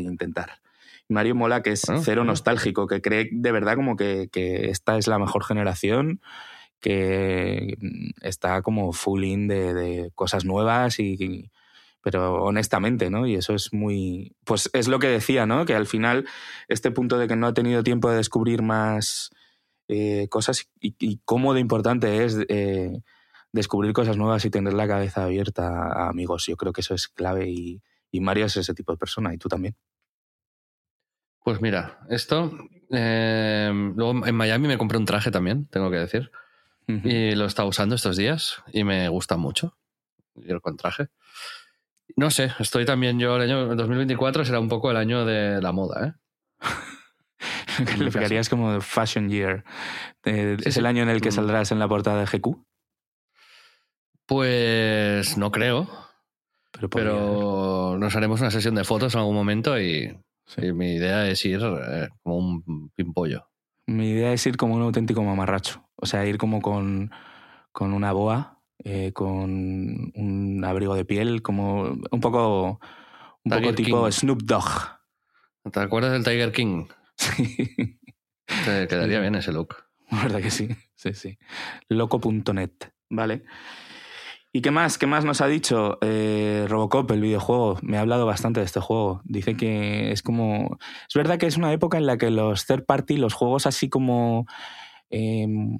intentar. 0.00 0.58
Mario 1.06 1.34
mola 1.34 1.62
que 1.62 1.72
es 1.72 1.82
cero 2.02 2.24
nostálgico, 2.24 2.86
que 2.86 3.02
cree 3.02 3.28
de 3.30 3.52
verdad 3.52 3.76
como 3.76 3.94
que, 3.94 4.30
esta 4.32 4.96
es 4.96 5.06
la 5.06 5.18
mejor 5.18 5.44
generación, 5.44 6.22
que 6.80 7.76
está 8.22 8.62
como 8.62 8.94
full 8.94 9.24
in 9.24 9.48
de, 9.48 9.74
de 9.74 10.10
cosas 10.14 10.46
nuevas 10.46 10.98
y, 10.98 11.50
pero 12.02 12.42
honestamente, 12.42 13.10
¿no? 13.10 13.26
Y 13.26 13.34
eso 13.34 13.54
es 13.54 13.72
muy, 13.72 14.34
pues 14.44 14.70
es 14.72 14.88
lo 14.88 14.98
que 14.98 15.08
decía, 15.08 15.46
¿no? 15.46 15.66
Que 15.66 15.74
al 15.74 15.86
final 15.86 16.26
este 16.68 16.90
punto 16.90 17.18
de 17.18 17.28
que 17.28 17.36
no 17.36 17.46
ha 17.46 17.54
tenido 17.54 17.82
tiempo 17.82 18.10
de 18.10 18.16
descubrir 18.16 18.62
más 18.62 19.30
eh, 19.88 20.28
cosas 20.28 20.70
y, 20.80 21.20
cómo 21.24 21.52
de 21.52 21.60
importante 21.60 22.24
es 22.24 22.38
eh, 22.48 23.02
descubrir 23.52 23.92
cosas 23.92 24.16
nuevas 24.16 24.44
y 24.44 24.50
tener 24.50 24.72
la 24.72 24.88
cabeza 24.88 25.24
abierta 25.24 25.68
a 25.68 26.08
amigos. 26.08 26.46
Yo 26.46 26.56
creo 26.56 26.72
que 26.72 26.80
eso 26.80 26.94
es 26.94 27.08
clave 27.08 27.50
y, 27.50 27.82
Mario 28.20 28.46
es 28.46 28.56
ese 28.56 28.74
tipo 28.74 28.92
de 28.92 28.98
persona 28.98 29.34
y 29.34 29.38
tú 29.38 29.48
también. 29.48 29.76
Pues 31.44 31.60
mira, 31.60 32.00
esto, 32.08 32.52
eh, 32.90 33.70
luego 33.96 34.26
en 34.26 34.34
Miami 34.34 34.68
me 34.68 34.78
compré 34.78 34.98
un 34.98 35.06
traje 35.06 35.30
también, 35.30 35.66
tengo 35.66 35.90
que 35.90 35.96
decir, 35.96 36.30
y 36.86 37.36
lo 37.36 37.44
he 37.44 37.46
estado 37.46 37.68
usando 37.68 37.94
estos 37.94 38.16
días 38.16 38.64
y 38.72 38.82
me 38.82 39.08
gusta 39.08 39.36
mucho, 39.36 39.76
ir 40.34 40.60
con 40.60 40.76
traje. 40.76 41.08
No 42.16 42.30
sé, 42.30 42.50
estoy 42.58 42.84
también 42.84 43.18
yo, 43.18 43.36
el 43.36 43.42
año 43.42 43.74
2024 43.74 44.44
será 44.44 44.60
un 44.60 44.68
poco 44.68 44.90
el 44.90 44.96
año 44.96 45.24
de 45.24 45.60
la 45.60 45.72
moda, 45.72 46.06
¿eh? 46.06 46.12
Calificarías 47.86 48.48
como 48.48 48.80
Fashion 48.80 49.28
Year. 49.28 49.64
Eh, 50.24 50.56
¿Es 50.64 50.76
el 50.76 50.86
año 50.86 51.02
en 51.02 51.08
el 51.08 51.20
que 51.20 51.30
mm. 51.30 51.32
saldrás 51.32 51.72
en 51.72 51.78
la 51.78 51.88
portada 51.88 52.20
de 52.20 52.26
GQ? 52.26 52.56
Pues 54.26 55.36
no 55.36 55.50
creo. 55.50 55.88
Pero, 56.90 57.96
nos 57.98 58.14
haremos 58.14 58.40
una 58.40 58.50
sesión 58.50 58.74
de 58.74 58.84
fotos 58.84 59.14
en 59.14 59.20
algún 59.20 59.34
momento 59.34 59.80
y, 59.80 60.16
mi 60.56 60.94
idea 60.94 61.28
es 61.28 61.44
ir 61.44 61.60
eh, 61.62 62.08
como 62.22 62.36
un 62.36 62.90
pimpollo. 62.94 63.48
Mi 63.86 64.10
idea 64.10 64.32
es 64.32 64.46
ir 64.46 64.56
como 64.56 64.74
un 64.74 64.82
auténtico 64.82 65.22
mamarracho. 65.22 65.88
O 65.96 66.06
sea, 66.06 66.24
ir 66.26 66.38
como 66.38 66.62
con, 66.62 67.10
con 67.72 67.92
una 67.92 68.12
boa 68.12 68.59
eh, 68.84 69.12
con 69.12 70.12
un 70.14 70.64
abrigo 70.64 70.94
de 70.94 71.04
piel, 71.04 71.42
como 71.42 71.98
un 72.10 72.20
poco, 72.20 72.80
un 73.44 73.52
poco 73.52 73.74
tipo 73.74 74.10
Snoop 74.10 74.42
Dogg. 74.42 75.00
¿Te 75.70 75.80
acuerdas 75.80 76.12
del 76.12 76.24
Tiger 76.24 76.52
King? 76.52 76.86
Sí. 77.16 77.66
Te 78.64 78.88
quedaría 78.88 79.20
bien 79.20 79.34
ese 79.34 79.52
look. 79.52 79.76
La 80.10 80.22
verdad 80.22 80.40
que 80.40 80.50
sí, 80.50 80.68
sí, 80.96 81.14
sí. 81.14 81.38
Loco.net, 81.88 82.72
¿vale? 83.08 83.44
¿Y 84.52 84.62
qué 84.62 84.72
más? 84.72 84.98
¿Qué 84.98 85.06
más 85.06 85.24
nos 85.24 85.40
ha 85.40 85.46
dicho 85.46 85.98
eh, 86.00 86.66
Robocop, 86.68 87.08
el 87.12 87.20
videojuego? 87.20 87.78
Me 87.82 87.96
ha 87.96 88.00
hablado 88.00 88.26
bastante 88.26 88.58
de 88.58 88.66
este 88.66 88.80
juego. 88.80 89.22
Dice 89.24 89.56
que 89.56 90.10
es 90.10 90.22
como... 90.22 90.78
Es 91.08 91.14
verdad 91.14 91.38
que 91.38 91.46
es 91.46 91.56
una 91.56 91.72
época 91.72 91.98
en 91.98 92.06
la 92.06 92.18
que 92.18 92.30
los 92.30 92.66
third 92.66 92.84
party, 92.84 93.16
los 93.16 93.34
juegos 93.34 93.66
así 93.66 93.88
como... 93.88 94.46
Em, 95.08 95.78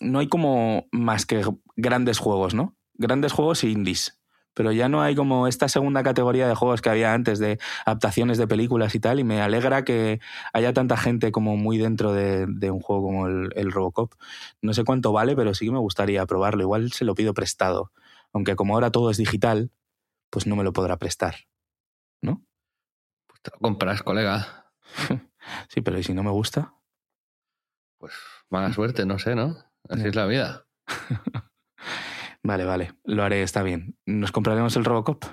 no 0.00 0.18
hay 0.18 0.28
como 0.28 0.86
más 0.92 1.26
que 1.26 1.44
grandes 1.76 2.18
juegos, 2.18 2.54
¿no? 2.54 2.76
Grandes 2.94 3.32
juegos 3.32 3.64
y 3.64 3.72
indies. 3.72 4.22
Pero 4.54 4.70
ya 4.70 4.88
no 4.88 5.00
hay 5.00 5.14
como 5.14 5.46
esta 5.46 5.68
segunda 5.68 6.02
categoría 6.02 6.46
de 6.46 6.54
juegos 6.54 6.82
que 6.82 6.90
había 6.90 7.14
antes 7.14 7.38
de 7.38 7.58
adaptaciones 7.86 8.36
de 8.36 8.46
películas 8.46 8.94
y 8.94 9.00
tal. 9.00 9.18
Y 9.18 9.24
me 9.24 9.40
alegra 9.40 9.82
que 9.84 10.20
haya 10.52 10.74
tanta 10.74 10.96
gente 10.96 11.32
como 11.32 11.56
muy 11.56 11.78
dentro 11.78 12.12
de, 12.12 12.70
un 12.70 12.80
juego 12.80 13.02
como 13.02 13.26
el, 13.26 13.72
Robocop. 13.72 14.12
No 14.60 14.74
sé 14.74 14.84
cuánto 14.84 15.12
vale, 15.12 15.34
pero 15.34 15.54
sí 15.54 15.64
que 15.64 15.72
me 15.72 15.78
gustaría 15.78 16.26
probarlo. 16.26 16.62
Igual 16.62 16.92
se 16.92 17.06
lo 17.06 17.14
pido 17.14 17.32
prestado. 17.32 17.92
Aunque 18.32 18.54
como 18.54 18.74
ahora 18.74 18.90
todo 18.90 19.10
es 19.10 19.16
digital, 19.16 19.70
pues 20.28 20.46
no 20.46 20.54
me 20.54 20.64
lo 20.64 20.72
podrá 20.74 20.98
prestar. 20.98 21.36
¿No? 22.20 22.42
Pues 23.26 23.40
te 23.40 23.50
lo 23.52 23.58
compras, 23.58 24.02
colega. 24.02 24.70
sí, 25.68 25.80
pero 25.80 25.98
¿y 25.98 26.02
si 26.02 26.12
no 26.12 26.22
me 26.22 26.30
gusta? 26.30 26.74
Pues 27.96 28.12
mala 28.50 28.72
suerte, 28.72 29.06
no 29.06 29.18
sé, 29.18 29.34
¿no? 29.34 29.56
Así 29.92 30.08
es 30.08 30.14
la 30.14 30.26
vida. 30.26 30.66
vale, 32.42 32.64
vale. 32.64 32.94
Lo 33.04 33.22
haré, 33.22 33.42
está 33.42 33.62
bien. 33.62 33.96
¿Nos 34.06 34.32
compraremos 34.32 34.74
el 34.76 34.84
Robocop? 34.84 35.24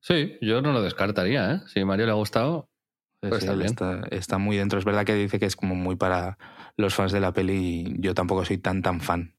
Sí, 0.00 0.36
yo 0.40 0.62
no 0.62 0.72
lo 0.72 0.82
descartaría, 0.82 1.52
¿eh? 1.52 1.60
Si 1.66 1.80
a 1.80 1.86
Mario 1.86 2.06
le 2.06 2.12
ha 2.12 2.16
gustado, 2.16 2.70
pues 3.20 3.44
está, 3.44 4.02
está, 4.10 4.38
muy 4.38 4.56
dentro. 4.56 4.78
Es 4.78 4.84
verdad 4.84 5.06
que 5.06 5.14
dice 5.14 5.38
que 5.38 5.46
es 5.46 5.54
como 5.54 5.74
muy 5.74 5.96
para 5.96 6.38
los 6.76 6.94
fans 6.94 7.12
de 7.12 7.20
la 7.20 7.32
peli 7.32 7.84
y 7.86 8.00
yo 8.00 8.14
tampoco 8.14 8.44
soy 8.44 8.58
tan 8.58 8.82
tan 8.82 9.00
fan. 9.00 9.36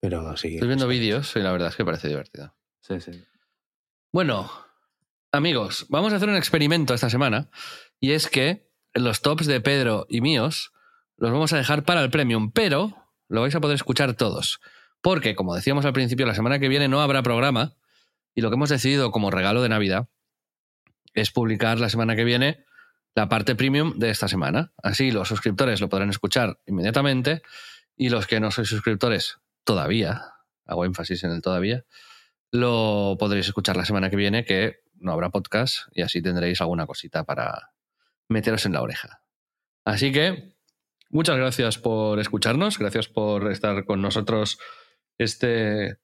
Pero 0.00 0.36
sí. 0.36 0.54
Estoy 0.54 0.68
viendo 0.68 0.86
vídeos 0.86 1.34
y 1.34 1.40
la 1.40 1.50
verdad 1.50 1.68
es 1.68 1.76
que 1.76 1.84
parece 1.84 2.08
divertido. 2.08 2.54
Sí, 2.80 3.00
sí. 3.00 3.24
Bueno, 4.12 4.50
amigos, 5.32 5.86
vamos 5.88 6.12
a 6.12 6.16
hacer 6.16 6.28
un 6.28 6.36
experimento 6.36 6.94
esta 6.94 7.10
semana 7.10 7.50
y 7.98 8.12
es 8.12 8.28
que 8.28 8.70
los 8.94 9.20
tops 9.20 9.46
de 9.46 9.60
Pedro 9.60 10.06
y 10.08 10.20
míos 10.20 10.72
los 11.16 11.32
vamos 11.32 11.52
a 11.52 11.56
dejar 11.56 11.82
para 11.82 12.02
el 12.02 12.10
premium, 12.10 12.52
pero 12.52 13.05
lo 13.28 13.40
vais 13.40 13.54
a 13.54 13.60
poder 13.60 13.74
escuchar 13.74 14.14
todos. 14.14 14.60
Porque, 15.00 15.34
como 15.34 15.54
decíamos 15.54 15.84
al 15.84 15.92
principio, 15.92 16.26
la 16.26 16.34
semana 16.34 16.58
que 16.58 16.68
viene 16.68 16.88
no 16.88 17.00
habrá 17.00 17.22
programa 17.22 17.74
y 18.34 18.40
lo 18.40 18.50
que 18.50 18.54
hemos 18.54 18.68
decidido 18.68 19.10
como 19.10 19.30
regalo 19.30 19.62
de 19.62 19.68
Navidad 19.68 20.08
es 21.14 21.30
publicar 21.30 21.80
la 21.80 21.88
semana 21.88 22.16
que 22.16 22.24
viene 22.24 22.64
la 23.14 23.28
parte 23.28 23.54
premium 23.54 23.98
de 23.98 24.10
esta 24.10 24.28
semana. 24.28 24.72
Así 24.82 25.10
los 25.10 25.28
suscriptores 25.28 25.80
lo 25.80 25.88
podrán 25.88 26.10
escuchar 26.10 26.60
inmediatamente 26.66 27.42
y 27.96 28.10
los 28.10 28.26
que 28.26 28.40
no 28.40 28.50
sois 28.50 28.68
suscriptores 28.68 29.38
todavía, 29.64 30.22
hago 30.66 30.84
énfasis 30.84 31.24
en 31.24 31.30
el 31.30 31.40
todavía, 31.40 31.84
lo 32.50 33.16
podréis 33.18 33.46
escuchar 33.46 33.76
la 33.76 33.84
semana 33.84 34.10
que 34.10 34.16
viene, 34.16 34.44
que 34.44 34.80
no 34.94 35.12
habrá 35.12 35.30
podcast 35.30 35.88
y 35.92 36.02
así 36.02 36.20
tendréis 36.20 36.60
alguna 36.60 36.86
cosita 36.86 37.24
para 37.24 37.70
meteros 38.28 38.66
en 38.66 38.72
la 38.72 38.82
oreja. 38.82 39.20
Así 39.84 40.12
que 40.12 40.55
muchas 41.16 41.38
gracias 41.38 41.78
por 41.78 42.20
escucharnos, 42.20 42.78
gracias 42.78 43.08
por 43.08 43.50
estar 43.50 43.86
con 43.86 44.02
nosotros 44.02 44.58
este 45.18 45.96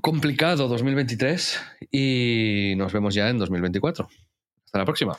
complicado 0.00 0.68
2023 0.68 1.60
y 1.90 2.74
nos 2.78 2.94
vemos 2.94 3.14
ya 3.14 3.28
en 3.28 3.38
2024. 3.38 4.08
Hasta 4.64 4.78
la 4.78 4.84
próxima. 4.86 5.16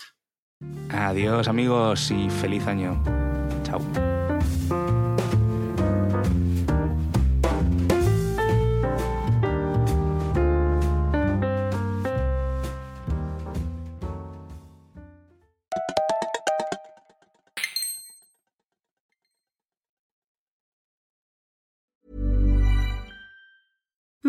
Adiós 0.90 1.48
amigos 1.48 2.10
y 2.10 2.30
feliz 2.30 2.66
año. 2.66 3.02
Chao. 3.64 4.11